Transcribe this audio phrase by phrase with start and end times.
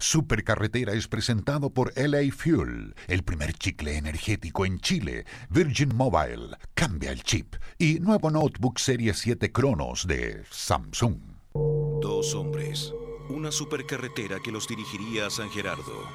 [0.00, 7.12] Supercarretera es presentado por LA Fuel, el primer chicle energético en Chile, Virgin Mobile, cambia
[7.12, 11.18] el chip y nuevo notebook Serie 7 Cronos de Samsung.
[11.52, 12.94] Dos hombres,
[13.28, 16.08] una supercarretera que los dirigiría a San Gerardo,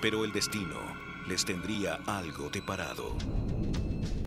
[0.00, 0.78] pero el destino
[1.26, 3.16] les tendría algo deparado.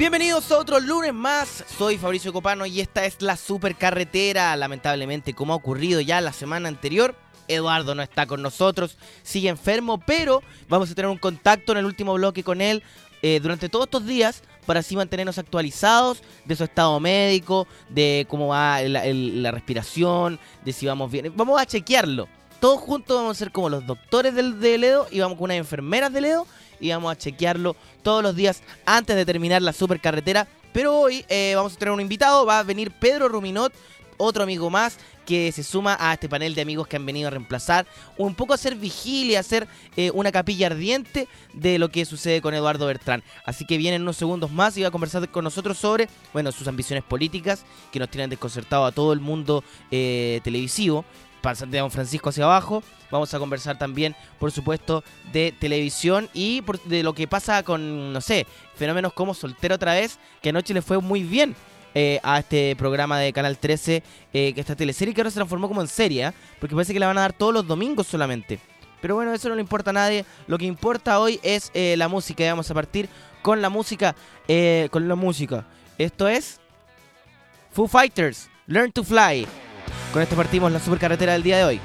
[0.00, 4.56] Bienvenidos a otro lunes más, soy Fabricio Copano y esta es la supercarretera.
[4.56, 7.14] Lamentablemente, como ha ocurrido ya la semana anterior,
[7.48, 11.84] Eduardo no está con nosotros, sigue enfermo, pero vamos a tener un contacto en el
[11.84, 12.82] último bloque con él
[13.20, 18.48] eh, durante todos estos días para así mantenernos actualizados de su estado médico, de cómo
[18.48, 21.30] va la, la respiración, de si vamos bien.
[21.36, 22.26] Vamos a chequearlo.
[22.60, 25.56] Todos juntos vamos a ser como los doctores del, de Ledo y vamos con unas
[25.56, 26.46] enfermeras de Ledo
[26.78, 30.46] y vamos a chequearlo todos los días antes de terminar la supercarretera.
[30.74, 33.72] Pero hoy eh, vamos a tener un invitado, va a venir Pedro Ruminot,
[34.18, 37.30] otro amigo más que se suma a este panel de amigos que han venido a
[37.30, 37.86] reemplazar,
[38.18, 39.66] un poco a hacer vigilia, a hacer
[39.96, 43.22] eh, una capilla ardiente de lo que sucede con Eduardo Bertrán.
[43.46, 46.68] Así que vienen unos segundos más y va a conversar con nosotros sobre, bueno, sus
[46.68, 51.06] ambiciones políticas que nos tienen desconcertado a todo el mundo eh, televisivo,
[51.42, 52.82] de Don Francisco hacia abajo.
[53.10, 55.02] Vamos a conversar también, por supuesto,
[55.32, 60.18] de televisión y de lo que pasa con, no sé, fenómenos como Soltero otra vez,
[60.42, 61.56] que anoche le fue muy bien
[61.94, 65.66] eh, a este programa de Canal 13, eh, que esta teleserie que ahora se transformó
[65.66, 66.32] como en serie, ¿eh?
[66.60, 68.60] porque parece que la van a dar todos los domingos solamente.
[69.00, 70.26] Pero bueno, eso no le importa a nadie.
[70.46, 72.44] Lo que importa hoy es la música.
[72.44, 73.08] Y vamos a partir
[73.40, 74.14] con la música.
[74.90, 75.64] con la música.
[75.96, 76.60] Esto es
[77.72, 79.46] Foo Fighters, Learn to Fly.
[80.12, 81.80] Con esto partimos la supercarretera del día de hoy.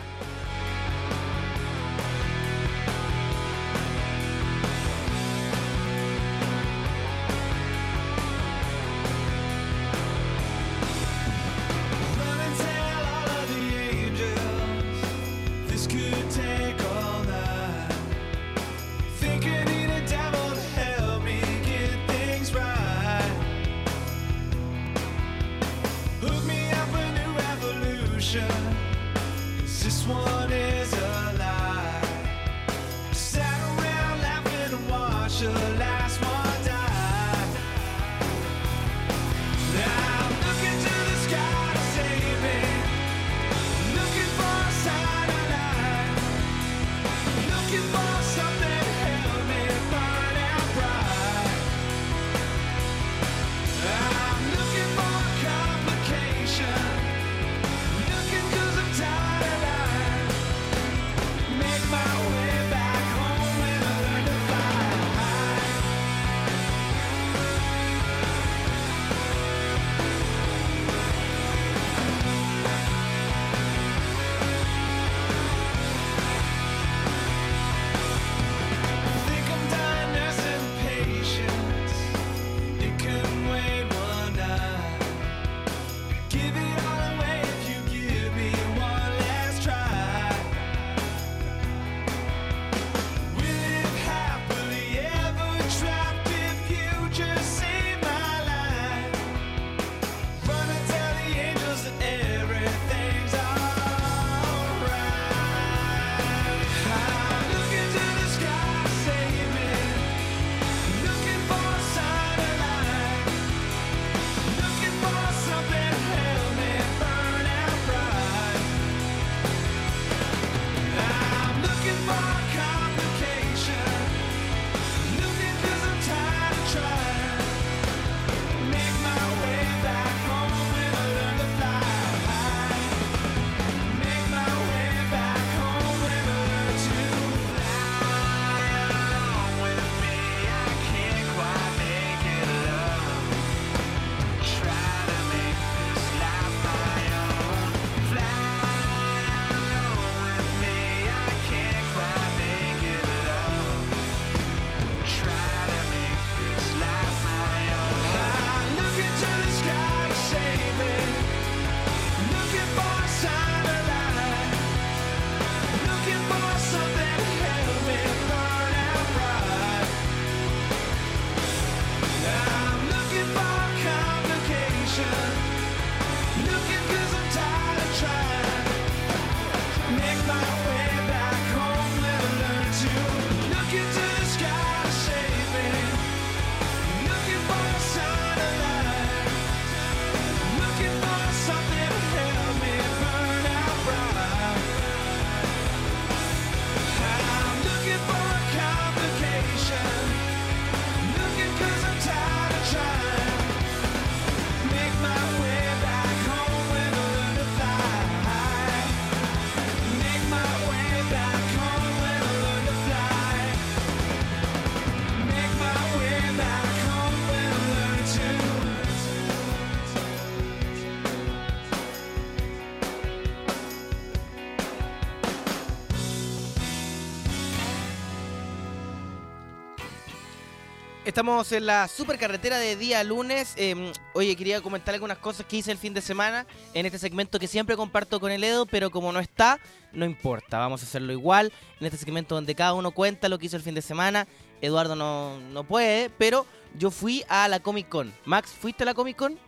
[231.15, 233.53] Estamos en la supercarretera de día lunes.
[233.55, 237.39] Eh, oye, quería comentar algunas cosas que hice el fin de semana en este segmento
[237.39, 239.57] que siempre comparto con el Edo, pero como no está,
[239.93, 241.53] no importa, vamos a hacerlo igual.
[241.79, 244.27] En este segmento donde cada uno cuenta lo que hizo el fin de semana.
[244.59, 246.45] Eduardo no, no puede, pero
[246.77, 248.13] yo fui a la Comic Con.
[248.25, 249.39] Max, ¿fuiste a la Comic Con?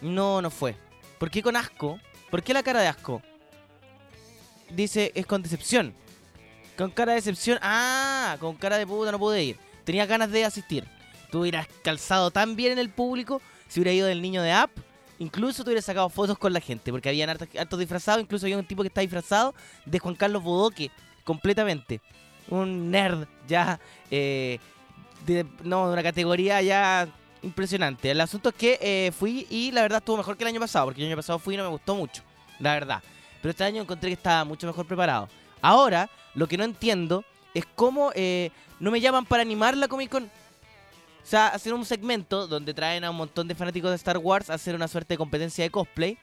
[0.00, 0.74] No, no fue.
[1.20, 2.00] ¿Por qué con asco?
[2.32, 3.22] ¿Por qué la cara de asco?
[4.70, 5.94] Dice, es con decepción.
[6.76, 7.60] Con cara de decepción.
[7.62, 9.73] Ah, con cara de puta no pude ir.
[9.84, 10.84] Tenía ganas de asistir.
[11.30, 14.70] Tú hubieras calzado tan bien en el público si hubiera ido del niño de App.
[15.18, 18.22] Incluso tú hubieras sacado fotos con la gente, porque habían hartos, disfrazados.
[18.22, 19.54] Incluso había un tipo que está disfrazado
[19.84, 20.90] de Juan Carlos Bodoque,
[21.22, 22.00] completamente.
[22.48, 24.58] Un nerd ya, eh,
[25.24, 27.08] de, no, de una categoría ya
[27.44, 28.10] impresionante.
[28.10, 30.86] El asunto es que eh, fui y la verdad estuvo mejor que el año pasado,
[30.86, 32.22] porque el año pasado fui y no me gustó mucho,
[32.58, 33.02] la verdad.
[33.40, 35.28] Pero este año encontré que estaba mucho mejor preparado.
[35.60, 38.50] Ahora, lo que no entiendo es cómo eh,
[38.80, 40.24] no me llaman para animar la Comic Con.
[40.24, 44.50] O sea, hacer un segmento donde traen a un montón de fanáticos de Star Wars
[44.50, 46.18] a hacer una suerte de competencia de cosplay.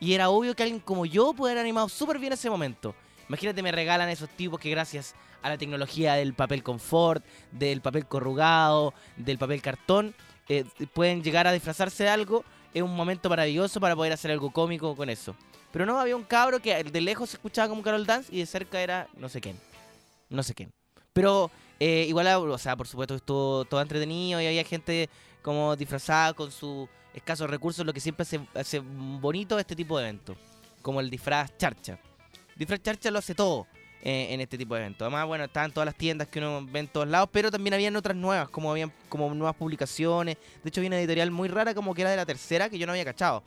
[0.00, 2.94] Y era obvio que alguien como yo pudiera haber animado súper bien ese momento.
[3.28, 8.06] Imagínate, me regalan esos tipos que gracias a la tecnología del papel confort, del papel
[8.06, 10.14] corrugado, del papel cartón,
[10.48, 12.44] eh, pueden llegar a disfrazarse de algo.
[12.74, 15.36] Es un momento maravilloso para poder hacer algo cómico con eso.
[15.70, 18.46] Pero no, había un cabro que de lejos se escuchaba como Carol Dance y de
[18.46, 19.56] cerca era no sé quién.
[20.28, 20.72] No sé quién.
[21.12, 25.08] Pero eh, igual, o sea, por supuesto estuvo todo entretenido y había gente
[25.42, 30.04] como disfrazada con sus escasos recursos, lo que siempre hace, hace bonito este tipo de
[30.04, 30.36] eventos.
[30.82, 31.98] Como el disfraz charcha.
[32.56, 33.66] Disfraz charcha lo hace todo
[34.02, 35.02] eh, en este tipo de eventos.
[35.02, 37.96] Además, bueno, estaban todas las tiendas que uno ve en todos lados, pero también habían
[37.96, 40.36] otras nuevas, como habían como nuevas publicaciones.
[40.62, 42.86] De hecho, había una editorial muy rara como que era de la tercera, que yo
[42.86, 43.42] no había cachado.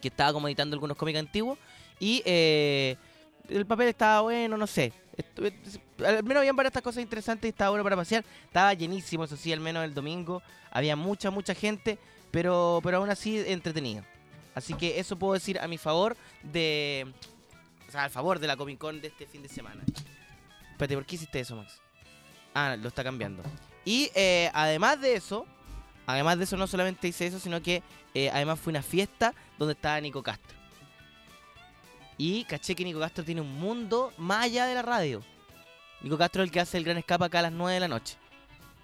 [0.00, 1.58] Que estaba como editando algunos cómics antiguos.
[1.98, 2.96] Y eh,
[3.48, 4.92] el papel estaba bueno, no sé.
[6.04, 8.24] Al menos habían varias cosas interesantes y estaba bueno para pasear.
[8.44, 10.42] Estaba llenísimo, eso sí, al menos el domingo.
[10.70, 11.98] Había mucha, mucha gente,
[12.30, 14.04] pero, pero aún así entretenido.
[14.54, 17.12] Así que eso puedo decir a mi favor de...
[17.88, 19.82] O sea, al favor de la Comic Con de este fin de semana.
[20.72, 21.80] Espérate, ¿por qué hiciste eso, Max?
[22.54, 23.42] Ah, lo está cambiando.
[23.84, 25.46] Y eh, además de eso,
[26.06, 27.82] además de eso no solamente hice eso, sino que
[28.14, 30.59] eh, además fue una fiesta donde estaba Nico Castro.
[32.22, 35.22] Y caché que Nico Castro tiene un mundo más allá de la radio.
[36.02, 37.88] Nico Castro es el que hace el gran escape acá a las 9 de la
[37.88, 38.18] noche.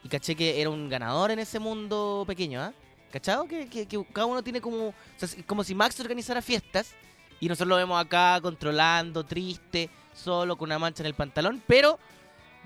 [0.03, 2.73] Y caché que era un ganador en ese mundo pequeño, ¿ah?
[3.13, 3.47] ¿Cachado?
[3.47, 4.89] Que, cada uno tiene como.
[4.89, 6.95] O sea, como si Max organizara fiestas
[7.39, 11.63] y nosotros lo vemos acá controlando, triste, solo con una mancha en el pantalón.
[11.67, 11.99] Pero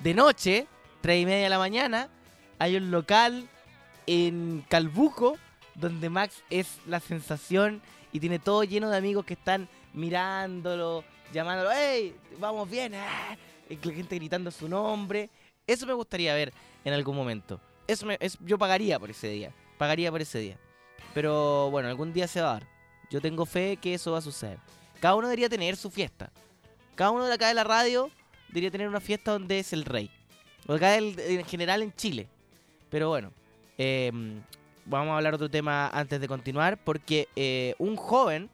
[0.05, 0.69] de noche,
[1.01, 2.11] tres y media de la mañana,
[2.61, 3.49] hay un local
[4.07, 5.37] en Calbuco
[5.75, 11.71] donde Max es la sensación y tiene todo lleno de amigos que están mirándolo, llamándolo,
[11.73, 12.15] ¡hey!
[12.39, 13.37] Vamos bien, ¡ah!
[13.69, 15.31] la gente gritando su nombre.
[15.67, 16.53] Eso me gustaría ver
[16.85, 17.61] en algún momento.
[17.87, 19.53] Eso es, yo pagaría por ese día.
[19.79, 20.59] Pagaría por ese día.
[21.15, 22.69] Pero bueno, algún día se va a dar.
[23.11, 24.59] Yo tengo fe que eso va a suceder.
[25.01, 26.31] Cada uno debería tener su fiesta.
[26.95, 28.11] Cada uno de acá de la radio
[28.49, 30.11] debería tener una fiesta donde es el rey.
[30.67, 32.29] O acá en general en Chile.
[32.91, 33.33] Pero bueno,
[33.79, 34.41] em,
[34.85, 36.79] vamos a hablar otro tema antes de continuar.
[36.85, 38.51] Porque eh, un joven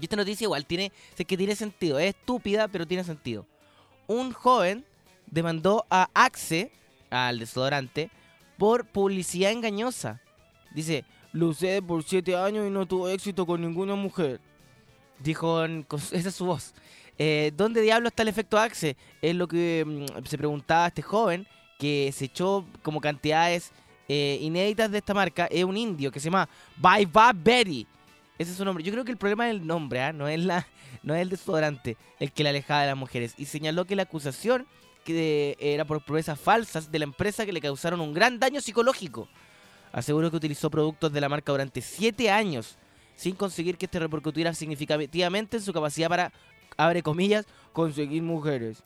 [0.00, 3.46] y esta noticia igual tiene, sé que tiene sentido, es estúpida, pero tiene sentido.
[4.06, 4.84] Un joven
[5.26, 6.72] demandó a Axe,
[7.10, 8.10] al desodorante,
[8.58, 10.20] por publicidad engañosa.
[10.74, 14.40] Dice, lo usé por siete años y no tuve éxito con ninguna mujer.
[15.18, 15.64] Dijo,
[16.12, 16.74] esa es su voz.
[17.18, 18.96] Eh, ¿Dónde diablo está el efecto Axe?
[19.20, 21.46] Es lo que mm, se preguntaba este joven
[21.78, 23.72] que se echó como cantidades
[24.08, 25.46] eh, inéditas de esta marca.
[25.46, 27.86] Es un indio que se llama Bye Bye Betty.
[28.40, 28.82] Ese es su nombre.
[28.82, 30.14] Yo creo que el problema es el nombre, ¿ah?
[30.14, 30.66] no, es la,
[31.02, 33.34] no es el desodorante el que la alejaba de las mujeres.
[33.36, 34.66] Y señaló que la acusación
[35.04, 39.28] que era por promesas falsas de la empresa que le causaron un gran daño psicológico.
[39.92, 42.78] Aseguró que utilizó productos de la marca durante siete años
[43.14, 46.32] sin conseguir que este repercutiera significativamente en su capacidad para,
[46.78, 47.44] abre comillas,
[47.74, 48.82] conseguir mujeres.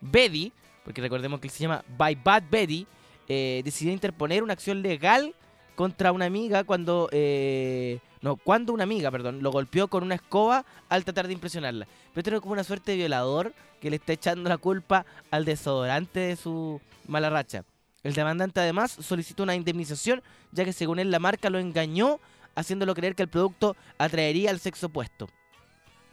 [0.00, 0.52] Betty,
[0.84, 2.86] porque recordemos que se llama By Bad Betty,
[3.26, 5.34] eh, decidió interponer una acción legal
[5.74, 10.64] contra una amiga cuando eh, no, cuando una amiga, perdón, lo golpeó con una escoba
[10.88, 11.88] al tratar de impresionarla.
[12.14, 16.20] Pero tiene como una suerte de violador que le está echando la culpa al desodorante
[16.20, 17.64] de su mala racha.
[18.04, 22.20] El demandante además solicitó una indemnización, ya que según él la marca lo engañó,
[22.54, 25.28] haciéndolo creer que el producto atraería al sexo opuesto.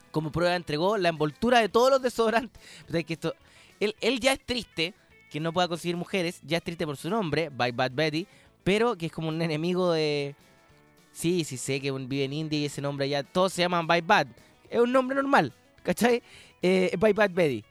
[0.09, 2.59] Como prueba entregó la envoltura de todos los desodorantes.
[3.05, 3.35] que esto,
[3.79, 4.95] él, él ya es triste
[5.29, 8.27] que no pueda conseguir mujeres, ya es triste por su nombre, By Bad Betty,
[8.63, 10.35] pero que es como un enemigo de,
[11.11, 14.01] Sí, sí sé que vive en India y ese nombre allá, todos se llaman Bye
[14.01, 14.27] Bad.
[14.69, 16.21] Es un nombre normal, ¿cachai?
[16.61, 17.63] Eh, Bye Bad Betty.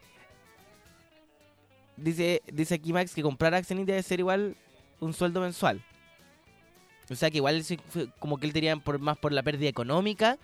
[1.97, 4.57] Dice, dice aquí Max que comprar Axe en India debe ser igual
[5.01, 5.83] un sueldo mensual.
[7.11, 7.65] O sea que igual
[8.19, 10.39] como que él tenía por, más por la pérdida económica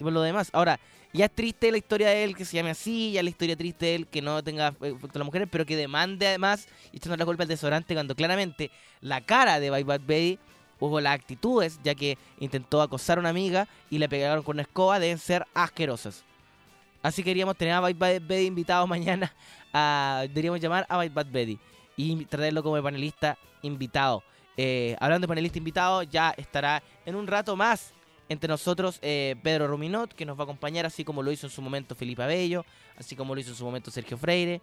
[0.00, 0.48] que por lo demás.
[0.54, 0.80] Ahora,
[1.12, 3.84] ya es triste la historia de él que se llame así, ya la historia triste
[3.84, 7.26] de él que no tenga efecto a las mujeres, pero que demande además echando la
[7.26, 8.70] culpa al desodorante cuando claramente
[9.02, 10.38] la cara de Bye Bad Baby
[10.78, 14.62] o las actitudes, ya que intentó acosar a una amiga y le pegaron con una
[14.62, 16.24] escoba, deben ser asquerosas.
[17.02, 19.34] Así queríamos tener a Bye Bad Baby invitado mañana.
[19.74, 21.58] A, deberíamos llamar a Bye Bad Baby
[21.96, 24.22] y traerlo como panelista invitado.
[24.56, 27.92] Eh, hablando de panelista invitado, ya estará en un rato más
[28.30, 31.50] entre nosotros eh, Pedro Ruminot, que nos va a acompañar, así como lo hizo en
[31.50, 32.64] su momento Felipe Abello,
[32.96, 34.62] así como lo hizo en su momento Sergio Freire.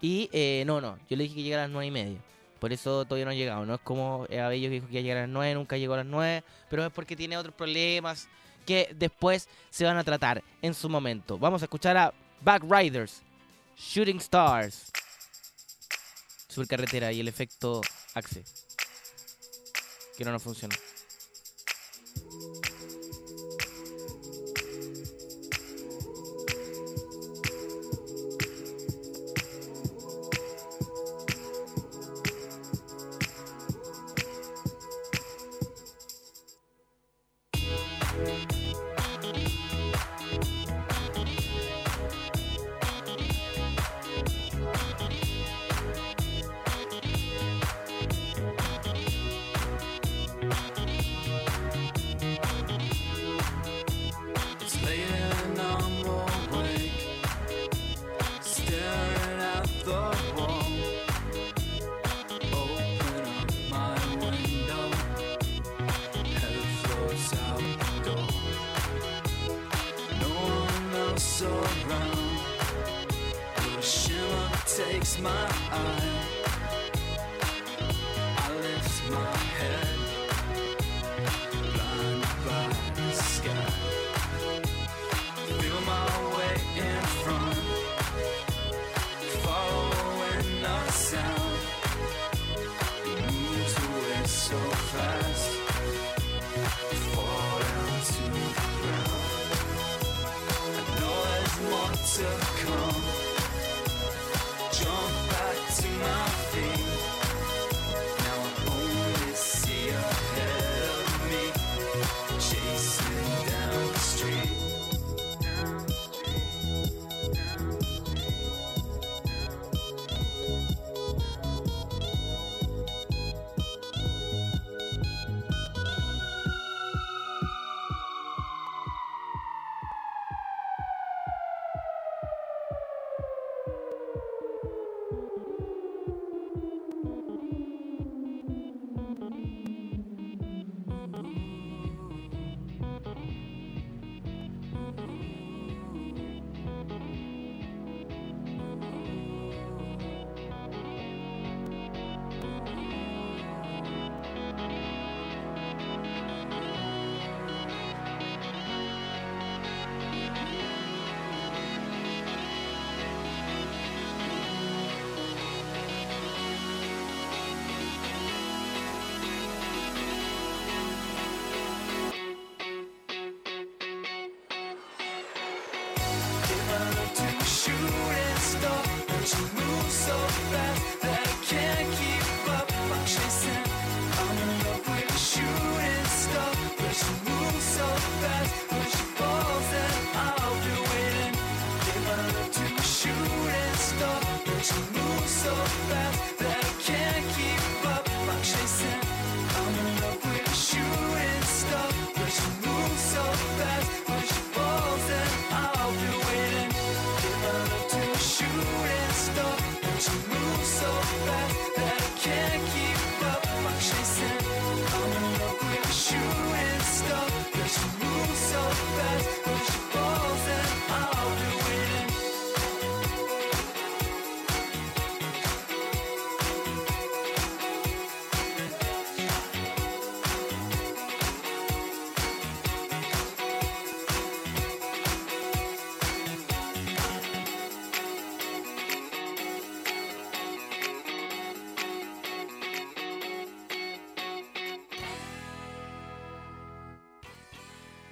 [0.00, 2.18] Y eh, no, no, yo le dije que llegara a las nueve y media.
[2.58, 3.66] Por eso todavía no ha llegado.
[3.66, 5.92] No es como Abello que dijo que iba a llegar a las nueve, nunca llegó
[5.92, 8.28] a las nueve, pero es porque tiene otros problemas
[8.64, 11.38] que después se van a tratar en su momento.
[11.38, 13.20] Vamos a escuchar a Back Riders,
[13.76, 14.90] Shooting Stars,
[16.48, 17.82] Supercarretera y el efecto
[18.14, 18.42] Axe
[20.16, 20.74] que no nos funcionó.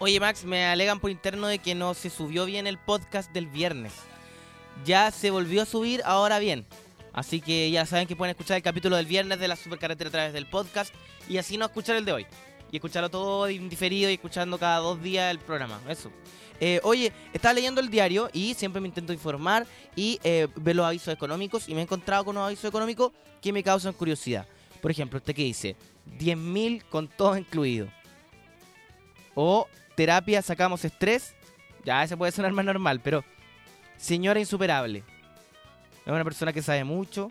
[0.03, 3.47] Oye, Max, me alegan por interno de que no se subió bien el podcast del
[3.47, 3.93] viernes.
[4.83, 6.65] Ya se volvió a subir, ahora bien.
[7.13, 10.11] Así que ya saben que pueden escuchar el capítulo del viernes de la supercarretera a
[10.11, 10.95] través del podcast
[11.29, 12.27] y así no escuchar el de hoy.
[12.73, 15.79] Y escucharlo todo diferido y escuchando cada dos días el programa.
[15.87, 16.11] Eso.
[16.61, 19.67] Eh, oye, estaba leyendo el diario y siempre me intento informar
[19.97, 23.53] y eh, ver los avisos económicos y me he encontrado con unos avisos económicos que
[23.53, 24.47] me causan curiosidad.
[24.81, 25.77] Por ejemplo, este que dice
[26.19, 27.89] 10.000 con todo incluido.
[29.35, 29.69] O
[30.01, 31.35] terapia sacamos estrés.
[31.85, 33.23] Ya, ese puede sonar más normal, pero
[33.99, 35.05] señora insuperable.
[36.07, 37.31] Es una persona que sabe mucho.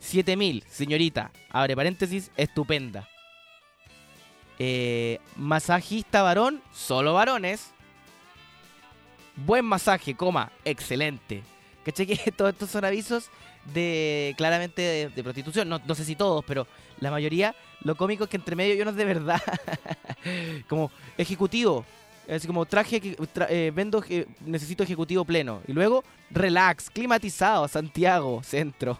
[0.00, 1.30] 7000, señorita.
[1.48, 3.08] Abre paréntesis, estupenda.
[4.58, 7.70] Eh, masajista varón, solo varones.
[9.36, 11.42] Buen masaje, coma, excelente.
[11.86, 13.30] ¿Cachai que todos estos son avisos
[13.72, 15.70] de claramente de, prostitución?
[15.70, 16.66] No sé si todos, pero
[17.00, 17.54] la mayoría.
[17.84, 19.40] Lo cómico es que entre medio hay unos de verdad.
[20.68, 21.84] como ejecutivo.
[22.28, 23.00] Así como traje,
[23.34, 24.02] tra- eh, vendo,
[24.46, 25.60] necesito ejecutivo pleno.
[25.68, 28.98] Y luego, relax, climatizado, Santiago, centro.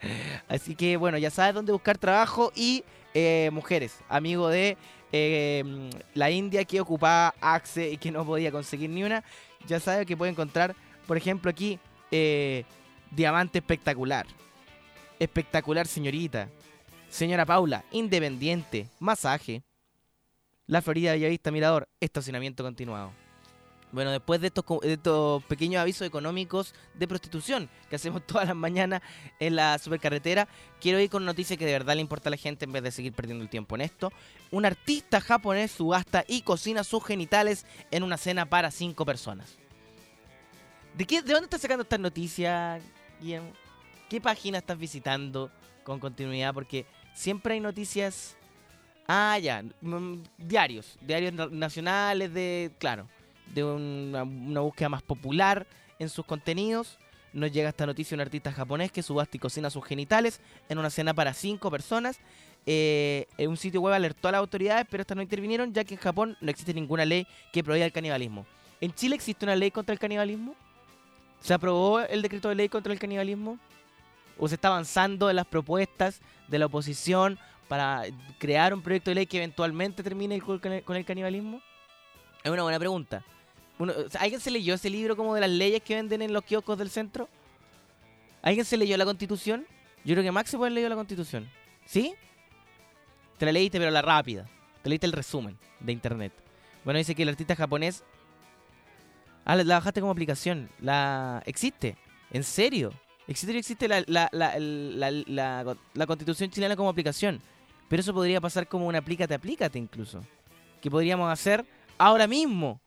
[0.48, 2.82] Así que bueno, ya sabes dónde buscar trabajo y
[3.14, 4.00] eh, mujeres.
[4.08, 4.76] Amigo de
[5.12, 9.22] eh, la India que ocupaba Axe y que no podía conseguir ni una.
[9.68, 10.74] Ya sabes que puede encontrar,
[11.06, 11.78] por ejemplo, aquí,
[12.10, 12.64] eh,
[13.12, 14.26] diamante espectacular.
[15.20, 16.48] Espectacular, señorita.
[17.08, 19.62] Señora Paula, independiente, masaje.
[20.66, 23.12] La Florida Bellavista Mirador, estacionamiento continuado.
[23.90, 29.00] Bueno, después de estos, pequeños avisos económicos de prostitución que hacemos todas las mañanas
[29.40, 30.46] en la supercarretera,
[30.80, 32.90] quiero ir con noticias que de verdad le importa a la gente en vez de
[32.90, 34.12] seguir perdiendo el tiempo en esto.
[34.50, 39.56] Un artista japonés subasta y cocina sus genitales en una cena para cinco personas.
[40.94, 42.82] ¿De, qué, ¿De dónde estás sacando estas noticias?
[44.10, 45.50] ¿Qué página estás visitando
[45.84, 46.52] con continuidad?
[46.52, 46.84] Porque
[47.18, 48.36] siempre hay noticias...
[49.08, 53.08] Ah, ya, mm, diarios, diarios na- nacionales de, claro,
[53.54, 55.66] de una, una búsqueda más popular
[55.98, 56.98] en sus contenidos.
[57.32, 60.78] Nos llega esta noticia de un artista japonés que subasta y cocina sus genitales en
[60.78, 62.20] una cena para cinco personas.
[62.66, 66.00] Eh, un sitio web alertó a las autoridades, pero estas no intervinieron ya que en
[66.00, 68.44] Japón no existe ninguna ley que prohíba el canibalismo.
[68.80, 70.54] ¿En Chile existe una ley contra el canibalismo?
[71.40, 73.58] ¿Se aprobó el decreto de ley contra el canibalismo?
[74.38, 78.04] ¿O se está avanzando en las propuestas de la oposición para
[78.38, 81.60] crear un proyecto de ley que eventualmente termine con el, canibalismo?
[82.42, 83.24] Es una buena pregunta.
[84.18, 86.90] ¿Alguien se leyó ese libro como de las leyes que venden en los kioscos del
[86.90, 87.28] centro?
[88.42, 89.66] ¿Alguien se leyó la constitución?
[90.04, 91.48] Yo creo que Max se puede haber leído la constitución.
[91.84, 92.14] ¿Sí?
[93.38, 94.46] Te la leíste, pero la rápida.
[94.82, 96.32] Te leíste el resumen de internet.
[96.84, 98.04] Bueno, dice que el artista japonés.
[99.44, 100.70] Ah, la bajaste como aplicación.
[100.80, 101.42] La.
[101.46, 101.96] Existe.
[102.30, 102.92] ¿En serio?
[103.28, 107.40] Existe existe la, la, la, la, la- la constitución chilena como aplicación.
[107.88, 110.24] Pero eso podría pasar como un aplícate, aplícate incluso.
[110.82, 111.64] Que podríamos hacer
[111.98, 112.80] ahora mismo.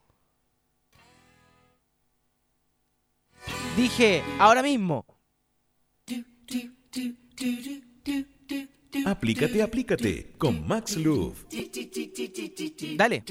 [3.77, 5.05] Dije, ahora mismo.
[9.05, 11.45] Aplícate, aplícate con Max Love.
[12.97, 13.23] Dale.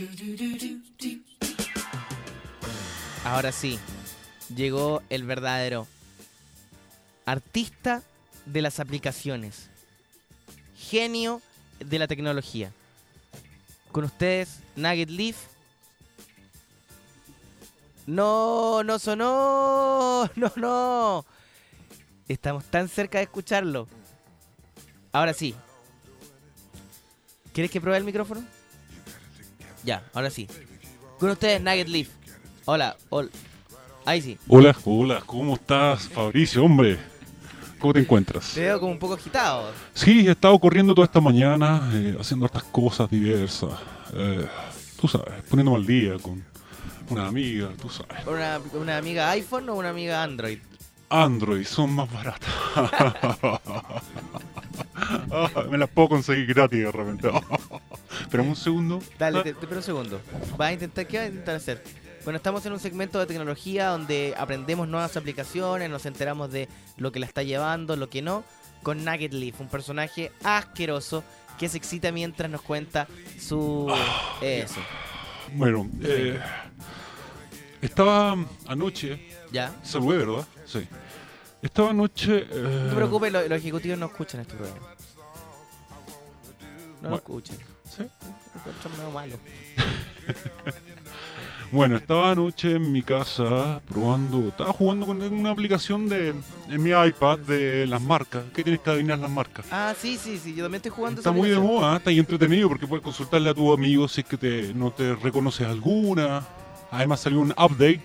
[3.24, 3.78] Ahora sí,
[4.54, 5.86] llegó el verdadero
[7.30, 8.02] artista
[8.44, 9.70] de las aplicaciones.
[10.76, 11.40] Genio
[11.78, 12.72] de la tecnología.
[13.92, 15.36] Con ustedes, Nugget Leaf.
[18.06, 20.28] No, no sonó.
[20.36, 21.24] No, no.
[22.28, 23.86] Estamos tan cerca de escucharlo.
[25.12, 25.54] Ahora sí.
[27.52, 28.44] ¿Quieres que pruebe el micrófono?
[29.84, 30.48] Ya, ahora sí.
[31.18, 32.08] Con ustedes, Nugget Leaf.
[32.64, 33.30] Hola, hola.
[34.04, 34.38] Ahí sí.
[34.48, 36.64] Hola, hola, ¿cómo estás, Fabricio?
[36.64, 36.98] Hombre,
[37.80, 38.52] ¿cómo te encuentras?
[38.54, 39.72] Te veo como un poco agitado.
[39.94, 43.72] Sí, he estado corriendo toda esta mañana, eh, haciendo estas cosas diversas.
[44.14, 44.46] Eh,
[45.00, 46.44] tú sabes, poniéndome al día con
[47.08, 48.24] una amiga, tú sabes.
[48.26, 50.58] ¿Una, una amiga iPhone o una amiga Android?
[51.08, 52.48] Android son más baratas.
[55.32, 57.28] Ah, me las puedo conseguir gratis de repente.
[58.20, 59.02] Espera un segundo.
[59.18, 60.20] Dale, te, te espero un segundo.
[60.56, 61.82] ¿Vas a intentar qué vas a intentar hacer?
[62.24, 67.12] Bueno, estamos en un segmento de tecnología donde aprendemos nuevas aplicaciones, nos enteramos de lo
[67.12, 68.44] que la está llevando, lo que no,
[68.82, 71.24] con Nugget Leaf, un personaje asqueroso
[71.58, 73.06] que se excita mientras nos cuenta
[73.38, 73.90] su...
[74.42, 74.80] Eso.
[75.54, 76.38] Bueno, eh,
[77.80, 79.72] estaba anoche, ¿Ya?
[79.82, 80.46] saludé, ¿verdad?
[80.66, 80.86] Sí.
[81.62, 82.46] Estaba anoche...
[82.50, 84.88] eh, No te preocupes, lo- los ejecutivos no escuchan este programa.
[87.00, 87.16] No lo Bueno.
[87.16, 87.56] escuchan.
[87.96, 88.04] Sí.
[89.02, 89.36] Lo malo.
[91.72, 96.34] Bueno, estaba anoche en mi casa probando, estaba jugando con una aplicación de
[96.68, 98.42] en mi iPad de las marcas.
[98.52, 99.66] ¿Qué tienes que adivinar las marcas?
[99.70, 102.68] Ah, sí, sí, sí, yo también estoy jugando Está muy de moda, está ahí entretenido
[102.68, 106.44] porque puedes consultarle a tu amigo si es que te, no te reconoces alguna.
[106.90, 108.02] Además salió un update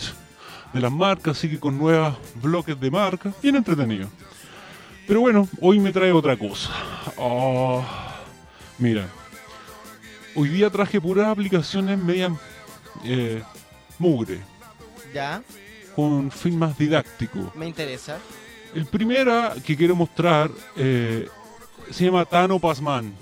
[0.71, 4.08] de las marcas, así que con nuevos bloques de marcas, bien entretenido.
[5.08, 6.69] Pero bueno, hoy me trae otra cosa.
[7.17, 8.13] Ah,
[8.78, 9.08] mira,
[10.36, 12.32] hoy día traje puras aplicaciones medias
[13.06, 13.44] eh,
[14.00, 14.39] mugre,
[15.13, 15.41] Ya,
[15.96, 17.52] con fin más didáctico.
[17.56, 18.18] me interesa.
[18.74, 21.28] El primera que quiero mostrar eh,
[21.91, 23.13] se llama Tano Pasman.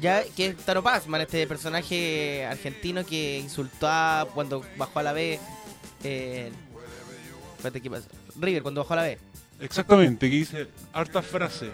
[0.00, 5.12] Ya, que es Tano Pazman, este personaje argentino que insultó a cuando bajó a la
[5.12, 5.40] B.
[6.04, 6.52] Eh,
[7.56, 8.06] espérate, ¿qué pasa?
[8.38, 9.18] River, cuando bajó a la B.
[9.60, 11.70] Exactamente, que dice harta frase.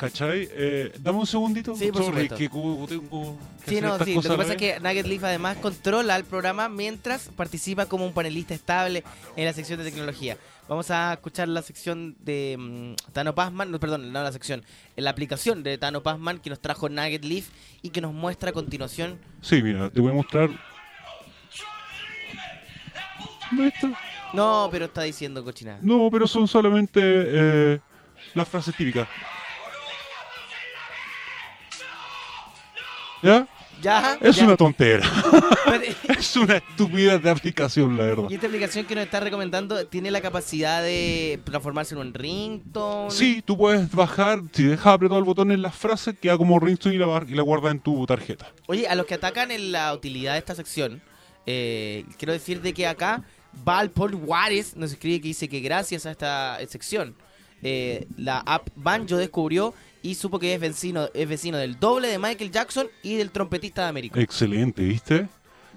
[0.00, 0.48] ¿Cachai?
[0.52, 1.76] Eh, dame un segundito.
[1.76, 4.14] Sí, por Sorry, que tengo que Sí, no, sí.
[4.14, 8.14] Lo que pasa es que Nugget Leaf además controla el programa mientras participa como un
[8.14, 9.04] panelista estable
[9.36, 10.38] en la sección de tecnología.
[10.70, 14.64] Vamos a escuchar la sección de mm, Tano Pazman, no, perdón, no la sección,
[14.96, 17.50] la aplicación de Tano Pazman que nos trajo Nugget Leaf
[17.82, 19.18] y que nos muestra a continuación.
[19.42, 20.48] Sí, mira, te voy a mostrar.
[24.32, 25.78] No, pero está diciendo cochinada.
[25.82, 27.80] No, pero son solamente eh,
[28.34, 29.06] las frases típicas.
[33.22, 33.46] ¿Ya?
[33.82, 34.44] Ya, Es ya.
[34.44, 35.08] una tontera.
[35.64, 35.82] Pero-
[36.20, 38.24] es una estupidez de aplicación, la verdad.
[38.28, 43.10] Y esta aplicación que nos está recomendando tiene la capacidad de transformarse en un ringtone.
[43.10, 46.96] Sí, tú puedes bajar, si dejas apretado el botón en las frases, queda como ringtone
[46.96, 48.52] y la, y la guarda en tu tarjeta.
[48.66, 51.00] Oye, a los que atacan en la utilidad de esta sección,
[51.46, 53.22] eh, quiero decir de que acá
[53.64, 57.14] Val Paul Juárez nos escribe que dice que gracias a esta sección,
[57.62, 62.18] eh, la app Banjo descubrió y supo que es vecino, es vecino del doble de
[62.18, 64.20] Michael Jackson y del trompetista de América.
[64.20, 65.28] Excelente, ¿viste?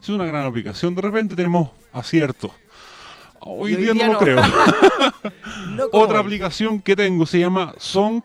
[0.02, 0.96] Es una gran aplicación.
[0.96, 2.52] De repente tenemos aciertos.
[3.40, 4.42] Hoy, día, día no lo creo.
[5.70, 8.24] No Otra aplicación que tengo se llama Song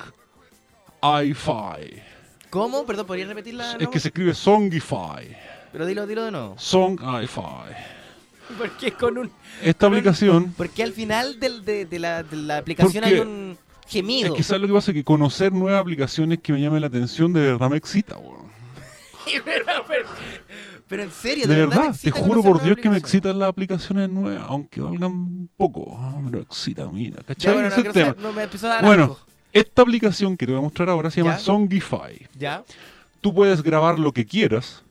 [1.03, 2.03] i-Fi.
[2.51, 2.85] ¿Cómo?
[2.87, 3.77] Perdón, ¿podrías repetirla?
[3.79, 5.37] Es que se escribe Songify.
[5.73, 6.55] Pero dilo, dilo de nuevo.
[6.59, 7.75] Song i-Fi.
[8.59, 9.31] ¿Por qué con un...?
[9.63, 13.15] Esta con un- aplicación Porque al final del- de, de la, de la aplicación Porque
[13.15, 13.59] hay un
[13.89, 14.29] gemido.
[14.29, 17.33] es que sabes lo que pasa que conocer nuevas aplicaciones que me llamen la atención
[17.33, 18.49] de verdad me excita, weón.
[19.45, 20.09] pero, pero-
[20.89, 24.09] pero en serio, De de, verdad, te juro por Dios que me excitan las aplicaciones
[24.09, 25.95] nuevas, aunque valgan poco.
[26.01, 27.53] Ah, me lo excita, mira, Ya, ¿cachai?
[27.53, 28.07] bueno, Ese no, tema.
[28.07, 29.19] saber, no, me a dar Bueno,
[29.53, 31.41] esta aplicación que te voy a mostrar ahora se llama ¿Ya?
[31.41, 32.27] Songify.
[32.39, 32.65] ¿Ya?
[33.21, 34.83] Tú puedes grabar lo que quieras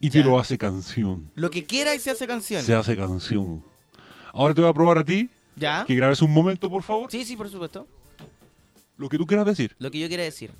[0.00, 0.24] y te Ya.
[0.24, 1.30] lo hace canción.
[1.36, 2.60] Lo que quiera y se hace canción.
[2.64, 3.62] Se hace canción.
[4.32, 5.84] Ahora te voy a probar a ti ¿Ya?
[5.86, 7.10] que grabes un momento, por favor.
[7.10, 7.88] Sí, sí, por supuesto.
[8.96, 9.74] Lo que tú quieras decir.
[9.78, 10.52] Lo que yo quiero decir.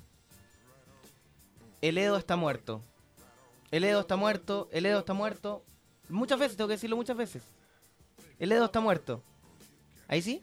[1.81, 2.81] El Edo está muerto.
[3.71, 4.69] El Edo está muerto.
[4.71, 5.63] El Edo está muerto.
[6.09, 7.43] Muchas veces, tengo que decirlo muchas veces.
[8.39, 9.23] El Edo está muerto.
[10.07, 10.41] ¿Ahí sí?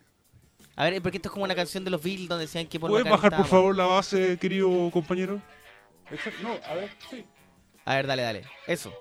[0.76, 2.90] A ver, porque esto es como una canción de los Beatles donde decían que Paul
[2.90, 5.40] ¿Puedes bajar, por favor, la base, querido compañero?
[6.10, 6.42] Exacto.
[6.42, 7.24] No, a ver, sí.
[7.84, 8.44] A ver, dale, dale.
[8.66, 8.92] Eso.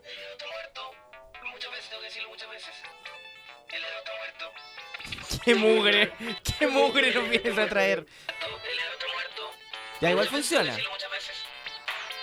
[5.45, 6.11] ¡Qué mugre!
[6.59, 8.05] ¡Qué mugre nos vienes a traer!
[10.01, 10.75] Ya, igual funciona.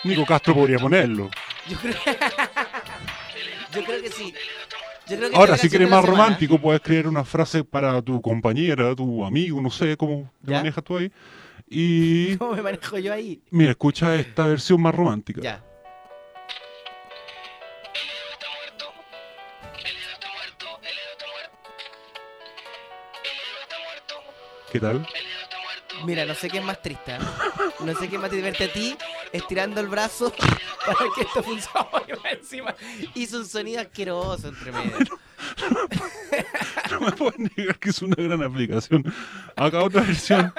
[0.05, 1.31] Nico Castro podría ponerlo.
[1.69, 1.95] Yo creo,
[3.75, 4.35] yo creo que sí.
[5.09, 6.23] Yo creo que Ahora, si quieres más semana.
[6.25, 10.59] romántico, puedes crear una frase para tu compañera, tu amigo, no sé cómo te ¿Ya?
[10.59, 11.11] manejas tú ahí.
[11.69, 13.43] Y ¿Cómo me manejo yo ahí?
[13.51, 15.41] mira, escucha esta versión más romántica.
[15.43, 15.65] Ya.
[24.73, 25.07] ¿Qué tal?
[26.05, 27.13] Mira, no sé qué es más triste.
[27.13, 27.19] ¿eh?
[27.81, 28.97] No sé qué es más triste verte a ti
[29.33, 30.33] estirando el brazo
[30.87, 32.31] para que esto funcione.
[32.31, 32.75] Encima
[33.15, 34.97] hizo un sonido asqueroso entre medio.
[36.91, 39.05] No me puedes negar que es una gran aplicación.
[39.57, 40.53] Acá otra versión.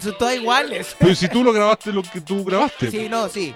[0.00, 0.96] Son todas iguales.
[0.98, 3.54] Pero si tú lo grabaste lo que tú grabaste, Sí, no, sí.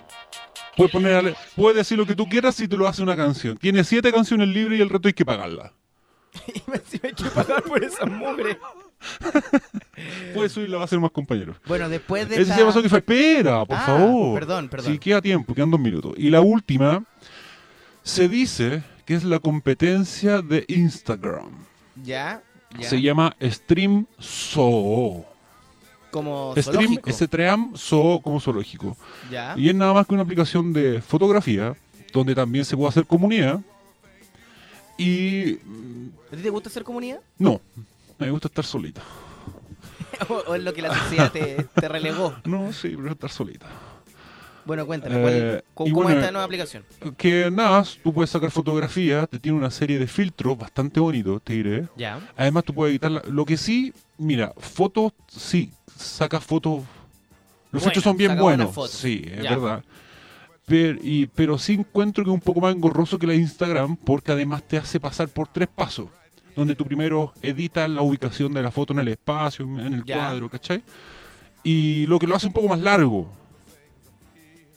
[0.77, 3.57] Puedes, poner, puedes decir lo que tú quieras si te lo hace una canción.
[3.57, 5.73] Tiene siete canciones libres y el resto hay que pagarla.
[6.55, 8.59] Y más encima hay que pagar por esa mugre.
[10.35, 11.57] Puedes subirla, va a ser más compañeros.
[11.67, 12.57] Bueno, después de Ese esta...
[12.57, 12.97] se Spotify.
[12.97, 14.39] Espera, por Ah, favor.
[14.39, 14.93] perdón, perdón.
[14.93, 16.13] Sí, queda tiempo, quedan dos minutos.
[16.17, 17.05] Y la última,
[18.03, 21.51] se dice que es la competencia de Instagram.
[22.03, 22.43] Ya,
[22.79, 22.89] ya.
[22.89, 25.25] Se llama Stream Zoo.
[26.17, 27.13] Como Stream, zoológico.
[27.13, 28.97] Stream Zoo como zoológico.
[29.31, 29.53] Ya.
[29.55, 31.77] Y es nada más que una aplicación de fotografía,
[32.11, 33.61] donde también se puede hacer comunidad.
[34.97, 35.57] Y
[36.33, 37.21] ¿A ti te gusta hacer comunidad?
[37.37, 37.61] no,
[38.19, 39.03] me gusta estar solita.
[40.31, 42.35] ¿O, o es lo que la sociedad te, te relegó?
[42.47, 43.67] No, sí, pero estar solita.
[44.67, 46.83] Bueno, cuéntame, ¿cuál- Eh, ¿cómo, cómo bueno, es esta nueva aplicación?
[47.17, 51.53] Que nada, tú puedes sacar fotografías, te tiene una serie de filtros bastante bonitos, te
[51.55, 51.87] diré.
[51.97, 52.19] Ya.
[52.37, 53.23] Además, tú puedes editarla.
[53.29, 56.83] Lo que sí, mira, fotos, sí, saca fotos.
[57.71, 58.91] Los filtros son bien buenos.
[58.91, 59.51] Sí, es Ya.
[59.51, 59.85] verdad.
[60.67, 63.97] Pero, y, pero sí encuentro que es un poco más engorroso que la de Instagram,
[63.97, 66.09] porque además te hace pasar por tres pasos.
[66.57, 70.17] donde tú primero editas la ubicación de la foto en el espacio, en el Ya.
[70.17, 70.83] cuadro, ¿cachai?
[71.63, 73.31] Y lo que lo hace un poco más largo.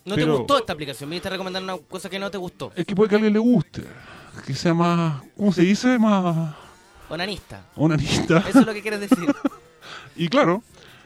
[0.09, 1.09] ¿No te gustó esta aplicación?
[1.09, 2.71] Viniste a recomendar una cosa que no te gustó.
[2.75, 3.83] Es que puede que a alguien le guste.
[4.45, 5.97] Que sea más, ¿cómo se dice?
[5.99, 6.55] Más
[7.09, 7.63] Onanista.
[7.75, 8.43] onanista.
[8.47, 9.17] Eso es lo que quieres decir.
[10.15, 10.61] Y claro,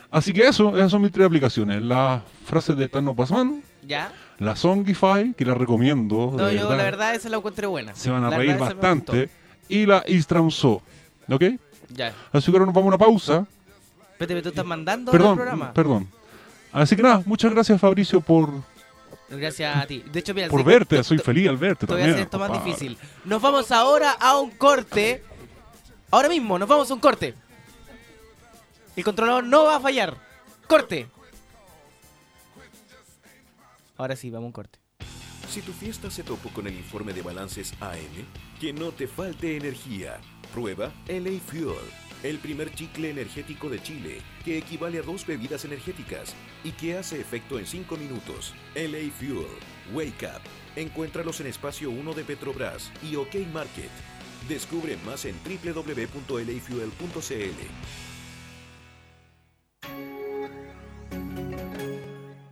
[0.10, 1.82] así que eso, esas son mis tres aplicaciones.
[1.84, 4.12] La frase de Tano Pasman, ¿Ya?
[4.40, 6.34] la Songify, que la recomiendo.
[6.36, 7.94] No, yo la verdad esa la encontré buena.
[7.94, 9.30] Se van a La reír verdad, me bastante.
[9.70, 10.82] Y la Istramso.
[11.30, 11.44] ¿Ok?
[11.90, 12.12] Ya.
[12.32, 13.46] Así que ahora nos vamos a una pausa.
[14.14, 15.74] Espérate, ¿tú estás mandando el Perdón, programa?
[15.74, 16.08] perdón.
[16.72, 18.50] Así que nada, muchas gracias Fabricio por,
[19.30, 20.04] Gracias a ti.
[20.12, 20.98] De hecho, mira, por verte.
[20.98, 22.98] te- Soy feliz al verte Te voy a hacer esto más difícil.
[23.26, 25.24] Nos vamos ahora a un corte.
[26.12, 27.34] Ahora mismo, nos vamos a un corte.
[28.96, 30.18] El controlador no va a fallar.
[30.68, 31.08] Corte.
[33.98, 34.80] Ahora sí, vamos a un corte.
[35.50, 38.26] Si tu fiesta se topó con el informe de balances AM,
[38.60, 40.20] que no te falte energía.
[40.52, 41.76] Prueba LA Fuel,
[42.24, 46.34] el primer chicle energético de Chile, que equivale a dos bebidas energéticas
[46.64, 48.54] y que hace efecto en 5 minutos.
[48.76, 49.46] LA Fuel,
[49.94, 50.42] Wake Up.
[50.76, 53.92] Encuéntralos en espacio 1 de Petrobras y OK Market.
[54.48, 56.04] Descubre más en www.lafuel.cl.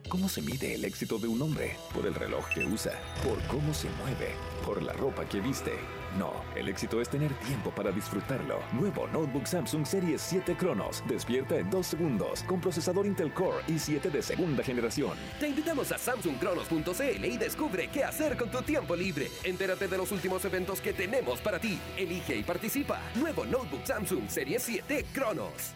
[0.07, 1.77] ¿Cómo se mide el éxito de un hombre?
[1.93, 2.91] Por el reloj que usa,
[3.23, 5.71] por cómo se mueve, por la ropa que viste.
[6.17, 8.59] No, el éxito es tener tiempo para disfrutarlo.
[8.73, 11.03] Nuevo Notebook Samsung Series 7 Cronos.
[11.07, 15.17] Despierta en 2 segundos con procesador Intel Core i7 de segunda generación.
[15.39, 19.29] Te invitamos a samsungcronos.cl y descubre qué hacer con tu tiempo libre.
[19.43, 21.79] Entérate de los últimos eventos que tenemos para ti.
[21.97, 22.99] Elige y participa.
[23.15, 25.73] Nuevo Notebook Samsung Serie 7 Cronos.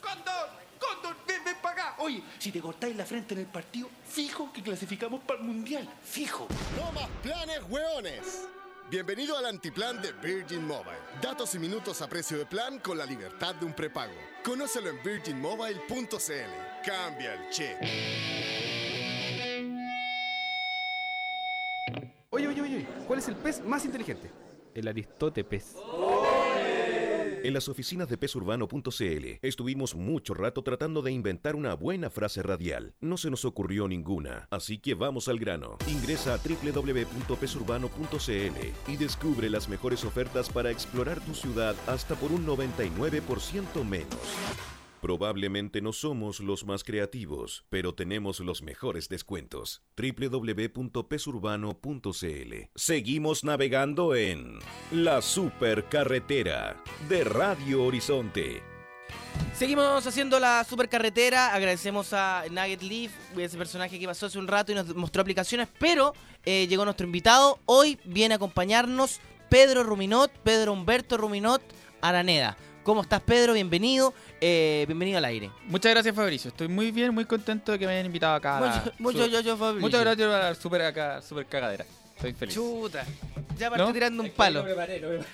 [0.00, 0.48] ¡Cóndor!
[0.78, 1.16] ¡Cóndor!
[1.26, 1.93] ¡Ven, ven para acá!
[2.04, 5.88] Oye, si te cortáis la frente en el partido, fijo que clasificamos para el mundial.
[6.02, 6.46] Fijo.
[6.76, 8.46] No más planes, hueones.
[8.90, 10.98] Bienvenido al antiplan de Virgin Mobile.
[11.22, 14.12] Datos y minutos a precio de plan con la libertad de un prepago.
[14.44, 16.84] Conócelo en virginmobile.cl.
[16.84, 17.74] Cambia el chip.
[22.28, 24.30] Oye, oye, oye, ¿cuál es el pez más inteligente?
[24.74, 25.74] El Aristóteles.
[27.44, 32.94] En las oficinas de pesurbano.cl estuvimos mucho rato tratando de inventar una buena frase radial.
[33.02, 35.76] No se nos ocurrió ninguna, así que vamos al grano.
[35.86, 42.46] Ingresa a www.pesurbano.cl y descubre las mejores ofertas para explorar tu ciudad hasta por un
[42.46, 44.16] 99% menos.
[45.04, 49.82] Probablemente no somos los más creativos, pero tenemos los mejores descuentos.
[49.98, 58.62] www.pesurbano.cl Seguimos navegando en La Supercarretera de Radio Horizonte.
[59.54, 61.54] Seguimos haciendo la supercarretera.
[61.54, 65.68] Agradecemos a Nugget Leaf, ese personaje que pasó hace un rato y nos mostró aplicaciones.
[65.78, 66.14] Pero
[66.46, 67.58] eh, llegó nuestro invitado.
[67.66, 71.60] Hoy viene a acompañarnos Pedro Ruminot, Pedro Humberto Ruminot
[72.00, 72.56] Araneda.
[72.84, 73.54] ¿Cómo estás, Pedro?
[73.54, 74.12] Bienvenido.
[74.40, 75.50] eh, bienvenido al aire.
[75.66, 76.50] Muchas gracias, Fabricio.
[76.50, 78.84] Estoy muy bien, muy contento de que me hayan invitado acá.
[78.98, 79.80] Mucho, yo, yo, Fabricio.
[79.80, 81.86] Muchas gracias a la super, acá, super cagadera.
[82.16, 82.54] Estoy feliz.
[82.54, 83.04] Chuta.
[83.58, 83.92] Ya partió ¿No?
[83.92, 84.60] tirando un Es que palo.
[84.60, 85.28] lo preparé, lo preparé.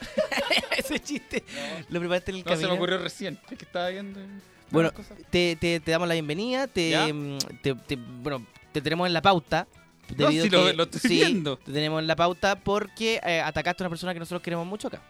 [0.79, 1.45] Ese chiste.
[1.89, 2.69] Lo preparaste en el No, se camino.
[2.71, 3.39] me ocurrió recién.
[3.51, 4.21] Es que estaba viendo.
[4.71, 4.93] Bueno,
[5.31, 6.67] te, te- te damos la bienvenida.
[6.67, 9.67] Mm, te- te- bueno, te tenemos en la pauta.
[10.17, 11.57] No, si lo- estoy sí, viendo.
[11.59, 14.87] Te tenemos en la pauta porque eh, atacaste a una persona que nosotros queremos mucho
[14.89, 15.03] acá.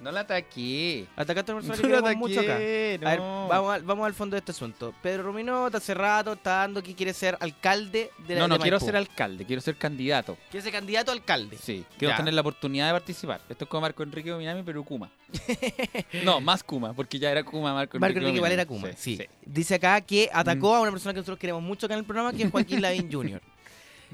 [0.00, 1.06] No la ataqué.
[1.16, 2.52] Atacaste a una persona No que queremos mucho acá.
[2.54, 3.48] ataqué, A ver, no.
[3.48, 4.94] vamos, al, vamos al fondo de este asunto.
[5.02, 8.60] Pedro Ruminot hace rato está dando que quiere ser alcalde de la No, no de
[8.62, 10.36] quiero ser alcalde, quiero ser candidato.
[10.50, 11.56] Quiere ser candidato a alcalde.
[11.56, 12.16] Sí, quiero Ya.
[12.18, 13.40] tener la oportunidad de participar.
[13.48, 15.10] Esto es como Marco Enrique Dominami, pero Kuma.
[16.24, 18.00] no, más Kuma, porque ya era Kuma Marco Enrique.
[18.00, 18.66] Marco Enrique igual era.
[18.66, 19.18] Kuma, sí.
[19.46, 20.76] Dice acá que atacó Mm.
[20.76, 23.10] a una persona que nosotros queremos mucho acá en el programa, que es Joaquín Lavín
[23.10, 23.40] Jr.,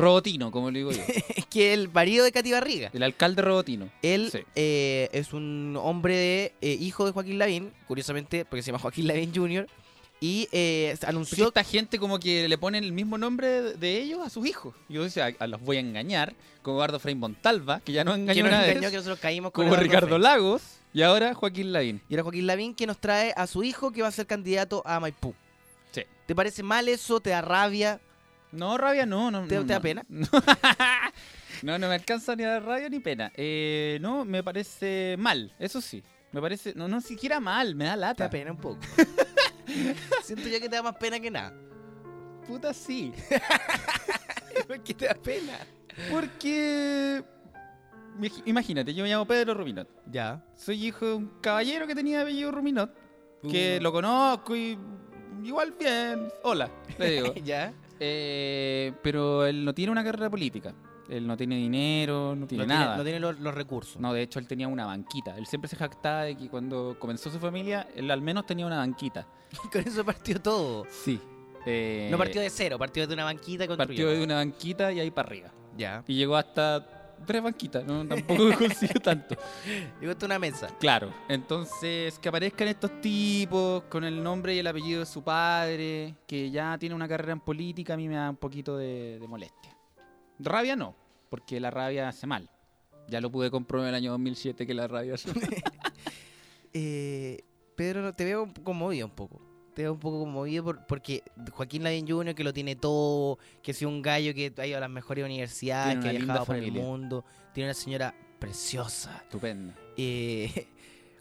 [0.00, 0.98] Robotino, como le digo yo.
[1.50, 2.90] que el marido de Katy Barriga.
[2.92, 3.90] El alcalde Robotino.
[4.02, 4.40] Él Sí.
[4.54, 9.06] eh, es un hombre de eh, hijo de Joaquín Lavín, curiosamente, porque se llama Joaquín
[9.06, 9.66] Lavín Jr.
[10.22, 14.20] Y eh, Porque anunció esta gente como que le ponen el mismo nombre de- ellos
[14.24, 14.74] a sus hijos.
[14.88, 18.34] Yo decía, a, los voy a engañar, como Eduardo Frei Montalva, que ya no engañó
[18.36, 20.18] que nos una vez, engañó, que nosotros caímos con como Eduardo Ricardo.
[20.18, 22.02] Lagos, y ahora Joaquín Lavín.
[22.08, 24.82] Y era Joaquín Lavín que nos trae a su hijo que va a ser candidato
[24.84, 25.34] a Maipú.
[25.92, 26.02] Sí.
[26.26, 27.20] ¿Te parece mal eso?
[27.20, 27.98] ¿Te da rabia?
[28.52, 29.30] No, rabia no.
[29.30, 30.04] no ¿Te- no, te da pena?
[30.08, 30.26] No.
[31.62, 33.30] No, no me alcanza ni a dar rabia ni pena.
[33.36, 36.02] Eh, no, me parece mal, eso sí.
[36.32, 38.24] Me parece, no, no siquiera mal, me da Te lata.
[38.24, 38.78] da pena un poco.
[40.24, 41.52] Siento yo que te da más pena que nada.
[42.46, 43.12] Puta sí.
[44.66, 45.52] ¿Por qué te da pena?
[46.10, 47.22] Porque...
[48.18, 49.88] Imag- Imagínate, yo me llamo Pedro Ruminot.
[50.10, 50.42] Ya.
[50.56, 52.90] Soy hijo de un caballero que tenía apellido Ruminot,
[53.50, 54.78] que lo conozco y
[55.44, 57.34] igual bien, hola, le digo.
[57.44, 57.72] ¿Ya?
[58.00, 60.74] Eh, pero él no tiene una carrera política.
[61.08, 62.96] Él no tiene dinero, no tiene no tiene- nada.
[62.96, 64.00] no tiene los, los recursos.
[64.00, 65.36] No, de hecho él tenía una banquita.
[65.36, 68.76] Él siempre se jactaba de que cuando comenzó su familia, él al menos tenía una
[68.78, 69.26] banquita.
[69.72, 70.86] Con eso partió todo.
[70.88, 71.20] Sí.
[71.66, 74.04] Eh, No partió de cero, partió de una banquita y construyó.
[74.06, 75.52] partió de una banquita y ahí para arriba.
[75.76, 76.02] Ya.
[76.06, 79.36] Y llegó hasta tres banquitas, no, tampoco consiguió tanto.
[80.00, 80.68] Llegó hasta una mesa.
[80.78, 86.14] Claro, entonces que aparezcan estos tipos con el nombre y el apellido de su padre,
[86.26, 89.28] que ya tiene una carrera en política, a mí me da un poquito de, de
[89.28, 89.76] molestia.
[90.38, 90.94] Rabia no,
[91.28, 92.48] porque la rabia hace mal.
[93.08, 95.48] Ya lo pude comprobar en el año 2007 que la rabia hace mal.
[96.72, 97.42] Eh,
[97.74, 99.40] Pedro, te veo conmovido un poco.
[99.74, 103.70] Te veo un poco conmovido por- porque Joaquín Lavín Jr., que lo tiene todo, que
[103.70, 106.56] es un gallo que ha ido a las mejores universidades, Tiene que ha viajado por
[106.56, 109.18] el mundo, tiene una señora preciosa.
[109.22, 109.72] Estupendo.
[109.96, 110.68] Eh,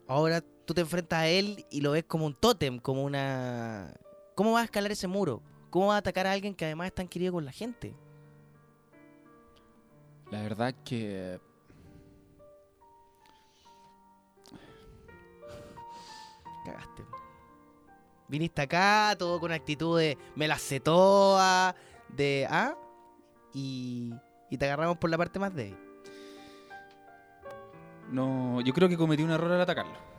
[0.07, 3.93] ahora tú te enfrentas a él y lo ves como un tótem, como una...
[4.35, 5.41] ¿Cómo vas a escalar ese muro?
[5.69, 7.93] ¿Cómo vas a atacar a alguien que además es tan querido con la gente?
[10.31, 11.39] La verdad que
[16.65, 17.03] Cagaste.
[18.29, 21.75] Viniste acá, todo con actitud de me la sé toda,
[22.09, 22.75] de ah,
[23.53, 24.13] y,
[24.49, 25.75] y te agarramos por la parte más débil.
[28.11, 30.09] no, yo creo que cometí un error al atacarlo.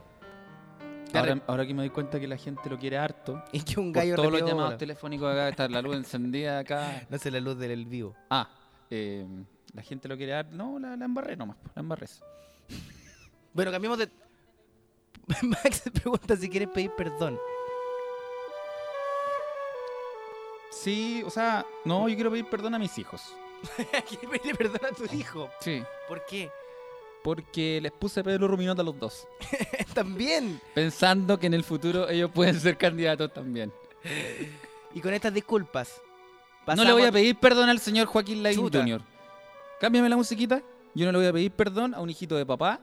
[1.12, 3.42] Ahora, ahora que me doy cuenta que la gente lo quiere harto.
[3.52, 7.06] Y que un por gallo todos los llamados telefónicos acá, está la luz encendida acá.
[7.10, 8.14] No sé la luz del vivo.
[8.28, 8.48] Ah,
[8.90, 9.26] eh,
[9.72, 10.54] la gente lo quiere harto.
[10.54, 12.06] No, la, la embarré nomás, la embarré.
[13.52, 14.08] Bueno, cambiamos de.
[15.42, 17.38] Max pregunta si quieres pedir perdón.
[20.80, 23.34] Sí, o sea, no, yo quiero pedir perdón a mis hijos.
[23.76, 25.50] ¿Quieres pedirle perdón a tu hijo?
[25.60, 25.82] Sí.
[26.08, 26.50] ¿Por qué?
[27.22, 29.28] Porque les puse Pedro Ruminot a los dos.
[29.94, 30.58] También.
[30.74, 33.70] Pensando que en el futuro ellos pueden ser candidatos también.
[34.94, 36.00] Y con estas disculpas.
[36.74, 38.70] No le voy a pedir perdón al señor Joaquín Lavín.
[38.70, 39.02] Jr.
[39.80, 40.62] Cámbiame la musiquita.
[40.94, 42.80] Yo no le voy a pedir perdón a un hijito de papá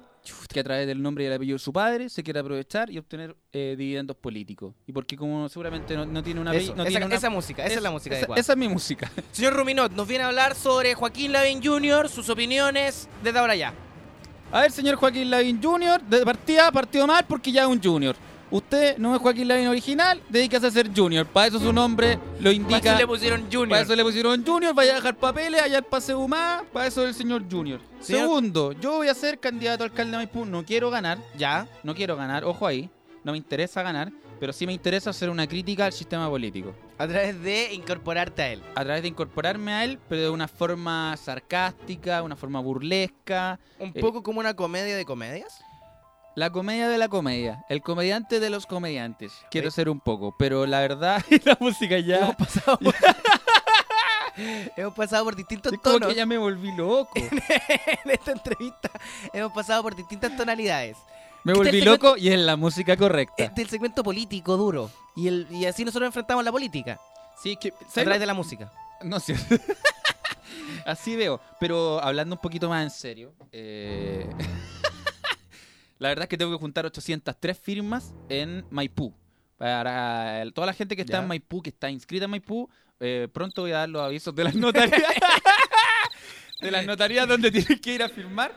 [0.51, 2.97] que a través del nombre y el apellido de su padre se quiere aprovechar y
[2.97, 4.73] obtener eh, dividendos políticos.
[4.87, 6.53] Y porque como seguramente no, no tiene una...
[6.53, 8.67] Eso, no esa, tiene una- esa música, esa es la música esa, esa es mi
[8.67, 9.11] música.
[9.31, 13.73] Señor Ruminot, nos viene a hablar sobre Joaquín Lavín Jr., sus opiniones desde ahora ya.
[14.51, 18.15] A ver, señor Joaquín Lavín Jr., de partida partió mal porque ya es un junior.
[18.49, 21.25] Usted no es Joaquín Lavín original, dedícase a ser junior.
[21.25, 22.79] Para eso su nombre lo indica.
[22.79, 23.69] Para eso le pusieron Junior.
[23.69, 27.01] Para eso le pusieron junior, vaya a dejar papeles, allá el paseo más, para eso
[27.03, 27.81] es el señor junior.
[27.99, 31.67] Señor- Segundo, yo voy a ser candidato a alcalde de Maipú, no quiero ganar, Ya.
[31.83, 32.89] no quiero ganar, ojo ahí,
[33.25, 36.73] no me interesa ganar, pero sí me interesa hacer una crítica al sistema político.
[36.97, 38.63] A través de incorporarte a él.
[38.75, 43.60] A través de incorporarme a él, pero de una forma sarcástica, una forma burlesca.
[43.79, 45.60] Un Eh, poco como una comedia de comedias.
[46.38, 49.34] La comedia de la comedia, el comediante de los comediantes.
[49.50, 52.17] Quiero ser un poco, pero la verdad, la música ya.
[52.19, 52.93] Hemos pasado por,
[54.78, 57.10] hemos pasado por distintos Es como tonos que ya me volví loco.
[57.15, 58.91] en esta entrevista.
[59.34, 60.95] Hemos pasado por distintas tonalidades.
[61.43, 63.43] Me Este volví es loco y es la música correcta.
[63.43, 64.91] Este es el segmento político duro.
[65.15, 67.00] Y, el, y así nosotros enfrentamos la política.
[67.41, 67.69] Sí, que.
[67.69, 68.71] A ¿sabes través lo- de la música.
[69.02, 69.36] No sé.
[70.86, 71.41] Así veo.
[71.60, 73.34] Pero hablando un poquito más en serio.
[73.52, 74.30] eh,
[76.00, 79.14] la verdad es que tengo que juntar 803 firmas en Maipú.
[79.58, 81.22] Para toda la gente que está Ya.
[81.24, 82.70] en Maipú, que está inscrita en Maipú,
[83.00, 85.02] eh, pronto voy a dar los avisos de las notarías.
[86.62, 88.52] de las notarías donde tienen que ir a firmar.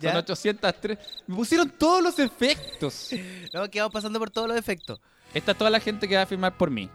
[0.00, 0.16] Son Ya.
[0.18, 0.98] 803.
[1.26, 3.10] Me pusieron todos los efectos.
[3.52, 5.00] No, que vamos pasando por todos los efectos.
[5.34, 6.88] Esta es toda la gente que va a firmar por mí.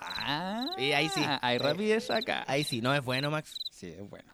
[0.00, 1.20] Ah, Y ahí sí.
[1.42, 2.44] Hay Eh, rapidez acá.
[2.46, 3.58] Ahí sí, no es bueno, Max.
[3.70, 4.32] Sí, es bueno.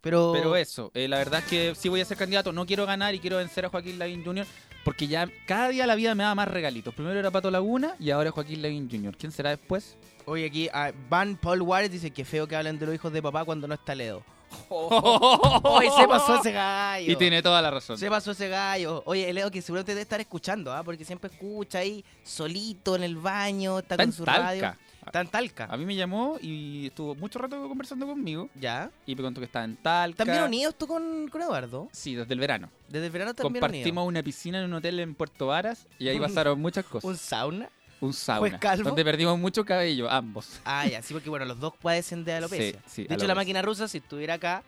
[0.00, 2.52] Pero, Pero eso, eh, la verdad es que sí voy a ser candidato.
[2.52, 4.46] No quiero ganar y quiero vencer a Joaquín Lavín Jr.
[4.84, 6.94] Porque ya cada día la vida me da más regalitos.
[6.94, 9.14] Primero era Pato Laguna y ahora Joaquín Lavín Jr.
[9.16, 9.96] ¿Quién será después?
[10.24, 13.20] Oye, aquí ah, Van Paul Juárez dice que feo que hablen de los hijos de
[13.20, 14.22] papá cuando no está Ledo.
[14.70, 17.12] Se pasó ese gallo.
[17.12, 17.98] Y tiene toda la razón.
[17.98, 19.02] Se pasó ese gallo.
[19.06, 20.82] Oye, Leo que seguramente debe estar escuchando, ¿ah?
[20.82, 24.78] Porque siempre escucha ahí solito en el baño, está, Está con en su Talca.
[25.06, 25.66] Está en Talca.
[25.70, 28.48] A mí me llamó y estuvo mucho rato conversando conmigo.
[28.54, 28.90] ¿Ya?
[29.06, 30.24] Y me contó que estaba en Talca.
[30.24, 31.88] ¿También unidos tú con, con Eduardo?
[31.92, 32.70] Sí, desde el verano.
[32.88, 36.18] Desde el verano también Compartimos una piscina en un hotel en Puerto Varas y ahí
[36.20, 37.04] pasaron muchas cosas.
[37.04, 37.68] ¿Un sauna?
[38.00, 38.40] Un sauna.
[38.40, 38.84] ¿Pues calvo?
[38.84, 40.60] Donde perdimos mucho cabello, ambos.
[40.64, 42.80] Ah, ya, sí, porque bueno, los dos padecen de alopecia.
[42.86, 44.62] Sí, sí, de hecho, la máquina rusa, si estuviera acá,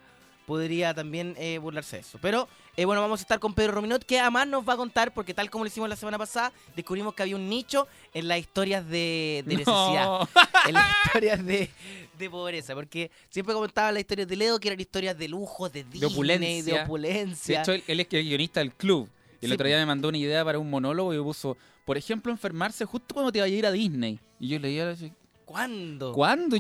[0.47, 2.19] podría también eh, burlarse de eso.
[2.21, 5.13] Pero eh, bueno, vamos a estar con Pedro Rominot, que además nos va a contar,
[5.15, 8.39] porque tal como lo hicimos la semana pasada, descubrimos que había un nicho en las
[8.39, 10.05] historias de, de necesidad.
[10.05, 10.29] No.
[10.69, 11.71] En las historias de,
[12.19, 12.75] de pobreza.
[12.75, 16.07] Porque siempre comentaba las historias de Ledo, que eran historias de lujo, de Disney, de
[16.07, 16.85] opulencia.
[16.85, 17.57] opulencia.
[17.57, 19.09] De hecho, él, él es el guionista del club.
[19.41, 21.57] Y el Sí, otro día me mandó una idea para un monólogo y me puso,
[21.85, 24.21] por ejemplo, enfermarse justo cuando te vaya a ir a Disney.
[24.39, 24.95] Y yo leía
[25.45, 26.13] ¿Cuándo?
[26.13, 26.57] ¿Cuándo?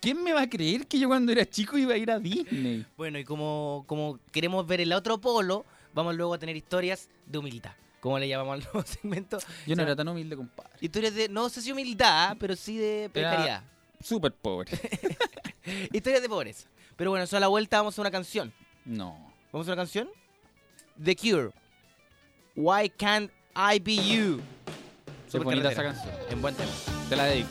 [0.00, 2.86] ¿Quién me va a creer que yo cuando era chico iba a ir a Disney?
[2.96, 7.38] Bueno, y como, como queremos ver el otro polo, vamos luego a tener historias de
[7.38, 7.72] humildad.
[8.00, 9.38] Como le llamamos al nuevo segmento.
[9.66, 10.70] Yo no era tan humilde, compadre.
[10.80, 13.62] Historias de, no sé si humildad, pero sí de precariedad.
[14.00, 14.70] Súper pobre.
[15.92, 16.68] Historias de pobreza.
[16.96, 18.52] Pero bueno, eso a la vuelta vamos a una canción.
[18.84, 19.32] No.
[19.50, 20.08] ¿Vamos a una canción?
[21.02, 21.50] The Cure.
[22.54, 24.40] Why Can't I Be You?
[25.26, 26.10] Es bonita esa carretera.
[26.10, 26.32] canción.
[26.32, 26.70] En buen tema.
[27.08, 27.48] Te la dedico.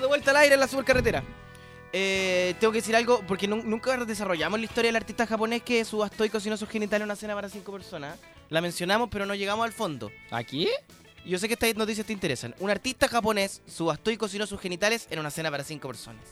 [0.00, 1.22] Estamos de vuelta al aire en la supercarretera.
[1.92, 5.84] Eh, tengo que decir algo, porque nu- nunca desarrollamos la historia del artista japonés que
[5.84, 8.18] subastó y cocinó sus genitales en una cena para cinco personas.
[8.48, 10.10] La mencionamos, pero no llegamos al fondo.
[10.30, 10.70] ¿Aquí?
[11.26, 12.54] Yo sé que estas noticias te interesan.
[12.60, 16.24] Un artista japonés subastó y cocinó sus genitales en una cena para cinco personas.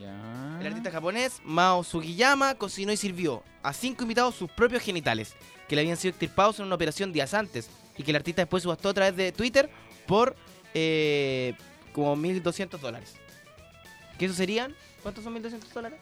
[0.00, 0.58] Ya.
[0.58, 5.34] El artista japonés Mao Sugiyama cocinó y sirvió a cinco invitados sus propios genitales,
[5.68, 7.68] que le habían sido extirpados en una operación días antes,
[7.98, 9.68] y que el artista después subastó a través de Twitter
[10.06, 10.34] por
[10.72, 11.52] eh,
[11.92, 13.14] como 1.200 dólares.
[14.18, 14.74] ¿Qué eso serían?
[15.02, 15.98] ¿Cuántos son 1.200 dólares?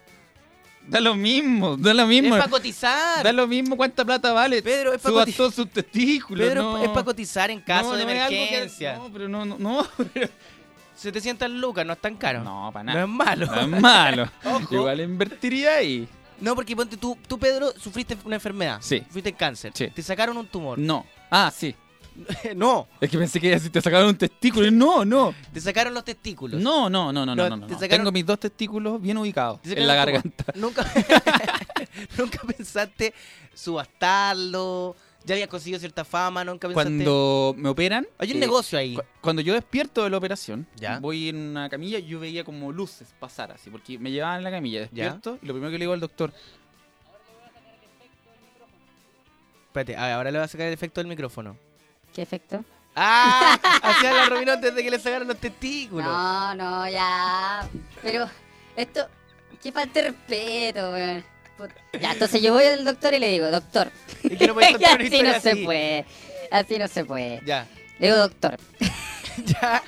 [0.87, 2.35] Da lo mismo, da lo mismo.
[2.35, 3.23] Es para cotizar.
[3.23, 4.63] Da lo mismo cuánta plata vale.
[4.63, 6.47] Pedro, es para Subastó sus testículos.
[6.47, 6.83] Pedro, no.
[6.83, 8.97] es para cotizar en caso No, de no que- emergencia.
[8.97, 9.87] no, pero no, no, no.
[10.95, 12.43] 700 lucas, no es tan caro.
[12.45, 13.05] No, para No nada.
[13.05, 13.47] es malo.
[13.47, 14.31] No es malo.
[14.45, 14.75] Ojo.
[14.75, 16.09] Igual invertiría ahí.
[16.41, 18.79] No, porque ponte tú, tú Pedro, sufriste una enfermedad.
[18.81, 19.01] Sí.
[19.07, 19.73] Sufriste cáncer.
[19.75, 19.89] Sí.
[19.89, 20.79] Te sacaron un tumor.
[20.79, 21.07] No.
[21.31, 21.75] Ah, sí.
[22.57, 22.89] no.
[23.01, 24.71] Es que pensé que si te sacaron un testículo.
[24.71, 25.35] No, no.
[25.53, 26.61] Te sacaron los testículos.
[26.61, 29.95] No, no, no, no, no, No, sacaron- Tengo mis dos testículos bien ubicados en la
[29.95, 30.45] garganta.
[30.55, 30.85] Nunca,
[32.19, 33.15] nunca pensaste
[33.55, 34.97] subastarlo.
[35.25, 36.89] Ya habías conseguido cierta fama, nunca pensaste.
[36.91, 38.07] Cuando me operan.
[38.17, 38.95] Hay un eh, negocio ahí.
[38.95, 40.99] cu- Cuando yo despierto de la operación, Ya.
[40.99, 44.45] voy en una camilla y yo veía como luces pasar así, porque me llevaban en
[44.45, 45.05] la camilla, Ya.
[45.13, 46.33] despierto, y lo primero que le digo al doctor,
[49.67, 51.57] Espérate, a ver, ahora le voy a sacar el efecto del micrófono.
[52.15, 52.65] ¿Qué efecto?
[52.97, 53.59] ¡Ah!
[53.83, 56.07] Hacía la Robin antes de que le sacaran los testículos.
[56.07, 57.69] No, no, ya.
[58.03, 58.29] Pero
[58.77, 59.07] esto,
[59.63, 61.25] qué falta de respeto, weón.
[62.01, 63.91] Ya, entonces yo voy al doctor y le digo, doctor.
[64.25, 66.05] ¿Y que no así no se puede.
[66.51, 67.41] Así no se puede.
[67.45, 67.67] Ya.
[67.99, 68.57] Le digo, doctor.
[69.45, 69.83] ya.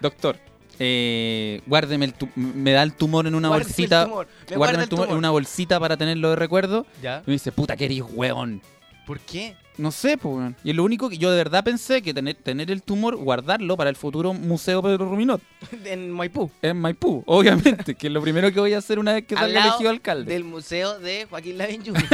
[0.00, 0.38] Doctor,
[0.78, 4.04] eh, guárdeme el tu- me da el tumor en una Guárdeme el bolsita.
[4.04, 6.86] tumor, me guárdeme guarda el el tumor en una bolsita para tenerlo de recuerdo.
[7.02, 7.18] Ya.
[7.26, 8.62] Y me dice, puta, que eres hueón.
[9.06, 9.56] ¿Por qué?
[9.78, 10.56] No sé, pues, weón.
[10.64, 13.76] Y es lo único que yo de verdad pensé que tener, tener el tumor, guardarlo
[13.76, 15.40] para el futuro Museo Pedro Ruminot.
[15.84, 16.50] En Maipú.
[16.62, 19.42] En Maipú, obviamente, que es lo primero que voy a hacer una vez que Al
[19.42, 20.32] salga lado elegido alcalde.
[20.32, 22.02] Del museo de Joaquín Lavín Jr.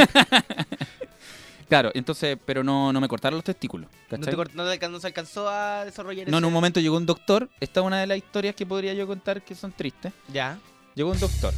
[1.69, 3.87] Claro, entonces, pero no, no me cortaron los testículos.
[3.89, 4.31] no, ¿cachai?
[4.33, 6.79] te cort- no te alcan- no se alcanzó a desarrollar No, en ese- un momento
[6.79, 7.49] llegó un doctor.
[7.59, 10.13] Esta es una de las historias que podría yo contar que son tristes.
[10.31, 10.59] Ya.
[10.93, 11.51] Llegó un doctor.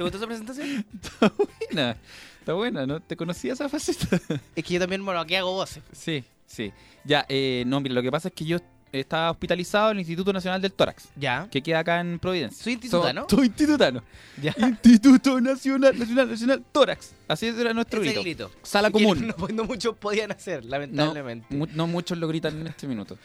[0.00, 0.86] ¿Te gustó esa presentación?
[1.02, 1.96] Está buena.
[2.38, 3.00] Está buena, ¿no?
[3.00, 4.18] ¿Te conocía esa faceta?
[4.56, 5.82] Es que yo también, bueno, aquí hago voces.
[5.92, 6.72] Sí, sí.
[7.04, 8.56] Ya, eh, no, mira, lo que pasa es que yo
[8.92, 11.10] estaba hospitalizado en el Instituto Nacional del Tórax.
[11.16, 11.48] Ya.
[11.50, 12.64] Que queda acá en Providencia.
[12.64, 13.26] Soy institutano.
[13.28, 14.02] So- soy institutano.
[14.42, 14.54] Ya.
[14.58, 17.12] Instituto Nacional, Nacional, Nacional Tórax.
[17.28, 18.50] Así era nuestro grito.
[18.62, 19.34] Sala común.
[19.36, 21.46] No, no muchos podían hacer, lamentablemente.
[21.54, 23.18] no muchos lo gritan en este minuto.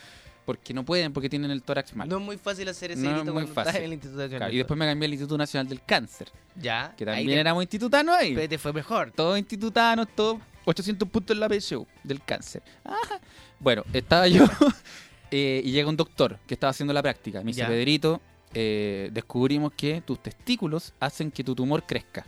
[0.46, 2.08] Porque no pueden, porque tienen el tórax mal.
[2.08, 3.80] No es muy fácil hacer ese No es grito muy cuando estás fácil.
[3.82, 4.40] en el Instituto Nacional.
[4.40, 6.32] Claro, y después me cambié al Instituto Nacional del Cáncer.
[6.56, 6.94] Ya.
[6.96, 8.36] Que también te- éramos institutanos ahí.
[8.36, 9.12] pero te fue mejor.
[9.12, 12.62] Todos institutanos, todos 800 puntos en la PSU del cáncer.
[12.84, 13.20] Ajá.
[13.60, 14.46] Bueno, estaba yo
[15.32, 17.40] eh, y llega un doctor que estaba haciendo la práctica.
[17.40, 17.68] Me dice, Ya.
[17.68, 18.22] Pedrito,
[18.54, 22.26] eh, descubrimos que tus testículos hacen que tu tumor crezca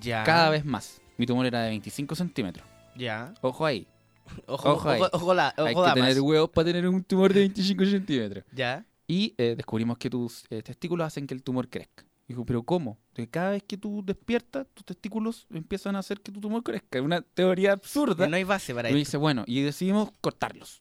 [0.00, 0.24] Ya.
[0.24, 1.00] cada vez más.
[1.18, 2.66] Mi tumor era de 25 centímetros.
[2.96, 3.32] Ya.
[3.42, 3.86] Ojo ahí.
[4.46, 5.00] Ojo, Ojo ahí.
[5.00, 5.94] ojo, ojo, la, Hay que damas.
[5.94, 8.44] tener huevos para tener un tumor de 25 centímetros.
[8.52, 8.84] Ya.
[9.06, 12.04] Y eh, descubrimos que tus eh, testículos hacen que el tumor crezca.
[12.28, 12.98] Dijo, pero ¿cómo?
[13.12, 16.98] Que cada vez que tú despiertas, tus testículos empiezan a hacer que tu tumor crezca.
[16.98, 18.24] Es una teoría absurda.
[18.24, 19.08] Que no hay base para Y me esto.
[19.10, 20.80] dice, bueno, y decidimos cortarlos.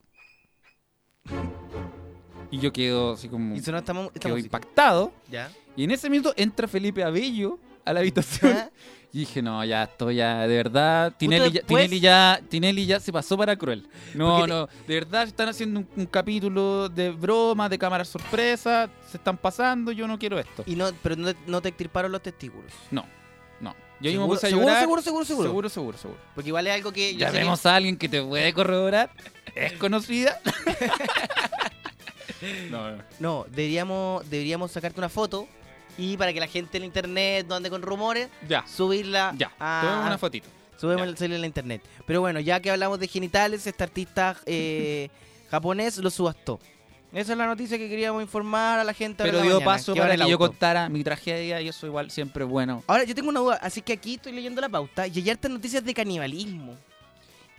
[2.52, 3.56] Y yo quedo así como.
[3.56, 4.30] Y sonó esta quedo música.
[4.38, 5.12] impactado.
[5.30, 5.52] Ya.
[5.76, 8.70] Y en ese minuto entra Felipe Abello a la habitación.
[9.14, 11.14] Y dije, no, ya, esto ya, de verdad.
[11.18, 13.86] Tinelli ya, Tinelli ya, Tinelli ya se pasó para cruel.
[14.14, 19.18] No, no, de verdad están haciendo un, un capítulo de broma, de cámara sorpresa, se
[19.18, 20.64] están pasando, yo no quiero esto.
[20.66, 22.72] Y no, pero no, no te extirparon los testículos.
[22.90, 23.06] No,
[23.60, 23.76] no.
[24.00, 24.82] Yo ahí me ¿Seguro, puse a seguro, llorar.
[24.82, 25.48] seguro, seguro, seguro?
[25.50, 26.20] Seguro, seguro, seguro.
[26.34, 29.12] Porque igual es algo que Ya que- vemos a alguien que te puede corroborar.
[29.56, 30.40] ¿Es conocida?
[32.72, 33.04] no, no.
[33.20, 35.48] No, deberíamos, deberíamos sacarte una foto
[35.98, 39.52] y para que la gente en internet no ande con rumores, Ya, subirla ya.
[39.60, 40.48] a, una fotito.
[40.80, 41.82] subimos el celular en la internet.
[42.06, 45.10] Pero bueno, ya que hablamos de genitales, este artista eh,
[45.52, 46.60] japonés lo subastó.
[47.14, 49.22] Esa es la noticia que queríamos informar a la gente.
[49.24, 52.84] Pero dio paso para que yo contara mi tragedia y eso igual siempre bueno.
[52.88, 55.52] Ahora, yo tengo una duda, así que aquí estoy leyendo la pauta y hay hartas
[55.52, 56.76] noticias de canibalismo.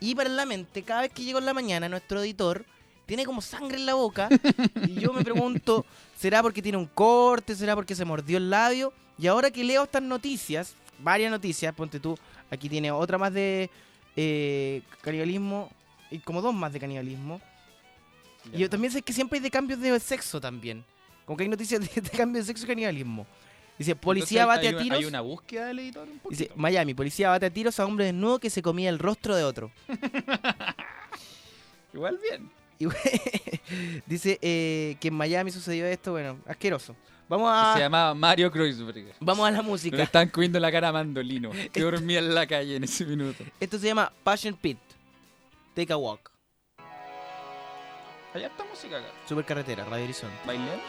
[0.00, 2.64] Y para la mente, cada vez que llego en la mañana, nuestro editor
[3.04, 4.28] tiene como sangre en la boca
[4.86, 5.84] y yo me pregunto,
[6.22, 7.56] ¿será porque tiene un corte?
[7.56, 8.92] ¿Será porque se mordió el labio?
[9.18, 12.16] Y ahora que leo estas noticias, varias noticias, ponte tú,
[12.48, 13.68] aquí tiene otra más de
[14.14, 15.68] eh, canibalismo
[16.12, 17.40] y como dos más de canibalismo.
[18.52, 20.84] Y yo también sé que siempre hay de cambios de sexo también.
[21.24, 23.26] Como que hay noticias de, de cambio de sexo y canibalismo.
[23.76, 24.98] Dice, policía Entonces, bate hay a tiros.
[25.00, 26.20] Hay una búsqueda del editor un.
[26.30, 29.42] Dice, Miami, policía bate a tiros a hombre desnudo que se comía el rostro de
[29.42, 29.72] otro.
[31.92, 32.61] Igual bien.
[32.82, 32.88] Y
[34.06, 36.96] dice eh, que en Miami sucedió esto, bueno, asqueroso.
[37.28, 39.14] Vamos Se a, llamaba Mario Kreuzberger.
[39.20, 40.02] vamos a la Le música.
[40.02, 41.50] estaban comiendo la cara a Mandolino.
[41.72, 43.44] Que dormía en la calle en ese minuto.
[43.60, 44.78] Esto se llama Passion Pit.
[45.74, 46.30] Take a walk.
[48.34, 49.06] Allá está música acá.
[49.28, 50.36] Supercarretera, Radio Horizonte.
[50.46, 50.80] ¿Bailemos?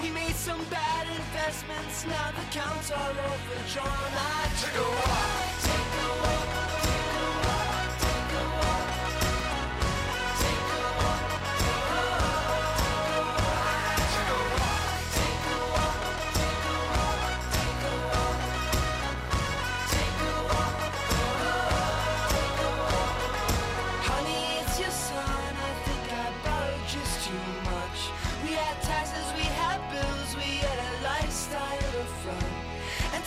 [0.00, 3.86] He made some bad investments, now the counts are overdrawn.
[3.86, 5.83] I took a walk,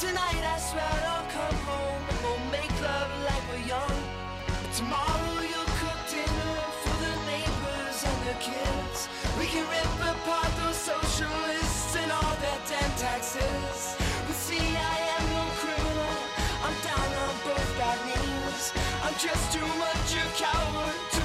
[0.07, 3.97] tonight I swear I'll come home and we'll make love like we're young.
[4.47, 8.97] But tomorrow you'll cook dinner for the neighbors and the kids.
[9.39, 13.99] We can rip apart those socialists and all their damn taxes.
[14.25, 16.15] But see, I am no criminal.
[16.63, 18.65] I'm down on both bad knees.
[19.03, 21.16] I'm just too much a coward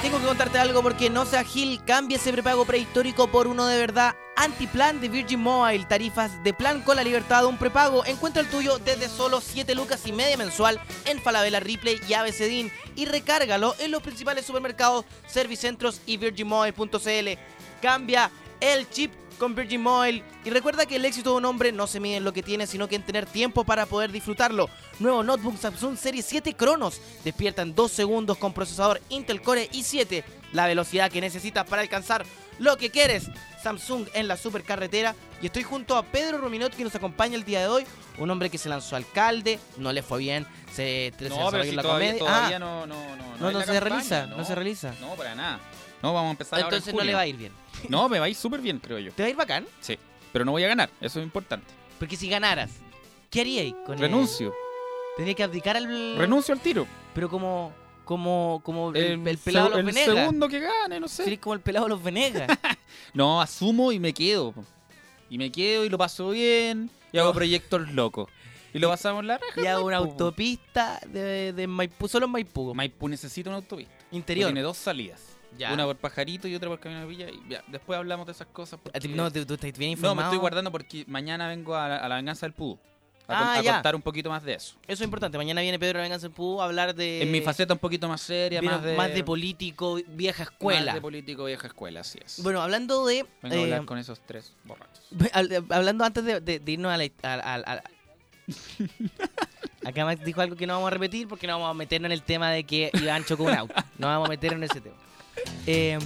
[0.00, 3.78] Tengo que contarte algo porque no sea Gil, cambia ese prepago prehistórico por uno de
[3.78, 4.14] verdad.
[4.36, 8.04] Antiplan de Virgin Mobile, tarifas de plan con la libertad de un prepago.
[8.06, 12.72] Encuentra el tuyo desde solo 7 lucas y media mensual en Falabella Ripley y ABCDIN
[12.96, 17.38] y recárgalo en los principales supermercados, servicentros y virginmobile.cl.
[17.82, 18.30] Cambia
[18.60, 19.12] el chip
[19.42, 22.22] con Virgin Mobile y recuerda que el éxito de un hombre no se mide en
[22.22, 24.70] lo que tiene, sino que en tener tiempo para poder disfrutarlo.
[25.00, 30.22] Nuevo notebook Samsung Serie 7 Cronos despierta en 2 segundos con procesador Intel Core i7,
[30.52, 32.24] la velocidad que necesitas para alcanzar
[32.60, 33.32] lo que quieres.
[33.60, 37.62] Samsung en la supercarretera y estoy junto a Pedro Ruminot que nos acompaña el día
[37.62, 37.84] de hoy,
[38.18, 41.82] un hombre que se lanzó alcalde, no le fue bien, se, No, pero si la
[41.82, 42.18] todavía, comedia.
[42.20, 44.94] todavía Ah, no, no, no, no, no la se campaña, realiza, no se realiza.
[45.00, 45.58] No, para nada.
[46.02, 47.52] No, vamos a empezar ahora en Entonces no le va a ir bien.
[47.88, 49.12] No, me va a ir súper bien, creo yo.
[49.12, 49.66] ¿Te va a ir bacán?
[49.80, 49.98] Sí,
[50.32, 51.66] pero no voy a ganar, eso es importante.
[51.98, 52.70] Porque si ganaras,
[53.30, 54.52] ¿qué haríais con el- Renuncio.
[55.16, 56.16] Tenía que abdicar al.
[56.16, 56.86] Renuncio al tiro.
[57.14, 57.72] Pero como.
[58.04, 60.16] Como, como el, El, el pelado de los el Venegas.
[60.16, 61.22] segundo que gane, no sé.
[61.22, 62.48] Sería como el pelado de los Venegas.
[63.14, 64.54] No, asumo y me quedo.
[65.30, 66.90] Y me quedo y lo paso bien.
[67.12, 68.28] Y hago proyectos locos.
[68.74, 69.60] Y lo pasamos la raja.
[69.62, 72.74] y hago una autopista de, de Maipú, solo en Maipú.
[72.74, 73.92] Maipú necesita una autopista.
[74.10, 74.48] Interior.
[74.48, 75.31] Tiene dos salidas.
[75.58, 75.72] Ya.
[75.72, 77.28] Una por Pajarito y otra por Camino de Villa.
[77.30, 78.80] Y ya, después hablamos de esas cosas.
[78.82, 80.16] Porque- No, tú, tú estás bien No, informado.
[80.16, 82.78] me estoy guardando porque mañana vengo a la, a la venganza del Pudo.
[83.28, 83.72] A, Ah, con- a ya.
[83.74, 84.74] contar un poquito más de eso.
[84.82, 85.38] Eso es importante.
[85.38, 87.22] Mañana viene Pedro Venganza en Pú a hablar de.
[87.22, 89.22] en mi faceta un poquito más seria, Vino más de...
[89.24, 90.94] político, vieja más escuela.
[90.94, 92.42] de político vieja escuela, así es.
[92.42, 93.24] Bueno, hablando de.
[93.42, 95.04] Vengo a hablar eh, con esos tres borrachos.
[95.12, 97.04] hab- Hablando antes de, de- de irnos a la.
[97.22, 97.82] a- a-
[99.84, 102.12] Acá Max dijo algo que no vamos a repetir porque no vamos a meternos en
[102.12, 103.74] el tema de que Iván chocó un auto.
[103.98, 104.96] No vamos a meternos en ese tema.
[105.66, 105.98] Eh,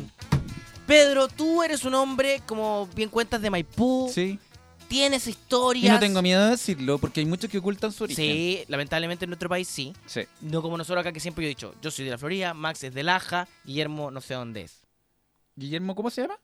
[0.87, 4.11] Pedro, tú eres un hombre, como bien cuentas, de Maipú.
[4.13, 4.39] Sí.
[4.89, 5.95] Tienes Y historias.
[5.95, 8.25] no tengo miedo de decirlo porque hay muchos que ocultan su origen.
[8.25, 9.93] Sí, lamentablemente en nuestro país sí.
[10.07, 10.21] Sí.
[10.41, 12.85] No como nosotros acá que siempre yo he dicho, yo soy de la Florida, Max
[12.85, 14.83] es de Laja, Guillermo no sé dónde es.
[15.57, 16.39] ¿Guillermo cómo se llama?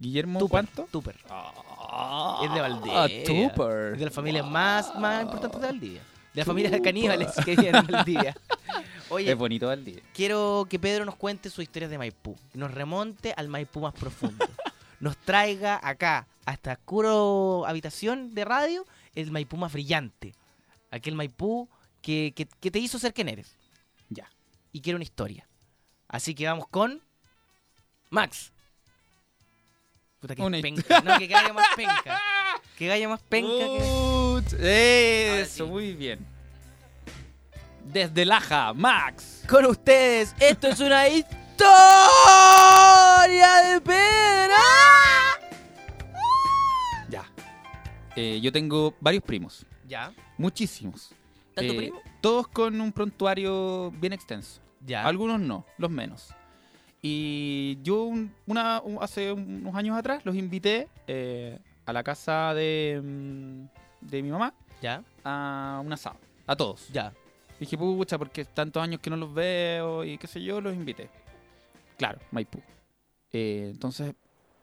[0.00, 0.88] ¿Guillermo Tupper, cuánto?
[0.90, 1.16] Tupper.
[1.30, 3.24] Ah, es de Valdivia.
[3.24, 3.92] Tupper.
[3.92, 6.02] Es de las familias más, más importantes de Valdivia.
[6.34, 8.36] De las familias caníbales que viven en Valdivia.
[9.08, 10.02] Oye, Es bonito Valdivia.
[10.12, 12.36] quiero que Pedro nos cuente sus historias de Maipú.
[12.54, 14.44] Nos remonte al Maipú más profundo.
[15.00, 20.34] Nos traiga acá, a esta oscuro habitación de radio, el Maipú más brillante.
[20.90, 21.68] Aquel Maipú
[22.00, 23.54] que, que- que te hizo ser quien eres.
[24.08, 24.30] Ya.
[24.72, 25.46] Y quiero una historia.
[26.08, 27.02] Así que vamos con.
[28.10, 28.50] Max.
[30.20, 31.00] Puta que Una penca.
[31.02, 32.20] No, que haya más penca.
[32.78, 34.13] Que haya más penca que.
[34.60, 36.18] Eso, muy bien.
[37.84, 39.44] Desde Laja, Max.
[39.48, 41.66] Con ustedes, esto es una historia
[43.72, 44.54] de Pedro.
[47.10, 47.24] Ya.
[48.16, 49.66] Eh, yo tengo varios primos.
[49.86, 50.12] Ya.
[50.38, 51.12] Muchísimos.
[51.54, 52.00] ¿Tanto Eh, primo?
[52.20, 54.60] Todos con un prontuario bien extenso.
[54.84, 55.04] Ya.
[55.06, 56.34] Algunos no, los menos.
[57.02, 62.54] Y yo un- una, un- hace unos años atrás los invité eh, a la casa
[62.54, 63.64] de, mm,
[64.04, 65.02] de mi mamá Ya.
[65.24, 66.16] a un asado.
[66.46, 66.88] A todos.
[66.92, 67.12] Ya.
[67.58, 71.08] Dije, pucha, porque tantos años que no los veo y qué sé yo, los invité.
[71.96, 72.60] Claro, Maipú.
[73.32, 74.12] Eh, entonces,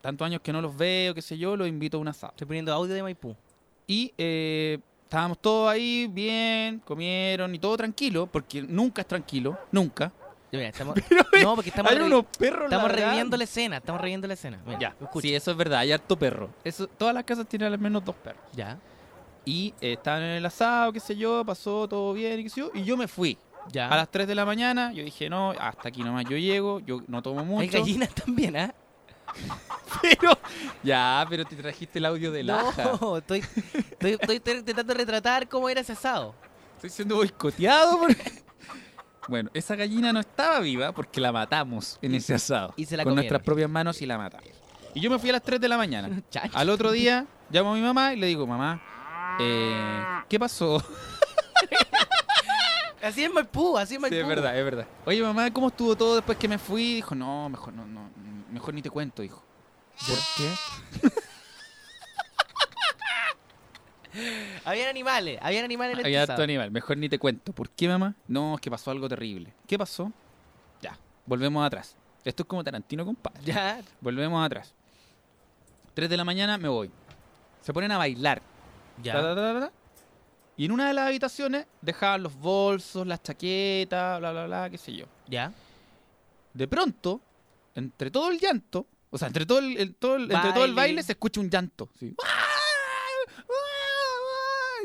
[0.01, 2.31] tantos años que no los veo, qué sé yo, los invito a un asado.
[2.33, 3.35] Estoy poniendo audio de Maipú.
[3.87, 10.11] Y eh, estábamos todos ahí, bien, comieron y todo tranquilo, porque nunca es tranquilo, nunca.
[10.51, 10.95] Mira, estamos,
[11.43, 13.77] no, porque estamos, hay revi- unos perros estamos reviviendo la escena.
[13.77, 14.59] Estamos reviviendo la escena.
[14.65, 15.21] Mira, Ya, escucha.
[15.27, 16.49] sí, eso es verdad, hay harto perro.
[16.65, 18.41] Eso, todas las casas tienen al menos dos perros.
[18.53, 18.77] Ya.
[19.45, 22.59] Y eh, estaban en el asado, qué sé yo, pasó todo bien y qué sé
[22.61, 23.37] yo, y yo me fui.
[23.71, 23.87] Ya.
[23.89, 27.01] A las 3 de la mañana, yo dije, no, hasta aquí nomás yo llego, yo
[27.07, 27.61] no tomo mucho.
[27.61, 28.73] Hay gallinas también, ¿ah?
[30.01, 30.37] Pero,
[30.83, 32.97] ya, pero te trajiste el audio de Laja.
[32.99, 33.39] No, estoy,
[33.99, 36.33] estoy, estoy intentando retratar cómo era ese asado.
[36.75, 37.97] Estoy siendo boicoteado.
[37.99, 38.15] por-
[39.27, 42.73] Bueno, esa gallina no estaba viva porque la matamos en ese asado.
[42.75, 43.15] y se la con comieron.
[43.27, 44.49] nuestras propias manos y la matamos.
[44.95, 46.21] Y yo me fui a las 3 de la mañana.
[46.53, 48.81] Al otro día, llamo a mi mamá y le digo, mamá,
[49.39, 50.83] eh, ¿qué pasó?
[53.01, 54.15] Así es Maipú, así es Sí, Maipú.
[54.15, 54.85] es verdad, es verdad.
[55.05, 56.95] Oye, mamá, ¿cómo estuvo todo después que me fui?
[56.95, 58.11] Dijo, no, mejor no, no,
[58.51, 59.43] mejor ni te cuento, hijo.
[60.07, 61.09] ¿Por qué?
[64.65, 67.53] Habían animales, habían animales en este Había harto animal, mejor ni te cuento.
[67.53, 68.13] ¿Por qué, mamá?
[68.27, 69.53] No, es que pasó algo terrible.
[69.67, 70.11] ¿Qué pasó?
[70.81, 71.95] Ya, volvemos atrás.
[72.23, 73.41] Esto es como Tarantino, compadre.
[73.43, 73.81] Ya.
[74.01, 74.73] Volvemos atrás.
[75.93, 76.91] 3 de la mañana me voy.
[77.61, 78.41] Se ponen a bailar.
[79.01, 79.13] Ya.
[79.13, 79.71] Ta, ta, ta, ta, ta.
[80.57, 84.77] Y en una de las habitaciones dejaban los bolsos, las chaquetas, bla, bla, bla, qué
[84.77, 85.05] sé yo.
[85.27, 85.51] Ya.
[86.53, 87.21] De pronto,
[87.75, 90.73] entre todo el llanto, o sea, entre todo el, el- todo el- entre todo el
[90.75, 91.01] Baile.
[91.03, 91.89] se escucha un llanto.
[91.99, 92.15] sí.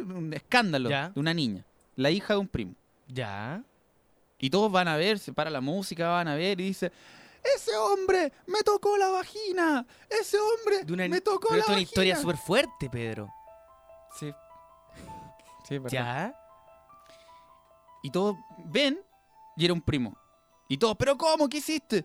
[0.08, 1.08] Un escándalo Ya.
[1.10, 1.64] de una niña,
[1.96, 2.74] la hija de un primo.
[3.08, 3.62] Ya.
[4.38, 6.92] Y todos van a ver, se para la música, van a ver y dice,
[7.56, 11.66] ese hombre me tocó la vagina, ese hombre De una- me tocó Pero la es
[11.68, 11.80] una vagina.
[11.88, 13.32] historia súper fuerte, Pedro.
[14.18, 14.32] Sí.
[15.68, 15.90] Sí, verdad.
[15.90, 16.34] Ya.
[18.02, 18.36] Y todos
[18.66, 18.98] ven
[19.56, 20.16] y era un primo.
[20.68, 21.48] Y todos, ¿pero cómo?
[21.48, 22.04] ¿Qué hiciste?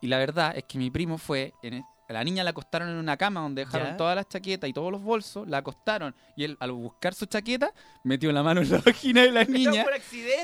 [0.00, 1.52] Y la verdad es que mi primo fue.
[1.62, 3.96] En e- la niña la acostaron en una cama donde dejaron Ya.
[3.96, 5.48] todas las chaquetas y todos los bolsos.
[5.48, 6.14] La acostaron.
[6.36, 7.72] Y él, al buscar su chaqueta,
[8.04, 9.84] metió la mano en la vagina de la niña.
[9.84, 9.92] por.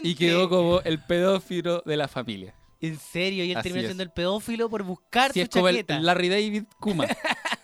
[0.02, 2.54] Y quedó como el pedófilo de la familia.
[2.80, 3.88] En serio, y él Así terminó es.
[3.88, 5.98] siendo el pedófilo por buscar Sí, su es como el chaqueta.
[6.00, 7.06] Larry David Kuma.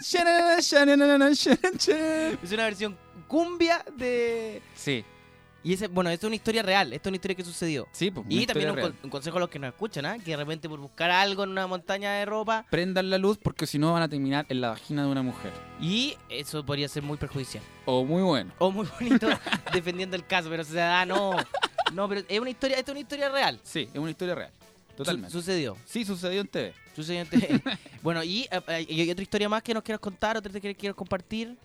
[0.00, 1.28] shanana, shanana.
[2.42, 2.96] Es una versión
[3.26, 4.62] cumbia de.
[4.74, 5.04] Sí.
[5.64, 7.88] Y ese, bueno, esto es una historia real, esto es una historia que sucedió.
[7.90, 10.16] Sí, pues, una Y también un, un consejo a los que nos escuchan, ¿ah?
[10.18, 12.64] Que de repente por buscar algo en una montaña de ropa.
[12.70, 15.52] Prendan la luz porque si no van a terminar en la vagina de una mujer.
[15.80, 17.64] Y eso podría ser muy perjudicial.
[17.86, 18.52] O muy bueno.
[18.58, 19.28] O muy bonito
[19.72, 21.32] defendiendo el caso, pero se da, no.
[21.92, 23.58] No, pero es una historia, esto es una historia real.
[23.64, 24.52] Sí, es una historia real.
[24.98, 25.30] Totalmente.
[25.30, 25.76] Su- sucedió.
[25.86, 26.74] Sí, sucedió en TV.
[26.94, 27.62] Sucedió en TV.
[28.02, 30.74] bueno, y, eh, eh, y hay otra historia más que nos quieras contar, otra que
[30.74, 31.56] quieras compartir.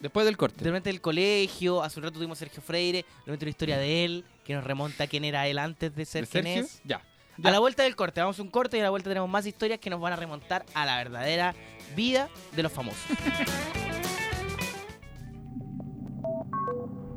[0.00, 0.64] Después del corte.
[0.64, 3.78] De repente del colegio, hace un rato tuvimos a Sergio Freire, de repente una historia
[3.78, 6.62] de él, que nos remonta a quién era él antes de ser ¿De quien Sergio?
[6.64, 6.80] es.
[6.84, 7.02] Ya.
[7.42, 9.46] A la vuelta del corte, vamos a un corte y a la vuelta tenemos más
[9.46, 11.54] historias que nos van a remontar a la verdadera
[11.94, 13.00] vida de los famosos.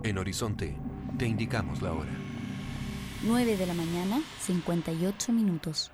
[0.04, 0.76] En Horizonte,
[1.18, 2.10] te indicamos la hora.
[3.26, 5.92] 9 de la mañana, 58 minutos.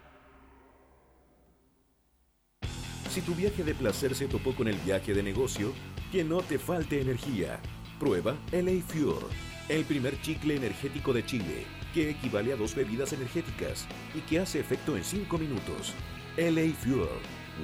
[3.12, 5.74] Si tu viaje de placer se topó con el viaje de negocio,
[6.12, 7.60] que no te falte energía.
[8.00, 9.28] Prueba LA Fuel.
[9.68, 14.60] El primer chicle energético de Chile, que equivale a dos bebidas energéticas y que hace
[14.60, 15.94] efecto en 5 minutos.
[16.36, 17.10] LA Fuel.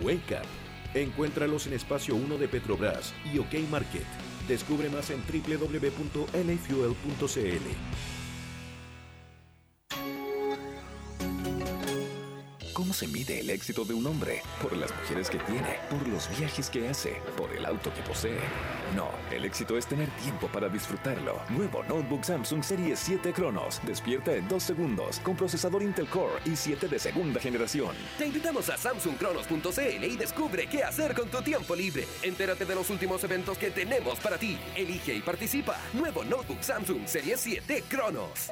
[0.03, 0.45] Wake up.
[0.93, 4.05] Encuéntralos en Espacio 1 de Petrobras y OK Market.
[4.47, 6.35] Descubre más en www.lafuel.cl.
[12.75, 14.41] ¿Cómo se mide el éxito de un hombre?
[14.61, 18.37] Por las mujeres que tiene, por los viajes que hace, por el auto que posee.
[18.93, 21.39] No, el éxito es tener tiempo para disfrutarlo.
[21.51, 23.79] Nuevo Notebook Samsung Series 7 Cronos.
[23.85, 27.95] Despierta en 2 segundos con procesador Intel Core i 7 de segunda generación.
[28.17, 32.05] Te invitamos a samsungcronos.cl y descubre qué hacer con tu tiempo libre.
[32.23, 34.57] Entérate de los últimos eventos que tenemos para ti.
[34.75, 35.79] Elige y participa.
[35.93, 38.51] Nuevo Notebook Samsung Serie 7 Cronos.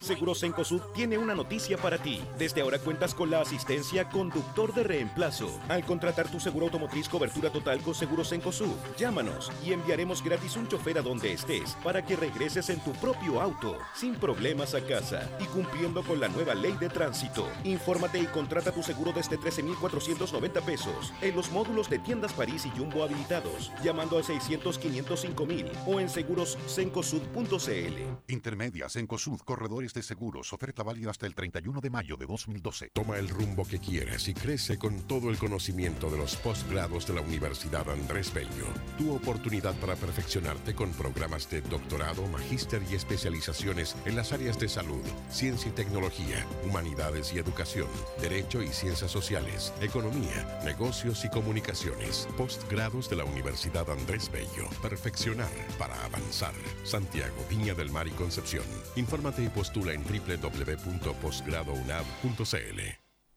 [0.00, 2.20] Seguros Encosud tiene una noticia para ti.
[2.38, 5.58] Desde ahora cuentas con la asistencia conductor de reemplazo.
[5.68, 10.68] Al contratar tu seguro automotriz cobertura total con Seguros Encosud, llámanos y enviaremos gratis un
[10.68, 15.28] chofer a donde estés para que regreses en tu propio auto, sin problemas a casa
[15.40, 17.48] y cumpliendo con la nueva ley de tránsito.
[17.64, 22.78] Infórmate y contrata tu seguro desde 13,490 pesos en los módulos de tiendas París y
[22.78, 28.02] Jumbo habilitados, llamando al 600 505 mil o en segurosencosud.cl.
[28.28, 30.52] Intermedias Encosud, corredores de seguros.
[30.52, 32.90] Oferta válida hasta el 31 de mayo de 2012.
[32.92, 37.14] Toma el rumbo que quieres y crece con todo el conocimiento de los posgrados de
[37.14, 38.66] la Universidad Andrés Bello.
[38.98, 44.68] Tu oportunidad para perfeccionarte con programas de doctorado, magíster y especializaciones en las áreas de
[44.68, 47.88] salud, ciencia y tecnología, humanidades y educación,
[48.20, 52.28] derecho y ciencias sociales, economía, negocios y comunicaciones.
[52.36, 54.68] Postgrados de la Universidad Andrés Bello.
[54.82, 56.54] Perfeccionar para avanzar.
[56.84, 58.64] Santiago, Viña del Mar y Concepción.
[58.96, 62.80] Infórmate y postula en www.posgradounab.cl.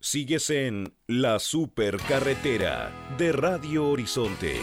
[0.01, 4.55] Sigues en La Supercarretera de Radio Horizonte.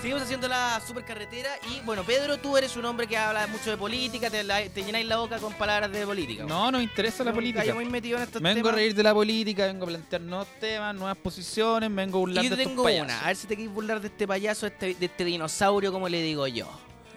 [0.00, 3.76] Seguimos haciendo la supercarretera y bueno, Pedro, tú eres un hombre que habla mucho de
[3.78, 6.44] política, te, la- te llenáis la boca con palabras de política.
[6.44, 7.64] No, no interesa la política.
[7.64, 8.72] yo muy metido en estos Me vengo temas.
[8.74, 12.20] a reír de la política, vengo a plantear nuevos temas, nuevas posiciones, me vengo a
[12.20, 13.06] burlar Y yo de te estos tengo payasos.
[13.12, 16.06] una, a ver si te quieres burlar de este payaso, este- de este dinosaurio, como
[16.08, 16.68] le digo yo.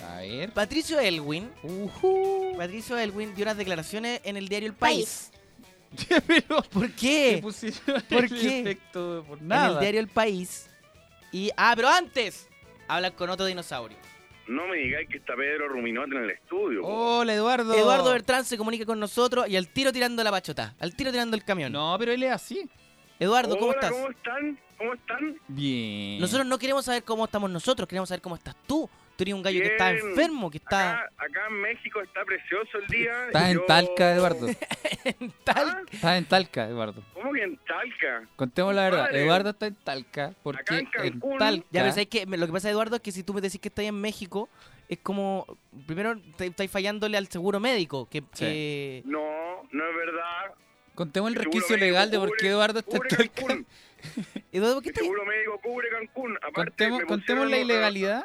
[0.03, 0.51] A ver.
[0.51, 1.49] Patricio Elwin,
[2.57, 5.31] Patricio Elwin dio unas declaraciones en el diario El País.
[6.71, 7.41] ¿Por qué?
[7.41, 8.59] ¿Por el qué?
[8.59, 10.69] efecto por En el diario El País.
[11.31, 12.47] Y ah, pero antes
[12.87, 13.97] hablan con otro dinosaurio.
[14.47, 16.85] No me digáis que está Pedro Ruminote en el estudio.
[16.85, 17.73] Hola, Eduardo.
[17.73, 21.35] Eduardo Bertrán se comunica con nosotros y al tiro tirando la pachota, al tiro tirando
[21.35, 21.73] el camión.
[21.73, 22.69] No, pero él es así.
[23.19, 23.91] Eduardo, ¿cómo Hola, estás?
[23.91, 24.59] ¿cómo están?
[24.77, 25.37] ¿Cómo están?
[25.49, 26.19] Bien.
[26.21, 28.89] Nosotros no queremos saber cómo estamos nosotros, queremos saber cómo estás tú.
[29.17, 30.91] Tú eres un gallo que está enfermo, que está...
[30.99, 33.25] Acá, acá en México está precioso el día.
[33.27, 34.47] Estás en yo- Talca, Eduardo.
[35.47, 35.81] ¿Ah?
[35.91, 37.03] Estás en Talca, Eduardo.
[37.13, 38.27] ¿Cómo que en Talca?
[38.35, 39.15] Contemos la verdad.
[39.15, 41.37] Eduardo está en Talca porque Acá en en, Cancún.
[41.39, 41.65] Talca.
[41.71, 42.27] Ya, pero.
[42.27, 44.49] Me- Lo que pasa, Eduardo, es que si tú me decís que estás en México,
[44.87, 45.57] es como...
[45.87, 48.23] Primero, te- estáis fallándole al seguro médico, que...
[48.37, 50.53] que- No, no es verdad.
[50.93, 53.29] Contemos el resquicio legal de por qué Eduardo está en Talca.
[53.33, 53.65] Cancún.
[54.51, 56.37] Eduardo, ¿por qué El seguro médico cubre Cancún.
[56.41, 58.23] Aparte, Contemos, la ilegalidad.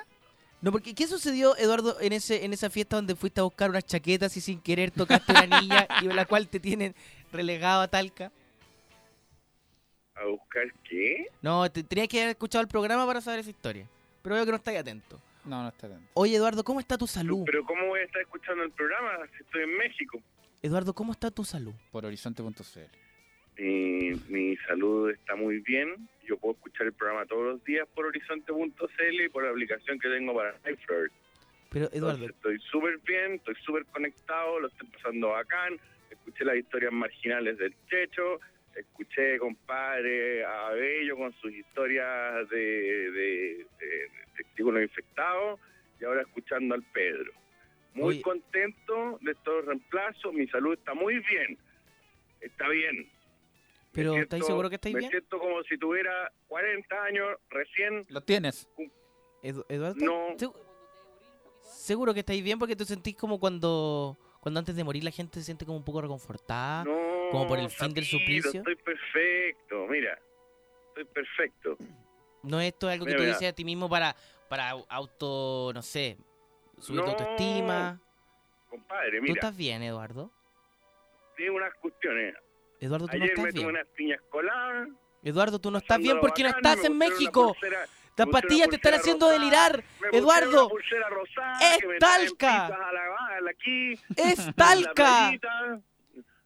[0.63, 3.85] No, porque ¿qué sucedió, Eduardo, en ese en esa fiesta donde fuiste a buscar unas
[3.85, 6.95] chaquetas y sin querer tocaste una niña y la cual te tienen
[7.33, 8.31] relegado a Talca?
[10.15, 11.27] ¿A buscar qué?
[11.43, 13.89] No, te, tenías que haber escuchado el programa para saber esa historia.
[14.23, 15.21] Pero veo que no estáis atento.
[15.45, 16.09] No, no está atento.
[16.15, 17.43] Oye, Eduardo, ¿cómo está tu salud?
[17.45, 20.21] Pero ¿cómo voy a estar escuchando el programa si estoy en México?
[20.63, 21.75] Eduardo, ¿cómo está tu salud?
[21.91, 22.53] Por horizonte.cl.
[23.59, 26.09] Mi, mi salud está muy bien.
[26.25, 30.09] Yo puedo escuchar el programa todos los días por horizonte.cl y por la aplicación que
[30.09, 31.11] tengo para iPhone.
[31.71, 35.79] Pero, Eduardo, Entonces, estoy súper bien, estoy súper conectado, lo estoy pasando bacán.
[36.11, 38.41] Escuché las historias marginales del Checho,
[38.77, 45.61] escuché, compadre, a Bello con sus historias de, de, de testículos infectados
[46.01, 47.33] y ahora escuchando al Pedro.
[47.95, 48.23] Muy Oye.
[48.23, 51.59] contento de estos reemplazos, mi salud está muy bien,
[52.41, 53.09] está bien.
[53.93, 55.11] Pero Me ¿estáis siento- seguro que estáis me bien?
[55.11, 58.07] siento como si tuviera 40 años recién.
[58.09, 58.69] ¿Lo tienes?
[59.43, 60.29] Edu- Eduardo, No.
[60.37, 60.55] ¿segu-
[61.63, 62.59] ¿seguro que estáis bien?
[62.59, 65.85] Porque tú sentís como cuando, cuando antes de morir la gente se siente como un
[65.85, 68.61] poco reconfortada, No, como por el fin del suplicio.
[68.61, 70.19] Estoy perfecto, mira,
[70.89, 71.77] estoy perfecto.
[72.43, 73.33] ¿No esto es algo que tú mira.
[73.35, 74.15] dices a ti mismo para,
[74.49, 76.17] para au- auto, no sé,
[76.79, 78.01] subir tu autoestima.
[78.69, 80.31] Compadre, ¿Tú mira, estás bien, Eduardo?
[81.37, 82.35] tiene unas cuestiones.
[82.85, 83.67] Eduardo, tú no estás me tomé bien.
[83.69, 84.89] unas piñas coladas.
[85.23, 87.55] Eduardo, tú no estás bien porque no estás en México.
[87.55, 89.85] pulsera- Las pastillas te están haciendo rosada, delirar.
[90.13, 90.69] Eduardo,
[91.09, 92.67] rosada es que me traen talca.
[92.67, 94.95] pizzas a la, a la aquí, es en la talca.
[95.29, 95.81] playita.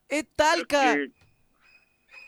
[0.09, 0.95] Es talca.
[0.95, 1.11] que-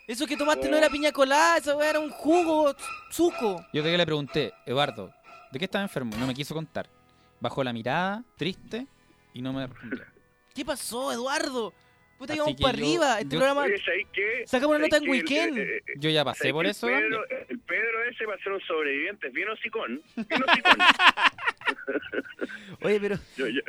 [0.07, 0.79] Eso que tomaste no Oh.
[0.79, 2.73] era piña colada, eso era un jugo,
[3.11, 3.63] suco.
[3.71, 5.13] Yo que le pregunté, Eduardo,
[5.51, 6.15] ¿de qué estaba enfermo?
[6.17, 6.89] No me quiso contar.
[7.39, 8.87] Bajó la mirada, triste,
[9.35, 10.03] y no me respondió.
[10.55, 11.73] ¿Qué pasó, Eduardo?
[12.19, 13.19] Puta, Así íbamos que para yo- arriba.
[13.19, 13.63] Este yo- programa.
[13.63, 14.43] Oye, ¿sabes qué?
[14.45, 15.43] Sacamos una nota ¿Sabes en qué?
[15.43, 15.57] El- weekend.
[15.57, 17.21] eh, eh, Yo ya pasé ¿sabes por eso El también.
[17.29, 20.01] Pedro, el Pedro ese va a ser un sobreviviente, bien hocicón.
[20.15, 20.77] Bien hocicón.
[22.81, 23.61] Oye, pero Yo- yo-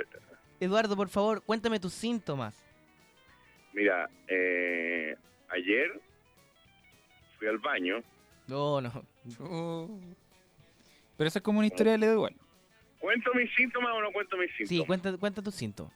[0.61, 2.55] Eduardo, por favor, cuéntame tus síntomas.
[3.73, 5.17] mira, eh,
[5.49, 6.01] ayer
[7.39, 8.03] fui al baño.
[8.49, 8.93] No, no.
[11.17, 12.35] Pero eso es como una historia de igual.
[12.99, 14.69] ¿Cuento mis síntomas o no cuento mis síntomas?
[14.69, 15.93] Sí, cuenta, cuenta tus síntomas.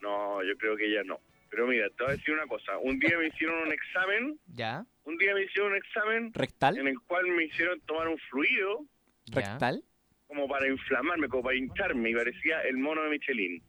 [0.00, 1.20] No, yo creo que ya no.
[1.52, 2.78] Pero mira, te voy a decir una cosa.
[2.78, 4.86] Un día me hicieron un examen, ¿Ya?
[5.04, 6.78] un día me hicieron un examen ¿Rectal?
[6.78, 8.86] en el cual me hicieron tomar un fluido
[9.26, 9.84] ¿Rectal?
[10.26, 13.62] como para inflamarme, como para hincharme, y parecía el mono de Michelin.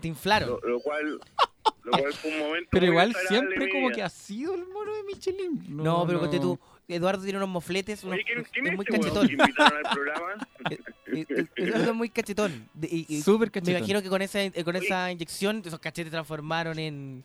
[0.00, 0.48] Te inflaron.
[0.48, 1.20] Lo, lo cual,
[1.84, 5.04] lo cual fue un momento Pero igual siempre como que ha sido el mono de
[5.04, 5.64] Michelin.
[5.68, 6.58] No, pero ponte tú.
[6.88, 9.26] Eduardo tiene unos mofletes, unos, Oye, ¿quién, quién es es muy este cachetón.
[9.26, 10.48] que invitaron al programa?
[11.10, 12.68] Eh, eh, Eduardo es muy cachetón.
[12.82, 13.76] Y- y Súper Me cachetón.
[13.78, 17.24] imagino que con esa, eh, con esa inyección esos cachetes transformaron en,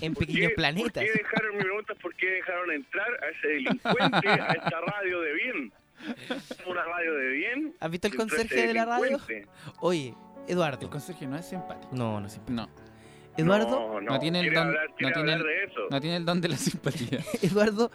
[0.00, 0.92] en ¿Por pequeños qué- planetas.
[1.04, 4.80] ¿Por qué dejaron, mi pregunta es por qué dejaron entrar a ese delincuente a esta
[4.80, 5.72] radio de bien?
[6.66, 7.74] Una radio de bien.
[7.80, 9.18] ¿Has visto el conserje de la radio?
[9.80, 10.14] Oye,
[10.46, 10.86] Eduardo.
[10.86, 11.94] El conserje no es simpático.
[11.94, 12.54] No, no siempre.
[12.54, 12.70] No.
[13.36, 15.80] Eduardo, No, no, No tiene el don, hablar- no quiere tiene hablar el, de eso.
[15.90, 17.18] no tiene el don de la simpatía.
[17.42, 17.90] Eduardo,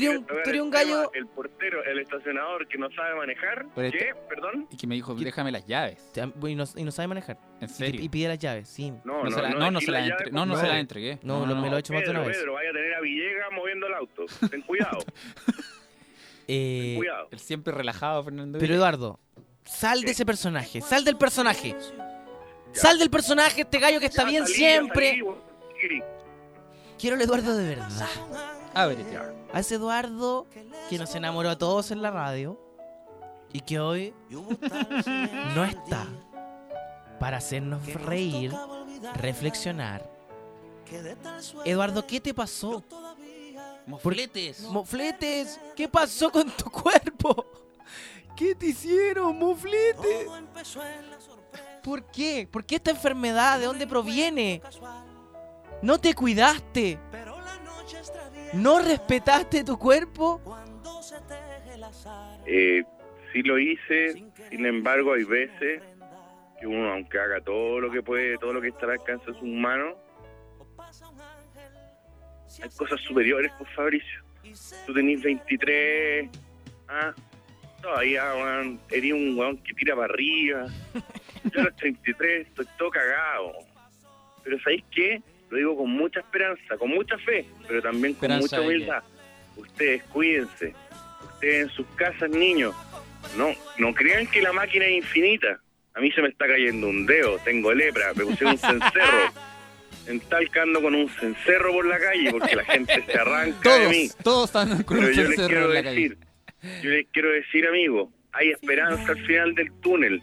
[0.00, 1.00] eres un, eres un gallo.
[1.00, 3.66] tema, El portero, el estacionador que no sabe manejar.
[3.74, 3.98] Pero ¿Qué?
[3.98, 4.66] este- ¿Perdón?
[4.70, 5.98] Y que me dijo, déjame las llaves.
[6.16, 7.38] Y no, y no sabe manejar.
[7.60, 8.00] ¿En Y, serio?
[8.02, 8.90] y pide las llaves, sí.
[9.04, 10.56] No, No, no, se la, no, no, aquí se la la llave, entre- no, no
[10.56, 11.18] se la entregué.
[11.22, 12.36] No, lo- me lo he hecho más de Pedro, una vez.
[12.38, 14.24] Pedro, vaya a tener a Villegas moviendo el auto.
[14.50, 14.98] Ten cuidado.
[16.48, 17.28] Eh, cuidado.
[17.30, 18.58] El siempre relajado Fernando.
[18.58, 18.74] pero.
[18.74, 19.20] Eduardo,
[19.64, 21.76] sal de ese personaje, sal del personaje.
[22.72, 25.08] Sal del personaje, este gallo que está Ya bien salí, ya siempre.
[25.10, 25.38] salí, weón.
[25.80, 26.02] ¿Qué?
[26.98, 28.08] Quiero al Eduardo de verdad.
[28.74, 29.18] Ábrete.
[29.52, 30.46] A ese Eduardo
[30.88, 32.58] que nos enamoró a todos en la radio
[33.52, 34.14] y que hoy
[35.54, 36.06] no está
[37.20, 38.52] para hacernos reír,
[39.14, 40.10] reflexionar.
[41.64, 42.82] Eduardo, ¿qué te pasó?
[43.86, 44.62] Mofletes.
[44.62, 47.46] Mofletes, ¿qué pasó con tu cuerpo?
[48.36, 50.28] ¿Qué te hicieron, mofletes?
[51.82, 52.48] ¿Por qué?
[52.50, 53.58] ¿Por qué esta enfermedad?
[53.58, 54.62] ¿De dónde proviene?
[55.82, 56.98] ¿No te cuidaste?
[58.52, 60.40] ¿No respetaste tu cuerpo?
[62.46, 62.84] Eh,
[63.32, 65.82] sí lo hice, sin embargo hay veces
[66.60, 69.38] que uno, aunque haga todo lo que puede, todo lo que está al alcance de
[69.38, 69.96] sus manos,
[72.62, 74.22] hay cosas superiores, pues Fabricio.
[74.86, 76.28] Tú tenés 23,
[76.88, 77.14] ah,
[77.80, 80.66] todavía, weón, eres un weón que tira para arriba.
[81.52, 83.52] Yo a los 33 estoy todo cagado.
[84.44, 85.22] Pero ¿sabéis qué?
[85.52, 89.02] Lo digo con mucha esperanza, con mucha fe, pero también con ¿Esperanza mucha humildad.
[89.54, 90.74] Ustedes cuídense.
[91.34, 92.74] Ustedes en sus casas, niños.
[93.36, 95.60] No, no crean que la máquina es infinita.
[95.92, 99.30] A mí se me está cayendo un dedo, tengo lepra, me puse un cencerro.
[100.08, 103.88] En Talca ando con un cencerro por la calle porque la gente se arranca de
[103.88, 104.08] mí.
[104.08, 105.94] Todos, todos están con Pero un yo les quiero en la calle.
[105.94, 106.18] decir,
[106.82, 110.20] yo les quiero decir, amigos, hay esperanza al final del túnel.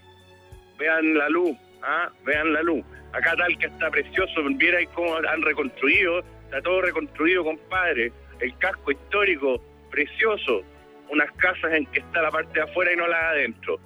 [0.77, 2.11] Vean la luz, ¿ah?
[2.25, 2.83] Vean la luz.
[3.13, 8.11] Acá Talca está precioso, vieran cómo han reconstruido, está todo reconstruido, compadre.
[8.39, 10.61] El casco histórico, precioso.
[11.09, 13.79] Unas casas en que está la parte de afuera y no la de adentro.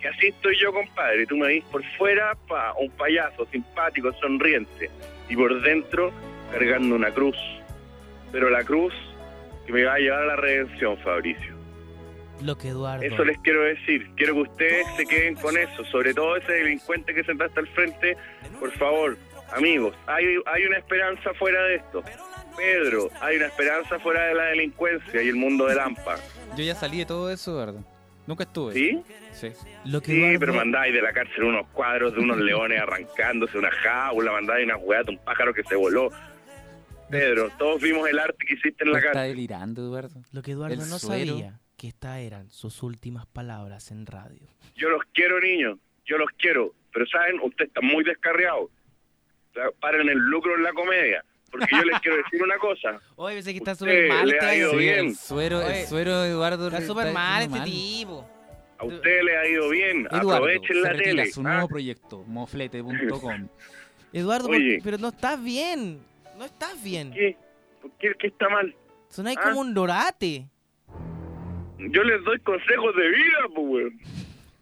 [0.00, 1.26] Y así estoy yo, compadre.
[1.26, 4.88] Tú me ves por fuera, pa, un payaso simpático, sonriente.
[5.28, 6.12] Y por dentro,
[6.52, 7.36] cargando una cruz.
[8.30, 8.94] Pero la cruz
[9.66, 11.53] que me va a llevar a la redención, Fabricio.
[12.42, 13.02] Lo que Eduardo.
[13.04, 14.10] Eso les quiero decir.
[14.16, 15.84] Quiero que ustedes se queden con eso.
[15.86, 18.16] Sobre todo ese delincuente que se está al frente.
[18.60, 19.16] Por favor,
[19.52, 22.02] amigos, hay, hay una esperanza fuera de esto.
[22.56, 26.16] Pedro, hay una esperanza fuera de la delincuencia y el mundo del AMPA.
[26.56, 27.80] Yo ya salí de todo eso, ¿verdad?
[28.26, 28.72] Nunca estuve.
[28.74, 29.02] ¿Sí?
[29.32, 29.48] Sí.
[29.84, 33.58] Lo que Sí, Eduardo- pero mandáis de la cárcel unos cuadros de unos leones arrancándose
[33.58, 36.10] una jaula, mandáis una jugada de un pájaro que se voló.
[37.10, 39.30] Pedro, todos vimos el arte que hiciste en la Está cárcel.
[39.36, 40.22] delirando, Eduardo.
[40.32, 41.32] Lo que Eduardo El no suero.
[41.38, 44.48] sabía que estas eran sus últimas palabras en radio.
[44.74, 46.72] Yo los quiero, niños, yo los quiero.
[46.90, 48.70] Pero saben, ustedes están muy descarriados.
[48.70, 51.22] O sea, Paren el lucro en la comedia.
[51.50, 52.98] Porque yo les quiero decir una cosa.
[53.16, 54.78] Oye, pensé que está Usted súper mal le este ha ido gallo.
[54.80, 55.06] bien.
[55.08, 58.30] El suero, Oye, el suero de Eduardo Está le súper mal este yendo tipo.
[58.78, 60.06] A ustedes les ha ido bien.
[60.06, 61.32] Eduardo, Aprovechen la retira tele.
[61.32, 61.42] su ¿ah?
[61.42, 63.48] nuevo proyecto, moflete.com.
[64.14, 64.48] Eduardo,
[64.82, 66.00] pero no estás bien.
[66.38, 67.12] No estás bien.
[67.12, 67.36] ¿Qué?
[67.82, 68.74] ¿Por qué, qué está mal?
[69.10, 69.50] Sonáis ¿Ah?
[69.50, 70.48] como un dorate.
[71.78, 74.00] Yo les doy consejos de vida, pues, weón.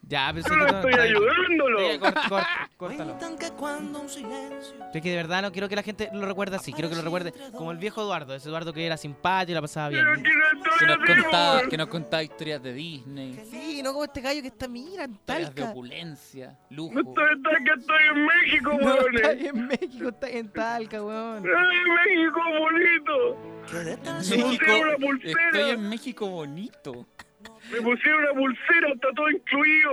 [0.04, 1.78] Ya, que les no- estoy ayudándolo.
[1.92, 3.16] Sí, corta, corta, córtalo.
[4.92, 6.72] Es que de verdad no quiero que la gente lo recuerde así.
[6.72, 8.34] Quiero que lo recuerde como el viejo Eduardo.
[8.34, 10.04] Ese Eduardo que era simpático y la pasaba bien.
[10.78, 14.48] Que nos, contaba, que nos contaba historias de Disney, Sí, no como este gallo que
[14.48, 15.70] está, mira, en historias de Talca.
[15.70, 16.92] opulencia, lujo.
[16.94, 19.14] No estoy, estoy, que estoy en México, No, weón.
[19.14, 21.44] está en México, está en Talca, weón.
[21.46, 23.36] ¡Ay, México bonito!
[24.18, 24.72] México,
[25.24, 27.06] estoy en México bonito.
[27.70, 29.92] Me pusieron una pulsera, está todo incluido.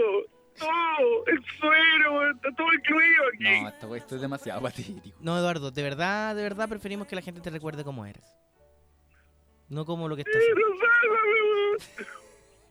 [0.59, 3.61] Todo, el suero, weón, está todo incluido aquí.
[3.61, 5.17] No, esto, esto es demasiado patético.
[5.21, 8.25] No, Eduardo, de verdad, de verdad preferimos que la gente te recuerde como eres.
[9.69, 10.69] No como lo que estás haciendo.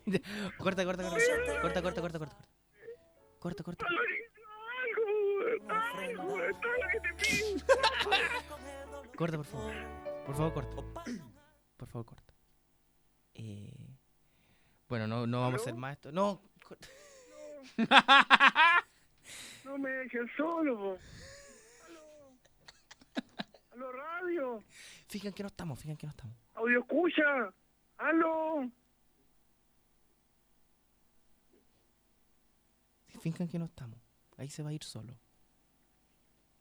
[0.59, 1.17] Corta, corta, corta.
[1.61, 2.37] Corta, corta, corta, corta.
[3.39, 3.87] Corta, corta.
[9.17, 9.73] Corta, por favor.
[10.27, 10.77] Por favor, corta.
[11.77, 12.35] Por favor, corta.
[13.35, 13.88] Eh...
[14.89, 16.13] Bueno, no, no vamos a hacer más esto.
[16.13, 16.41] No.
[19.65, 20.99] No me dejen solo.
[21.87, 22.33] Aló.
[23.73, 24.65] Aló, radio.
[25.09, 26.35] Fijan que no estamos, fijan que no estamos.
[26.55, 27.53] Audio escucha.
[27.99, 28.71] Aló.
[33.21, 33.99] Fijan que no estamos.
[34.39, 35.15] Ahí se va a ir solo.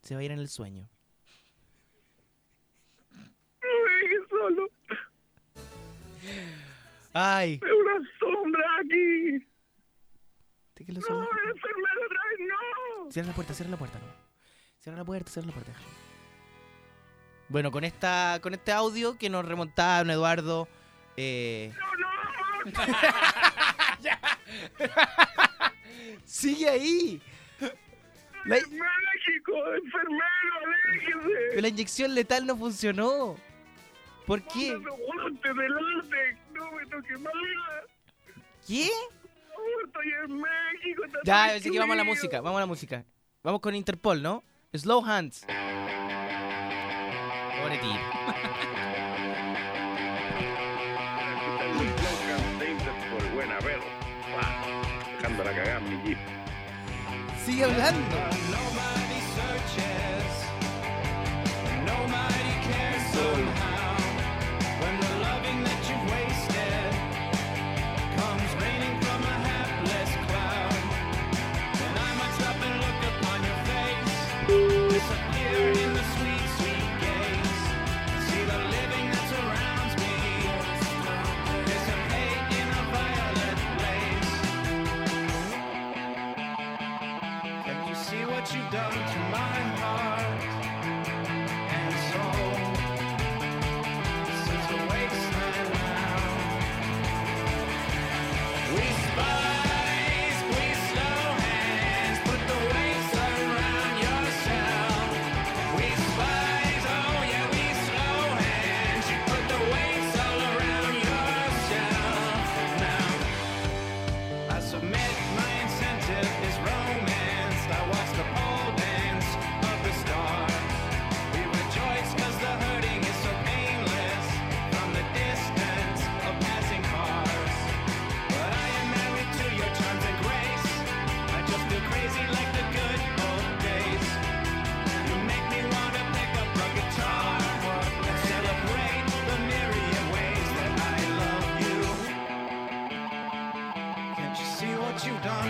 [0.01, 0.89] Se va a ir en el sueño.
[3.11, 4.69] No me dejen solo.
[7.20, 7.59] Ay.
[7.63, 9.43] Una sombra aquí.
[10.76, 13.11] ¿De qué lo No, enfermero otra vez, no.
[13.11, 14.05] Cierra la puerta, cierra la puerta, no.
[14.78, 15.72] Cierra la puerta, cierra la puerta.
[17.49, 20.68] Bueno, con esta, con este audio que nos remontaba don Eduardo.
[21.15, 21.74] Eh...
[26.26, 27.20] Sigue ahí.
[28.45, 31.61] La, México, enfermero, aléjese.
[31.61, 33.38] la inyección letal no funcionó.
[34.28, 34.76] ¿Por qué?
[34.76, 36.38] Guantes delante.
[36.68, 36.84] No me.
[38.68, 38.89] ¿Qué?
[39.86, 41.03] Estoy en México.
[41.24, 43.05] Ya, así que vamos a la música, vamos a la música.
[43.43, 44.43] Vamos con Interpol, ¿no?
[44.74, 45.45] Slow Hands.
[47.61, 47.91] Pobre tío.
[53.11, 53.84] por buena pedo.
[54.36, 54.65] Pa,
[55.18, 56.18] Dejando la cagada en mi jeep.
[57.45, 58.15] Sigue hablando.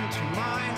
[0.08, 0.77] into my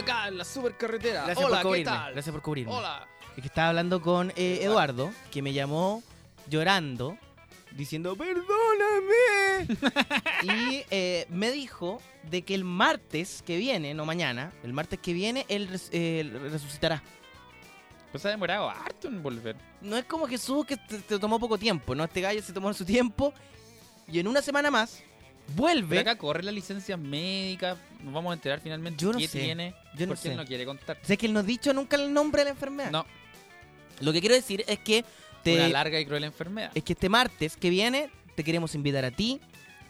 [0.00, 1.24] acá en la supercarretera.
[1.24, 1.84] Gracias Hola, por ¿qué cubrirme.
[1.92, 2.12] tal?
[2.12, 2.72] Gracias por cubrirme.
[2.72, 3.06] Hola.
[3.36, 6.02] Es que estaba hablando con eh, Eduardo, que me llamó
[6.48, 7.16] llorando,
[7.72, 9.66] diciendo, perdóname.
[10.42, 15.12] y eh, me dijo de que el martes que viene, no mañana, el martes que
[15.12, 17.02] viene, él res- eh, resucitará.
[18.10, 19.54] Pues ha demorado harto en volver.
[19.80, 22.02] No es como Jesús que te, te tomó poco tiempo, ¿no?
[22.04, 23.32] Este gallo se tomó su tiempo
[24.08, 25.02] y en una semana más
[25.54, 25.88] vuelve.
[25.98, 27.76] Pero acá corre la licencia médica.
[28.02, 29.74] Nos vamos a enterar finalmente Yo no qué sé, tiene.
[29.96, 30.30] yo no porque sé.
[30.32, 30.98] él no quiere contar.
[31.02, 32.90] Sé que él no ha dicho nunca el nombre de la enfermedad.
[32.90, 33.06] No.
[34.00, 35.04] Lo que quiero decir es que
[35.42, 36.70] te, Una larga y cruel enfermedad.
[36.74, 39.40] es que este martes que viene te queremos invitar a ti,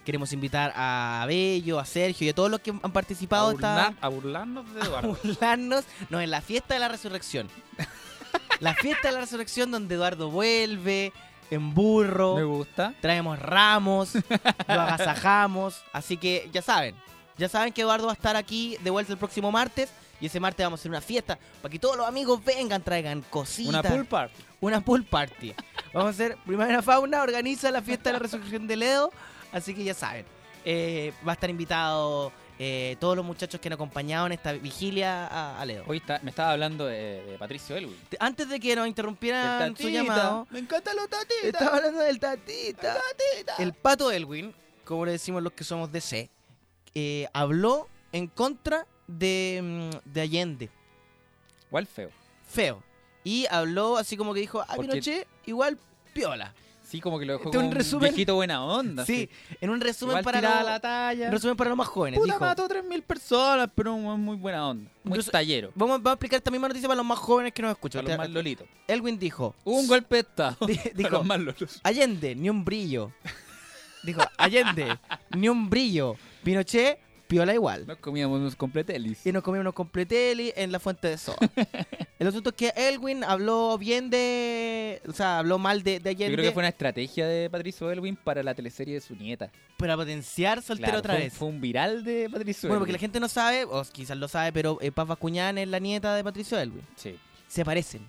[0.05, 3.95] queremos invitar a Bello, a Sergio y a todos los que han participado a, esta-
[4.01, 5.19] a burlarnos de a Eduardo.
[5.23, 7.49] burlarnos, no, en la fiesta de la resurrección.
[8.61, 11.13] la fiesta de la resurrección donde Eduardo vuelve
[11.51, 12.37] en burro.
[12.37, 12.95] Me gusta.
[13.01, 16.95] Traemos ramos, lo agasajamos, así que ya saben,
[17.37, 19.91] ya saben que Eduardo va a estar aquí de vuelta el próximo martes
[20.21, 23.23] y ese martes vamos a hacer una fiesta para que todos los amigos vengan, traigan
[23.23, 23.71] cositas.
[23.71, 24.43] Una pool party.
[24.61, 25.55] Una pool party.
[25.95, 29.11] Vamos a hacer, Primavera Fauna organiza la fiesta de la resurrección de Ledo,
[29.53, 30.27] así que ya saben.
[30.65, 32.33] Eh, va a estar invitado
[32.63, 35.85] eh, todos los muchachos que han acompañado en esta vigilia a, a Ledo.
[35.87, 37.97] Hoy está, me estaba hablando de, de Patricio Elwin.
[38.19, 41.45] Antes de que nos interrumpieran su llamado, Me encanta los tatitas.
[41.45, 42.99] estaba hablando del tatita.
[43.59, 44.55] El pato Elwin,
[44.85, 46.29] como le decimos los que somos DC,
[46.95, 50.71] eh, habló en contra de, mm, de Allende.
[51.69, 52.11] Igual feo.
[52.47, 52.83] Feo.
[53.25, 55.79] Y habló así como que dijo, a Porque- Pinochet igual
[56.13, 56.53] piola.
[56.91, 59.07] Sí, como que lo dejó Este es como un resumen- viejito buena onda.
[59.07, 59.29] Sí,
[59.61, 61.27] en un resumen Igual para la talla.
[61.27, 62.19] un resumen para los más jóvenes.
[62.19, 64.91] Puta, dijo, mató 3.000 personas, pero muy, muy buena onda.
[65.05, 65.71] Muy tallero.
[65.77, 68.03] Vamos, vamos a explicar esta misma noticia para los más jóvenes que nos escuchan.
[68.05, 68.67] Para los más lolitos.
[68.89, 70.57] Elwin dijo, Hubo un golpe de estado.
[70.95, 71.81] Dijo, los más lolos.
[71.85, 73.13] Allende, ni un brillo.
[74.03, 74.99] Dijo, Allende,
[75.37, 76.17] ni un brillo.
[76.43, 76.99] Pinochet,
[77.31, 77.87] piola igual.
[77.87, 79.25] Nos comíamos unos completelis.
[79.25, 81.39] Y nos comimos unos completeli en la fuente de soda.
[82.19, 85.01] El asunto es que Elwin habló bien de...
[85.09, 88.17] O sea, habló mal de, de Yo creo que fue una estrategia de Patricio Elwin
[88.17, 89.51] para la teleserie de su nieta.
[89.79, 91.33] para potenciar soltero Claro, otra fue, vez.
[91.33, 94.53] Fue un viral de Patricio Bueno, porque la gente no sabe, o quizás lo sabe,
[94.53, 96.83] pero eh, Paz Bascuñán es la nieta de Patricio Elwin.
[96.97, 97.17] Sí,
[97.49, 98.07] Se parecen.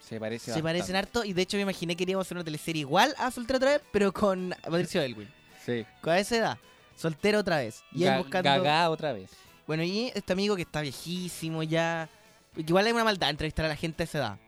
[0.00, 2.80] se parece Se parecen harto y de hecho me imaginé que queríamos hacer una teleserie
[2.80, 5.28] igual a Soltero otra vez, pero con Patricio Elwin.
[5.66, 5.84] Sí.
[6.00, 6.58] Con esa edad.
[6.98, 7.82] Soltero otra vez.
[7.94, 8.50] Y él Ga- buscando...
[8.50, 9.30] Gagá otra vez.
[9.66, 12.08] Bueno, y este amigo que está viejísimo ya...
[12.56, 14.38] Igual es una maldad entrevistar a la gente a esa edad.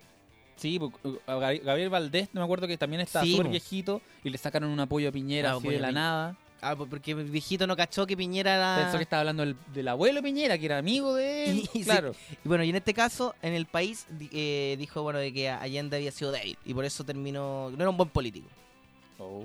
[0.56, 0.78] Sí,
[1.26, 4.80] Gabriel Valdés, no me acuerdo que también estaba Sí, súper viejito y le sacaron un
[4.80, 6.36] apoyo a Piñera Ah, así de la Pi- nada.
[6.62, 8.82] Ah, po- porque el viejito no cachó que Piñera era...
[8.82, 11.56] Pensó que estaba hablando del, del abuelo Piñera, que era amigo de él.
[11.58, 11.84] Y- sí.
[11.84, 12.14] claro.
[12.44, 15.96] Y bueno, y en este caso, en el país, eh, dijo bueno de que Allende
[15.96, 17.70] había sido débil y por eso terminó.
[17.70, 18.48] No era un buen político.
[19.18, 19.44] Oh.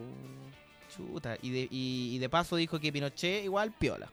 [0.95, 1.37] Chuta.
[1.41, 4.09] Y de, y, y de paso dijo que Pinochet igual piola.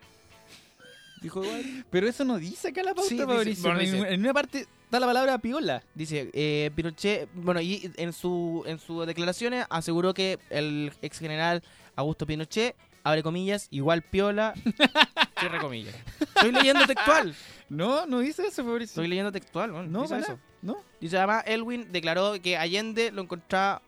[1.20, 1.84] Dijo igual.
[1.90, 3.62] Pero eso no dice acá la pauta, Sí, dice- Mauricio.
[3.62, 5.82] bueno, en, dice- en una parte está la palabra piola.
[5.94, 11.62] Dice, eh, Pinochet, bueno, y en su en sus declaraciones aseguró que el ex general
[11.96, 14.54] Augusto Pinochet, abre comillas, igual piola,
[15.38, 15.94] cierre comillas.
[16.20, 17.34] Estoy leyendo textual.
[17.72, 18.90] No, no dice eso, Mauricio.
[18.92, 20.38] Estoy leyendo textual, No, dice para eso.
[20.60, 20.76] No.
[21.00, 23.80] Dice además, Elwin declaró que Allende lo encontraba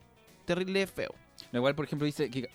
[0.47, 1.15] terrible feo.
[1.59, 2.51] Igual, por ejemplo, dice que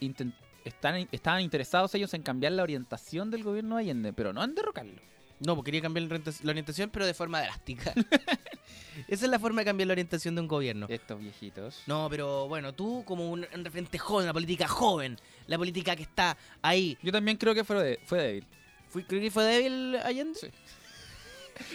[0.66, 4.54] están, estaban interesados ellos en cambiar la orientación del gobierno de Allende, pero no en
[4.56, 5.02] derrocarlo.
[5.40, 7.94] No, porque quería cambiar la orienta- la orientación, pero de forma drástica.
[9.08, 10.86] Esa es la forma de cambiar la orientación de un gobierno.
[10.90, 11.82] Estos viejitos.
[11.88, 15.18] No, pero bueno, tú como un, un referente joven, la política joven,
[15.48, 16.98] la política que está ahí.
[17.02, 18.46] Yo también creo que fue, de- fue débil.
[18.90, 20.38] ¿Fui- ¿Creo que fue débil Allende?
[20.40, 20.48] Sí.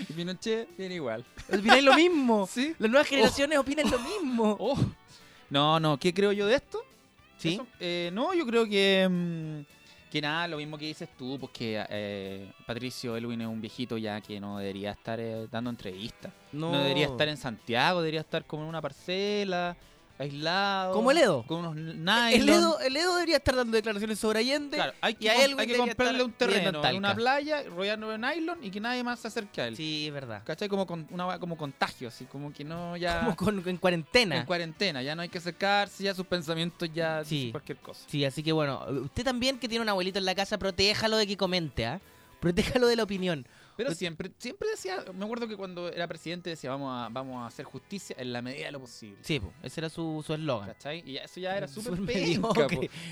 [0.08, 1.24] Y Pinochet, bien igual.
[1.48, 2.46] Opináis lo mismo.
[2.50, 2.74] Sí.
[2.78, 4.56] Las nuevas generaciones opinan lo mismo.
[4.60, 4.78] Oh.
[5.50, 6.82] No, no, ¿qué creo yo de esto?
[7.36, 7.54] ¿Sí?
[7.54, 9.08] Eso, eh, no, yo creo que.
[9.10, 13.60] mm, que nada, lo mismo que dices tú, pues que eh, Patricio Elwin es un
[13.60, 16.32] viejito ya que no debería estar eh, dando entrevistas.
[16.52, 16.70] No.
[16.70, 16.78] No.
[16.78, 19.76] debería estar en Santiago, debería estar como en una parcela,
[20.18, 20.92] aislado.
[20.92, 21.44] Como el Edo.
[21.46, 22.48] Con unos El nylon.
[22.48, 24.76] Edo, el Edo debería estar dando declaraciones sobre Allende.
[24.76, 28.10] Claro, hay y que, a Elwin hay que comprarle un terreno, en una playa, rodearlo
[28.10, 29.76] de nylon y que nadie más se acerque a él.
[29.76, 30.42] Sí, es verdad.
[30.44, 30.68] ¿Cachai?
[30.68, 33.20] Como, con, una, como contagio, así como que no ya...
[33.20, 34.36] Como con, en cuarentena.
[34.36, 37.48] En cuarentena, ya no hay que acercarse, ya sus pensamientos ya Sí.
[37.50, 38.04] cualquier cosa.
[38.08, 41.26] Sí, así que bueno, usted también que tiene un abuelito en la casa, protéjalo de
[41.26, 42.00] que comente, ¿ah?
[42.40, 43.46] Protéjalo de la opinión.
[43.76, 47.42] Pero Pues- siempre, siempre decía, me acuerdo que cuando era presidente decía, vamos a, vamos
[47.42, 49.18] a hacer justicia en la medida de lo posible.
[49.22, 50.68] Sí, po, ese era su su eslogan.
[50.68, 51.02] ¿Cachai?
[51.04, 52.68] Y eso ya era súper penca.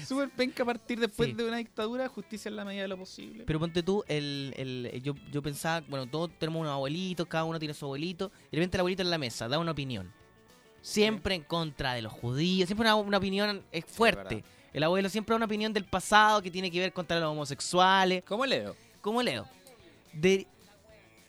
[0.06, 1.34] Súper penca a partir después Sí.
[1.34, 3.42] de una dictadura, justicia en la medida de lo posible.
[3.44, 7.58] Pero ponte tú, el, el, yo, yo pensaba, bueno, todos tenemos unos abuelitos, cada uno
[7.58, 10.12] tiene su abuelito, y de repente el abuelito en la mesa da una opinión.
[10.80, 14.42] Siempre en contra de los judíos, siempre una, una opinión es fuerte.
[14.72, 18.24] el abuelo siempre da una opinión del pasado que tiene que ver contra los homosexuales.
[18.24, 18.74] ¿Cómo leo?
[19.00, 19.46] ¿Cómo leo?
[20.12, 20.46] De,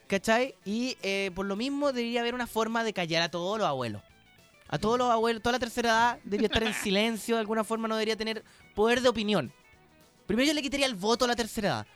[0.07, 0.55] ¿Cachai?
[0.65, 4.01] Y eh, por lo mismo debería haber una forma de callar a todos los abuelos.
[4.67, 7.87] A todos los abuelos, toda la tercera edad debería estar en silencio, de alguna forma
[7.87, 8.43] no debería tener
[8.75, 9.51] poder de opinión.
[10.25, 11.87] Primero yo le quitaría el voto a la tercera edad.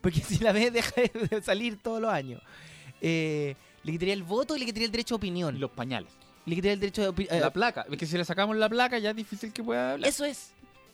[0.00, 2.42] Porque si la vez deja de salir todos los años.
[3.00, 5.58] Eh, le quitaría el voto y le quitaría el derecho de opinión.
[5.58, 6.12] los pañales.
[6.46, 7.40] Le quitaría el derecho de opinión.
[7.40, 7.86] La placa.
[7.90, 10.08] Es que si le sacamos la placa ya es difícil que pueda hablar.
[10.08, 10.52] Eso es.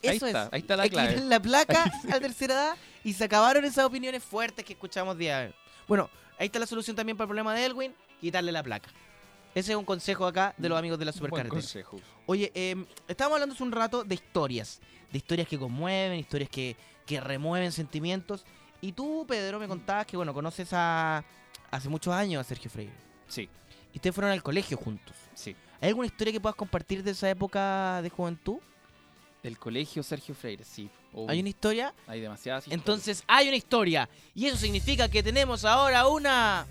[0.08, 0.52] Ahí está, es.
[0.52, 1.20] ahí está la Hay clave.
[1.24, 5.52] la placa a tercera edad y se acabaron esas opiniones fuertes que escuchamos día.
[5.86, 8.90] Bueno, ahí está la solución también para el problema de Elwin, quitarle la placa.
[9.54, 11.48] Ese es un consejo acá de los amigos de la supercarretera.
[11.50, 11.98] consejo.
[12.26, 12.76] Oye, eh,
[13.08, 14.80] estábamos hablando hace un rato de historias,
[15.10, 16.76] de historias que conmueven, historias que,
[17.06, 18.44] que remueven sentimientos.
[18.82, 21.24] Y tú, Pedro, me contabas que, bueno, conoces a,
[21.70, 22.92] hace muchos años a Sergio Freire.
[23.28, 23.48] Sí.
[23.94, 25.16] Y ustedes fueron al colegio juntos.
[25.32, 25.56] Sí.
[25.80, 28.58] ¿Hay alguna historia que puedas compartir de esa época de juventud?
[29.46, 30.90] Del colegio Sergio Freire, sí.
[31.12, 31.94] Oh, ¿Hay una historia?
[32.08, 32.80] Hay demasiadas historias.
[32.80, 34.08] Entonces hay una historia.
[34.34, 36.66] Y eso significa que tenemos ahora una...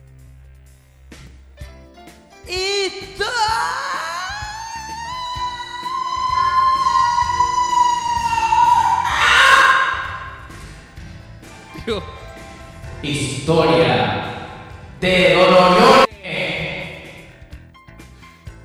[13.01, 14.57] Historia
[14.99, 16.07] de Dolores.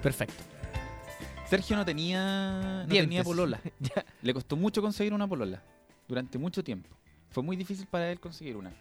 [0.02, 0.49] Perfecto.
[1.50, 2.50] Sergio no tenía,
[2.82, 3.00] no Dientes.
[3.08, 3.60] tenía polola.
[4.22, 5.62] Le costó mucho conseguir una polola.
[6.08, 6.88] Durante mucho tiempo.
[7.30, 8.72] Fue muy difícil para él conseguir una.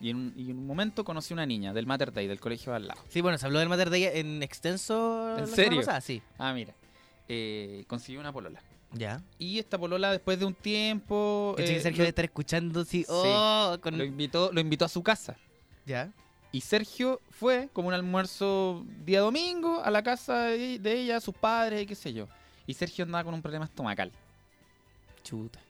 [0.00, 2.72] Y en, un- y en un momento conocí una niña del Mater Day, del colegio
[2.72, 3.00] de al lado.
[3.08, 5.38] Sí, bueno, se habló del Mater Day en extenso.
[5.38, 5.80] ¿En serio?
[5.80, 6.22] pasada, sí.
[6.38, 6.74] Ah, mira.
[7.28, 8.60] Eh, consiguió una polola.
[8.92, 9.22] Ya.
[9.38, 11.54] Y esta polola, después de un tiempo.
[11.58, 13.02] Eh, Sergio lo- debe estar escuchando, sí.
[13.02, 13.06] Sí.
[13.08, 15.36] Oh, con- lo, invitó, lo invitó a su casa.
[15.86, 16.12] Ya.
[16.52, 21.34] Y Sergio fue como un almuerzo día domingo a la casa de de ella, sus
[21.34, 22.28] padres y qué sé yo.
[22.66, 24.12] Y Sergio andaba con un problema estomacal.
[25.24, 25.60] Chuta.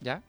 [0.00, 0.22] ¿Ya?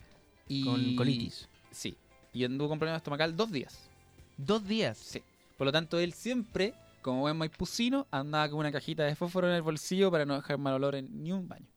[0.47, 0.63] Y...
[0.65, 1.47] Con colitis.
[1.71, 1.95] Sí.
[2.33, 3.89] Y anduvo con problema estomacal dos días.
[4.37, 4.97] ¿Dos días?
[4.97, 5.23] Sí.
[5.57, 9.55] Por lo tanto, él siempre, como buen maipucino, andaba con una cajita de fósforo en
[9.55, 11.67] el bolsillo para no dejar mal olor en ni un baño.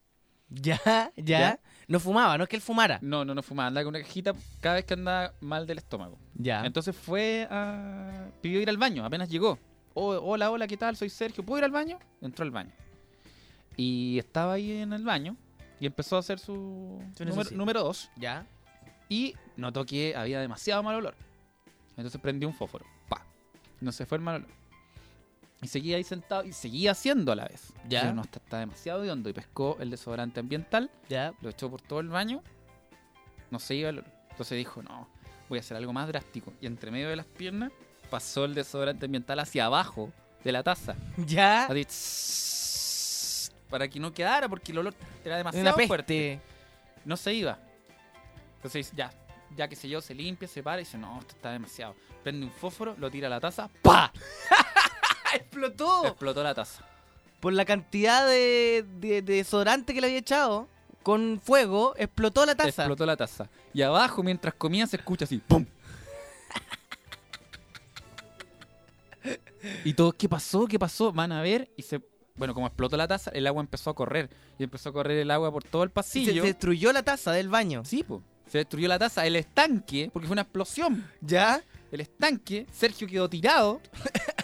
[0.63, 2.99] Ya, ya, No fumaba, no es que él fumara.
[3.03, 3.69] No, no, no fumaba.
[3.69, 6.19] Andaba con una cajita cada vez que andaba mal del estómago.
[6.35, 6.65] Ya.
[6.65, 8.31] Entonces fue a...
[8.41, 9.59] Pidió ir al baño, apenas llegó.
[9.95, 10.97] Oh, hola, hola, ¿qué tal?
[10.97, 11.45] Soy Sergio.
[11.45, 11.99] ¿Puedo ir al baño?
[12.21, 12.73] Entró al baño.
[13.77, 15.37] Y estaba ahí en el baño
[15.81, 18.11] y empezó a hacer su, número, número dos.
[18.17, 18.47] Ya.
[19.09, 21.15] Y notó que había demasiado mal olor.
[21.97, 22.87] Entonces prendió un fósforo.
[23.09, 23.25] Pa.
[23.81, 24.58] No se fue el mal olor.
[25.61, 27.73] Y seguía ahí sentado y seguía haciendo a la vez.
[27.89, 28.03] Ya.
[28.03, 29.29] Dijo, no, está, está demasiado hondo.
[29.29, 30.91] Y pescó el desodorante ambiental.
[31.09, 31.35] Ya.
[31.41, 32.43] Lo echó por todo el baño.
[33.51, 34.11] No se iba el olor.
[34.31, 35.09] Entonces dijo, no,
[35.49, 36.53] voy a hacer algo más drástico.
[36.61, 37.73] Y entre medio de las piernas
[38.09, 40.13] pasó el desodorante ambiental hacia abajo
[40.45, 40.95] de la taza.
[41.27, 41.67] Ya.
[41.67, 44.95] Así, tss, para que no quedara porque el olor
[45.25, 46.41] era demasiado Una fuerte.
[47.05, 47.59] No se iba.
[48.57, 49.11] Entonces ya,
[49.57, 51.95] ya que sé yo, se limpia, se para y dice, no, esto está demasiado.
[52.23, 54.13] Prende un fósforo, lo tira a la taza, ¡pa!
[55.35, 56.07] ¡Explotó!
[56.07, 56.85] Explotó la taza.
[57.41, 60.69] Por la cantidad de, de, de desodorante que le había echado
[61.03, 62.69] con fuego, explotó la taza.
[62.83, 63.49] Explotó la taza.
[63.73, 65.65] Y abajo, mientras comía, se escucha así, ¡pum!
[69.85, 70.67] y todos, ¿qué pasó?
[70.67, 71.13] ¿Qué pasó?
[71.13, 72.01] Van a ver y se...
[72.37, 74.31] Bueno, como explotó la taza, el agua empezó a correr.
[74.59, 76.43] Y empezó a correr el agua por todo el Se, pasillo.
[76.43, 77.83] se destruyó la taza del baño.
[77.85, 78.23] Sí, po.
[78.47, 81.05] Se destruyó la taza, el estanque, porque fue una explosión.
[81.21, 81.63] ¿Ya?
[81.91, 83.81] El estanque, Sergio quedó tirado.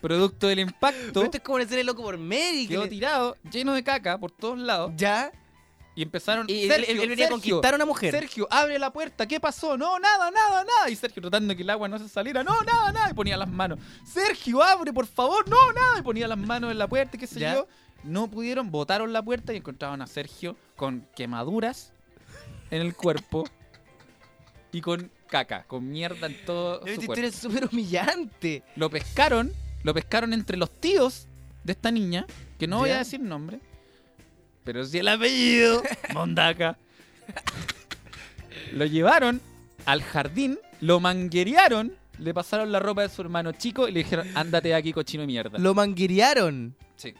[0.00, 1.12] producto del impacto.
[1.12, 2.62] Pero esto es como ser el loco por Mary.
[2.66, 4.92] que Quedó le- tirado, lleno de caca por todos lados.
[4.96, 5.30] ¿Ya?
[5.94, 6.46] Y empezaron.
[6.48, 8.12] Y él- él- él venía a conquistar a una mujer.
[8.12, 9.26] Sergio, abre la puerta.
[9.26, 9.76] ¿Qué pasó?
[9.76, 10.88] No, nada, nada, nada.
[10.90, 12.44] Y Sergio tratando de que el agua no se saliera.
[12.44, 13.10] No, nada, nada.
[13.10, 13.80] Y ponía las manos.
[14.04, 15.48] Sergio, abre, por favor.
[15.48, 15.98] No, nada.
[15.98, 17.54] Y ponía las manos en la puerta, qué sé ¿Ya?
[17.54, 17.66] yo.
[18.04, 21.92] No pudieron, botaron la puerta y encontraban a Sergio con quemaduras
[22.70, 23.44] en el cuerpo
[24.70, 27.32] y con caca, con mierda en todo su cuerpo.
[27.36, 28.62] súper humillante.
[28.76, 29.52] Lo pescaron,
[29.82, 31.26] lo pescaron entre los tíos
[31.64, 32.26] de esta niña,
[32.58, 32.96] que no voy ¿Ya?
[32.96, 33.60] a decir nombre,
[34.64, 35.82] pero sí el apellido,
[36.14, 36.76] Mondaca.
[38.72, 39.40] lo llevaron
[39.86, 44.28] al jardín, lo manguerearon, le pasaron la ropa de su hermano chico y le dijeron,
[44.36, 45.58] ándate de aquí, cochino de mierda.
[45.58, 46.74] Lo manguerearon.
[46.96, 47.14] Sí.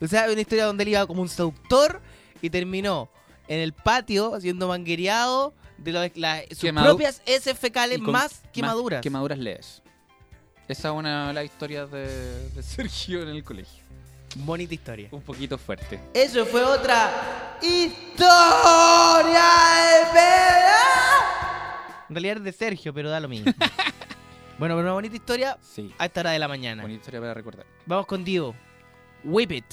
[0.00, 2.00] O sea, una historia donde él iba como un seductor
[2.42, 3.08] y terminó
[3.48, 8.42] en el patio siendo manguereado de lo- la- sus Quemadu- propias heces fecales con más
[8.52, 9.00] quemaduras.
[9.02, 9.82] quemaduras leves.
[10.68, 13.82] Esa es una de las historias de, de Sergio en el colegio.
[14.36, 15.08] Bonita historia.
[15.12, 16.00] Un poquito fuerte.
[16.12, 19.44] Eso fue otra historia
[19.84, 20.74] de Pedro.
[22.08, 23.52] En realidad es de Sergio, pero da lo mismo.
[24.58, 25.94] bueno, pero una bonita historia Sí.
[25.98, 26.82] a esta hora de la mañana.
[26.82, 27.64] Bonita historia para recordar.
[27.86, 28.54] Vamos con Dio.
[29.22, 29.64] Whip it.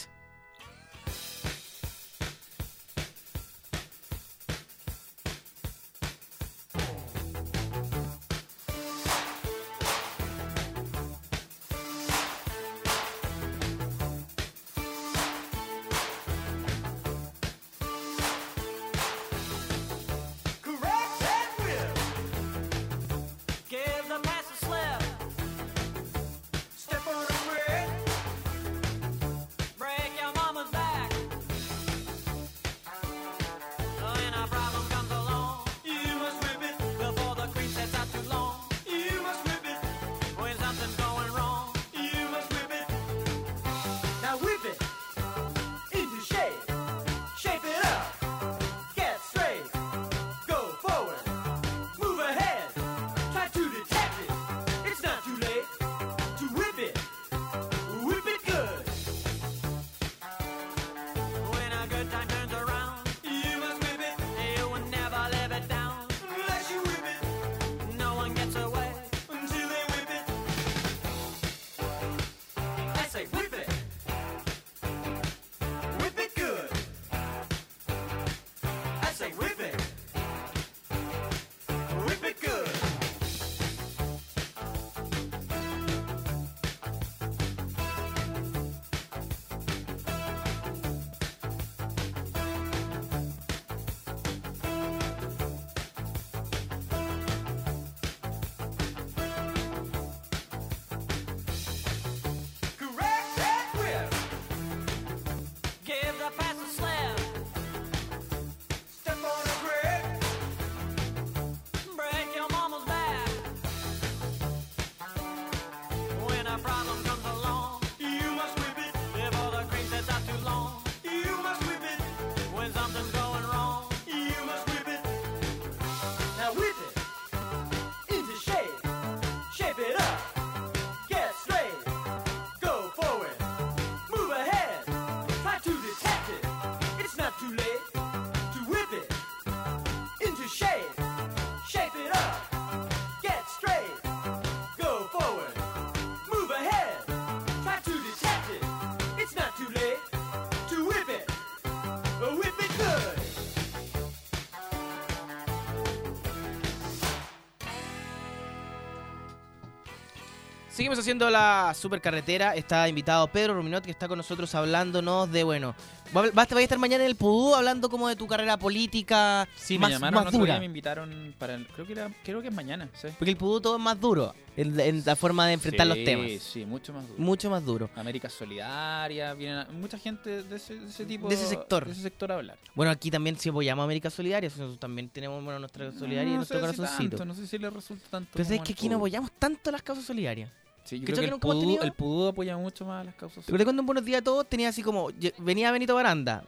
[160.81, 162.55] Seguimos haciendo la supercarretera.
[162.55, 165.75] Está invitado Pedro Ruminot, que está con nosotros hablándonos de, bueno,
[166.07, 169.47] va- vas vas a estar mañana en el Pudú hablando como de tu carrera política
[169.55, 170.57] Sí, más, me llamaron más dura.
[170.57, 171.53] me invitaron para...
[171.53, 173.09] el- Creo que, era, creo que es mañana, sí.
[173.19, 176.03] Porque el Pudú todo es más duro en, en la forma de enfrentar los Sí,
[176.03, 176.31] temas.
[176.41, 177.19] Sí, mucho más duro.
[177.21, 177.89] Mucho más duro.
[177.95, 181.27] América Solidaria, vienen a- mucha gente de ese, de ese tipo.
[181.29, 181.85] De ese sector.
[181.85, 182.57] De ese sector a hablar.
[182.73, 186.31] Bueno, aquí también si apoyamos a América Solidaria, nosotros también tenemos bueno, nuestra solidaria y
[186.31, 187.17] no nuestro sé si corazoncito.
[187.17, 188.31] tanto, no sé si le resulta tanto.
[188.33, 190.49] Pero es que aquí no apoyamos tanto las causas solidarias.
[190.83, 193.15] Sí, yo ¿Cachai creo que que el Pudú, el Pudú apoya mucho más a las
[193.15, 195.09] causas ¿Te acuerdas cuando en Buenos Días a Todos tenía así como...
[195.37, 196.43] Venía Benito Baranda.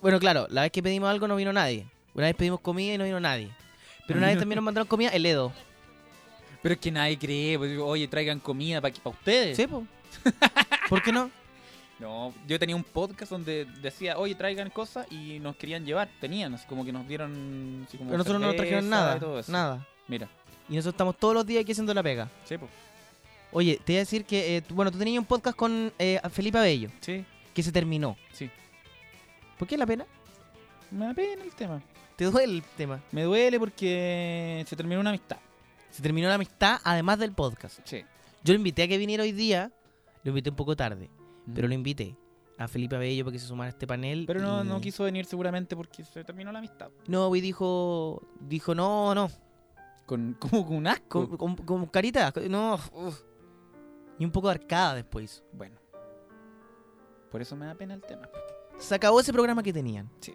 [0.00, 1.86] Bueno, claro, la vez que pedimos algo no vino nadie.
[2.14, 3.50] Una vez pedimos comida y no vino nadie.
[4.06, 5.52] Pero una vez también nos mandaron comida el Edo.
[6.62, 9.56] Pero es que nadie cree, pues, oye, traigan comida para ustedes.
[9.56, 9.86] Sí, po.
[10.88, 11.30] ¿Por qué no?
[11.98, 16.08] No, yo tenía un podcast donde decía, oye, traigan cosas y nos querían llevar.
[16.20, 17.84] Tenían, así como que nos dieron.
[17.88, 19.18] Así como Pero nosotros no nos trajeron nada.
[19.48, 19.86] Nada.
[20.06, 20.28] Mira.
[20.68, 22.28] Y nosotros estamos todos los días aquí haciendo la pega.
[22.44, 22.70] Sí, pues.
[23.52, 26.20] Oye, te voy a decir que, eh, tú- bueno, tú tenías un podcast con eh,
[26.30, 26.90] Felipe Abello.
[27.00, 27.24] Sí.
[27.54, 28.16] Que se terminó.
[28.32, 28.50] Sí.
[29.58, 30.04] ¿Por qué la pena?
[30.90, 31.82] Me da pena el tema.
[32.16, 33.02] ¿Te duele el tema?
[33.12, 35.38] Me duele porque se terminó una amistad.
[35.90, 37.80] Se terminó la amistad además del podcast.
[37.84, 38.02] Sí.
[38.44, 39.72] Yo lo invité a que viniera hoy día.
[40.22, 41.08] Lo invité un poco tarde.
[41.54, 42.16] Pero lo invité
[42.58, 44.24] a Felipe Abello para que se sumara a este panel.
[44.26, 46.90] Pero no, y- no quiso venir seguramente porque se terminó la amistad.
[47.06, 49.30] No, y dijo, dijo, no, no.
[50.04, 51.28] Con, como con un asco.
[51.36, 52.74] Con, con- con carita, no.
[52.92, 53.20] uf.
[54.18, 55.42] Y un poco de arcada después.
[55.52, 55.76] Bueno.
[57.30, 58.28] Por eso me da pena el tema.
[58.78, 60.10] Se acabó ese programa que tenían.
[60.20, 60.34] Sí.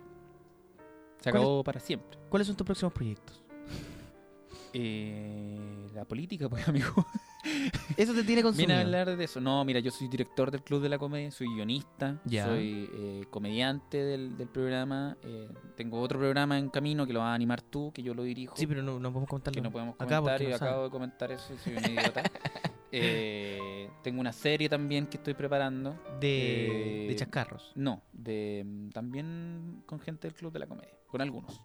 [1.20, 2.18] Se acabó para siempre.
[2.30, 3.44] ¿Cuáles son tus próximos proyectos?
[4.74, 7.06] Eh, la política, pues, amigo.
[7.98, 8.68] Eso te tiene consumido.
[8.68, 9.42] Viene a hablar de eso.
[9.42, 12.46] No, mira, yo soy director del Club de la Comedia, soy guionista, Ya.
[12.46, 15.18] soy eh, comediante del, del programa.
[15.24, 18.24] eh, tengo otro programa en camino que lo vas a animar tú, que yo lo
[18.24, 18.56] dirijo.
[18.56, 19.56] Sí, pero no, no podemos comentarlo.
[19.56, 22.24] que no podemos comentar porque y no acabo de comentar eso, soy un idiota.
[22.92, 26.00] Eh, tengo una serie también que estoy preparando.
[26.20, 27.72] De- Eh, de chascarros.
[27.76, 31.62] No, de mm, también con gente del Club de la Comedia, con algunos.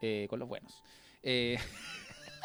[0.00, 0.82] Eh, con los buenos.
[1.22, 1.58] Eh,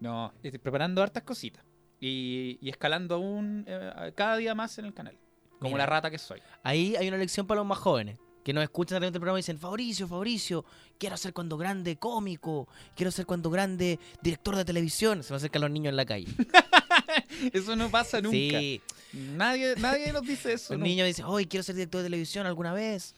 [0.00, 1.64] no, estoy preparando hartas cositas.
[2.00, 5.18] Y, y escalando aún eh, cada día más en el canal.
[5.58, 5.78] Como Mira.
[5.78, 6.40] la rata que soy.
[6.62, 8.18] Ahí hay una lección para los más jóvenes.
[8.44, 10.64] Que nos escuchan de repente el programa y dicen, Fabricio, Fabricio,
[10.98, 15.22] quiero ser cuando grande cómico, quiero ser cuando grande director de televisión.
[15.24, 16.26] Se me acercan los niños en la calle.
[17.52, 18.34] Eso no pasa nunca.
[18.36, 18.80] Sí.
[19.12, 20.74] Nadie, nadie nos dice eso.
[20.74, 20.88] Los nunca.
[20.88, 23.14] niños dicen, hoy quiero ser director de televisión alguna vez.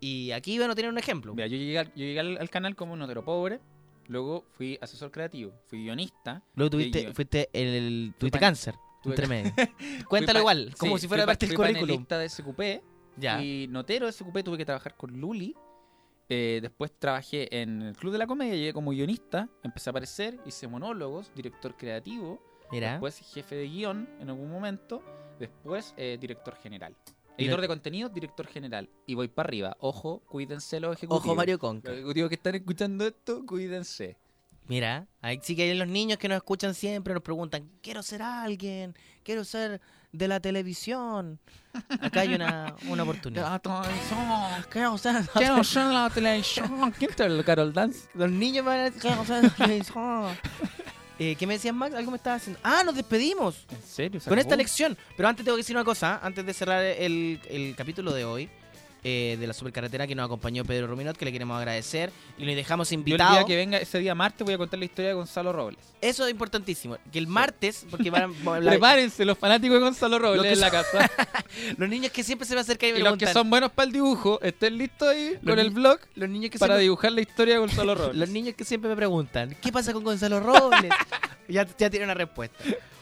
[0.00, 1.34] Y aquí, bueno, tienen un ejemplo.
[1.34, 3.60] Mira, yo llegué, al, yo llegué al, al canal como un notero pobre.
[4.08, 6.42] Luego fui asesor creativo, fui guionista.
[6.54, 8.74] Luego tuviste, guion- fuiste el, tuviste pan- cáncer.
[9.02, 9.52] tuve- Entre medio.
[10.08, 12.06] Cuéntalo igual, como sí, si fuera parte del fui currículum.
[12.08, 12.60] de SQP.
[13.16, 13.42] Ya.
[13.42, 15.54] Y notero de SQP tuve que trabajar con Luli.
[16.28, 20.40] Eh, después trabajé en el Club de la Comedia, llegué como guionista, empecé a aparecer,
[20.44, 22.40] hice monólogos, director creativo.
[22.72, 22.92] Mira.
[22.92, 25.02] Después jefe de guion en algún momento.
[25.38, 26.96] Después eh, director general.
[27.38, 28.88] Editor de contenido, director general.
[29.04, 29.76] Y voy para arriba.
[29.80, 31.24] Ojo, cuídense los ejecutivos.
[31.24, 31.90] Ojo, Mario Conca.
[31.90, 34.16] Los ejecutivos que están escuchando esto, cuídense.
[34.68, 38.22] Mira, ahí sí que hay los niños que nos escuchan siempre, nos preguntan, quiero ser
[38.22, 39.80] alguien, quiero ser
[40.16, 41.38] de la televisión.
[42.00, 43.60] Acá hay una, una oportunidad.
[44.70, 46.92] Quiero ser, Quiero ser la televisión.
[46.98, 48.08] ¿Quién te el Carol Dance?
[48.14, 50.36] Los niños van a quiero ser de la televisión.
[51.18, 51.94] Eh, ¿Qué me decías, Max?
[51.94, 52.60] Algo me estaba haciendo.
[52.62, 53.64] Ah, nos despedimos.
[53.70, 54.20] ¿En serio?
[54.20, 54.98] ¿Se Con esta lección.
[55.16, 58.50] Pero antes tengo que decir una cosa, antes de cerrar el, el capítulo de hoy
[59.08, 62.56] eh, de la supercarretera que nos acompañó Pedro Ruminot, que le queremos agradecer y le
[62.56, 63.34] dejamos Yo el invitado.
[63.36, 65.78] día que venga, ese día martes, voy a contar la historia de Gonzalo Robles.
[66.00, 66.96] Eso es importantísimo.
[67.12, 70.70] Que el martes, porque van a- la- Prepárense los fanáticos de Gonzalo Robles en la
[70.72, 71.08] casa.
[71.78, 73.86] los niños que siempre se me acercan y me y los que son buenos para
[73.86, 77.12] el dibujo, estén listos ahí Los con el blog los niños que para siempre- dibujar
[77.12, 78.16] la historia de Gonzalo Robles.
[78.16, 80.90] Los niños que siempre me preguntan, ¿qué pasa con Gonzalo Robles?
[81.48, 82.58] ya, ya tiene una respuesta.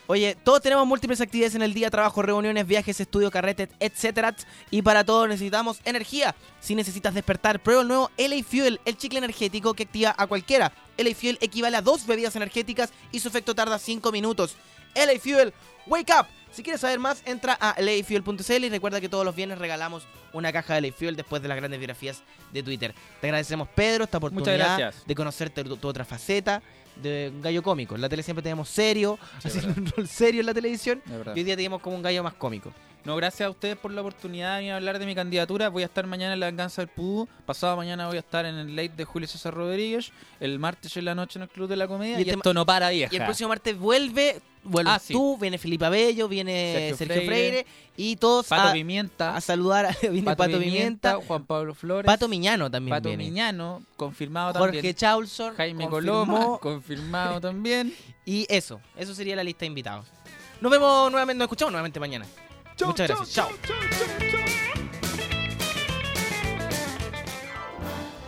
[0.06, 4.36] Oye, todos tenemos múltiples actividades en el día, trabajo, reuniones, viajes, estudio, carretes, etcétera.
[4.70, 6.34] Y para todo necesitamos energía.
[6.60, 10.72] Si necesitas despertar, prueba el nuevo LA Fuel, el chicle energético que activa a cualquiera.
[10.98, 14.56] LA Fuel equivale a dos bebidas energéticas y su efecto tarda 5 minutos.
[14.94, 15.54] LA Fuel,
[15.86, 16.26] wake up.
[16.52, 20.52] Si quieres saber más, entra a lafuel.cl y recuerda que todos los viernes regalamos una
[20.52, 22.22] caja de LA Fuel después de las grandes biografías
[22.52, 22.94] de Twitter.
[23.20, 26.62] Te agradecemos, Pedro, esta oportunidad de conocerte tu, tu otra faceta
[27.02, 27.94] de un gallo cómico.
[27.94, 29.82] En la tele siempre tenemos serio, Sí, haciendo verdad.
[29.86, 31.02] un rol serio en la televisión.
[31.34, 32.72] Y hoy día tenemos como un gallo más cómico.
[33.04, 35.68] No, gracias a ustedes por la oportunidad de venir a hablar de mi candidatura.
[35.68, 37.28] Voy a estar mañana en la venganza del Pudú.
[37.44, 40.10] Pasado mañana voy a estar en el late de Julio César Rodríguez.
[40.40, 42.16] El martes en la noche en el Club de la Comedia.
[42.18, 43.12] Y, este esto no para, vieja.
[43.14, 45.12] Y el próximo martes vuelve, vuelve Ah, sí.
[45.12, 47.26] tú, viene Felipe Abello, viene Sergio Sergio, Freire.
[47.26, 47.66] Freire,
[47.98, 49.36] y todos Pato a, Pimienta.
[49.36, 49.84] a saludar.
[49.84, 52.06] a- viene Pato, Pimienta, Juan Pablo Flores.
[52.06, 53.24] Pato Miñano también Pato viene.
[53.24, 54.94] Miñano, confirmado Jorge también.
[54.94, 56.24] Chaulson, Jaime confirmado.
[56.26, 57.94] Coloma, confirmado también.
[58.26, 60.06] Y eso, eso sería la lista de invitados.
[60.62, 62.24] Nos vemos nuevamente, nos escuchamos nuevamente mañana.
[62.82, 63.30] Muchas gracias.
[63.30, 63.48] Chao.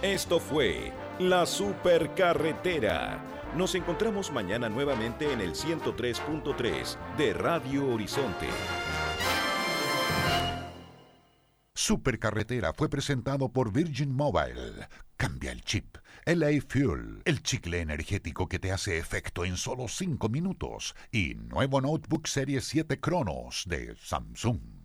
[0.02, 3.18] Esto fue La Supercarretera.
[3.56, 8.47] Nos encontramos mañana nuevamente en el 103.3 de Radio Horizonte.
[11.74, 14.89] Supercarretera fue presentado por Virgin Mobile.
[15.16, 15.97] Cambia el chip.
[16.28, 20.97] LA Fuel, el chicle energético que te hace efecto en solo 5 minutos.
[21.12, 24.76] Y nuevo notebook Serie 7 Cronos de Samsung.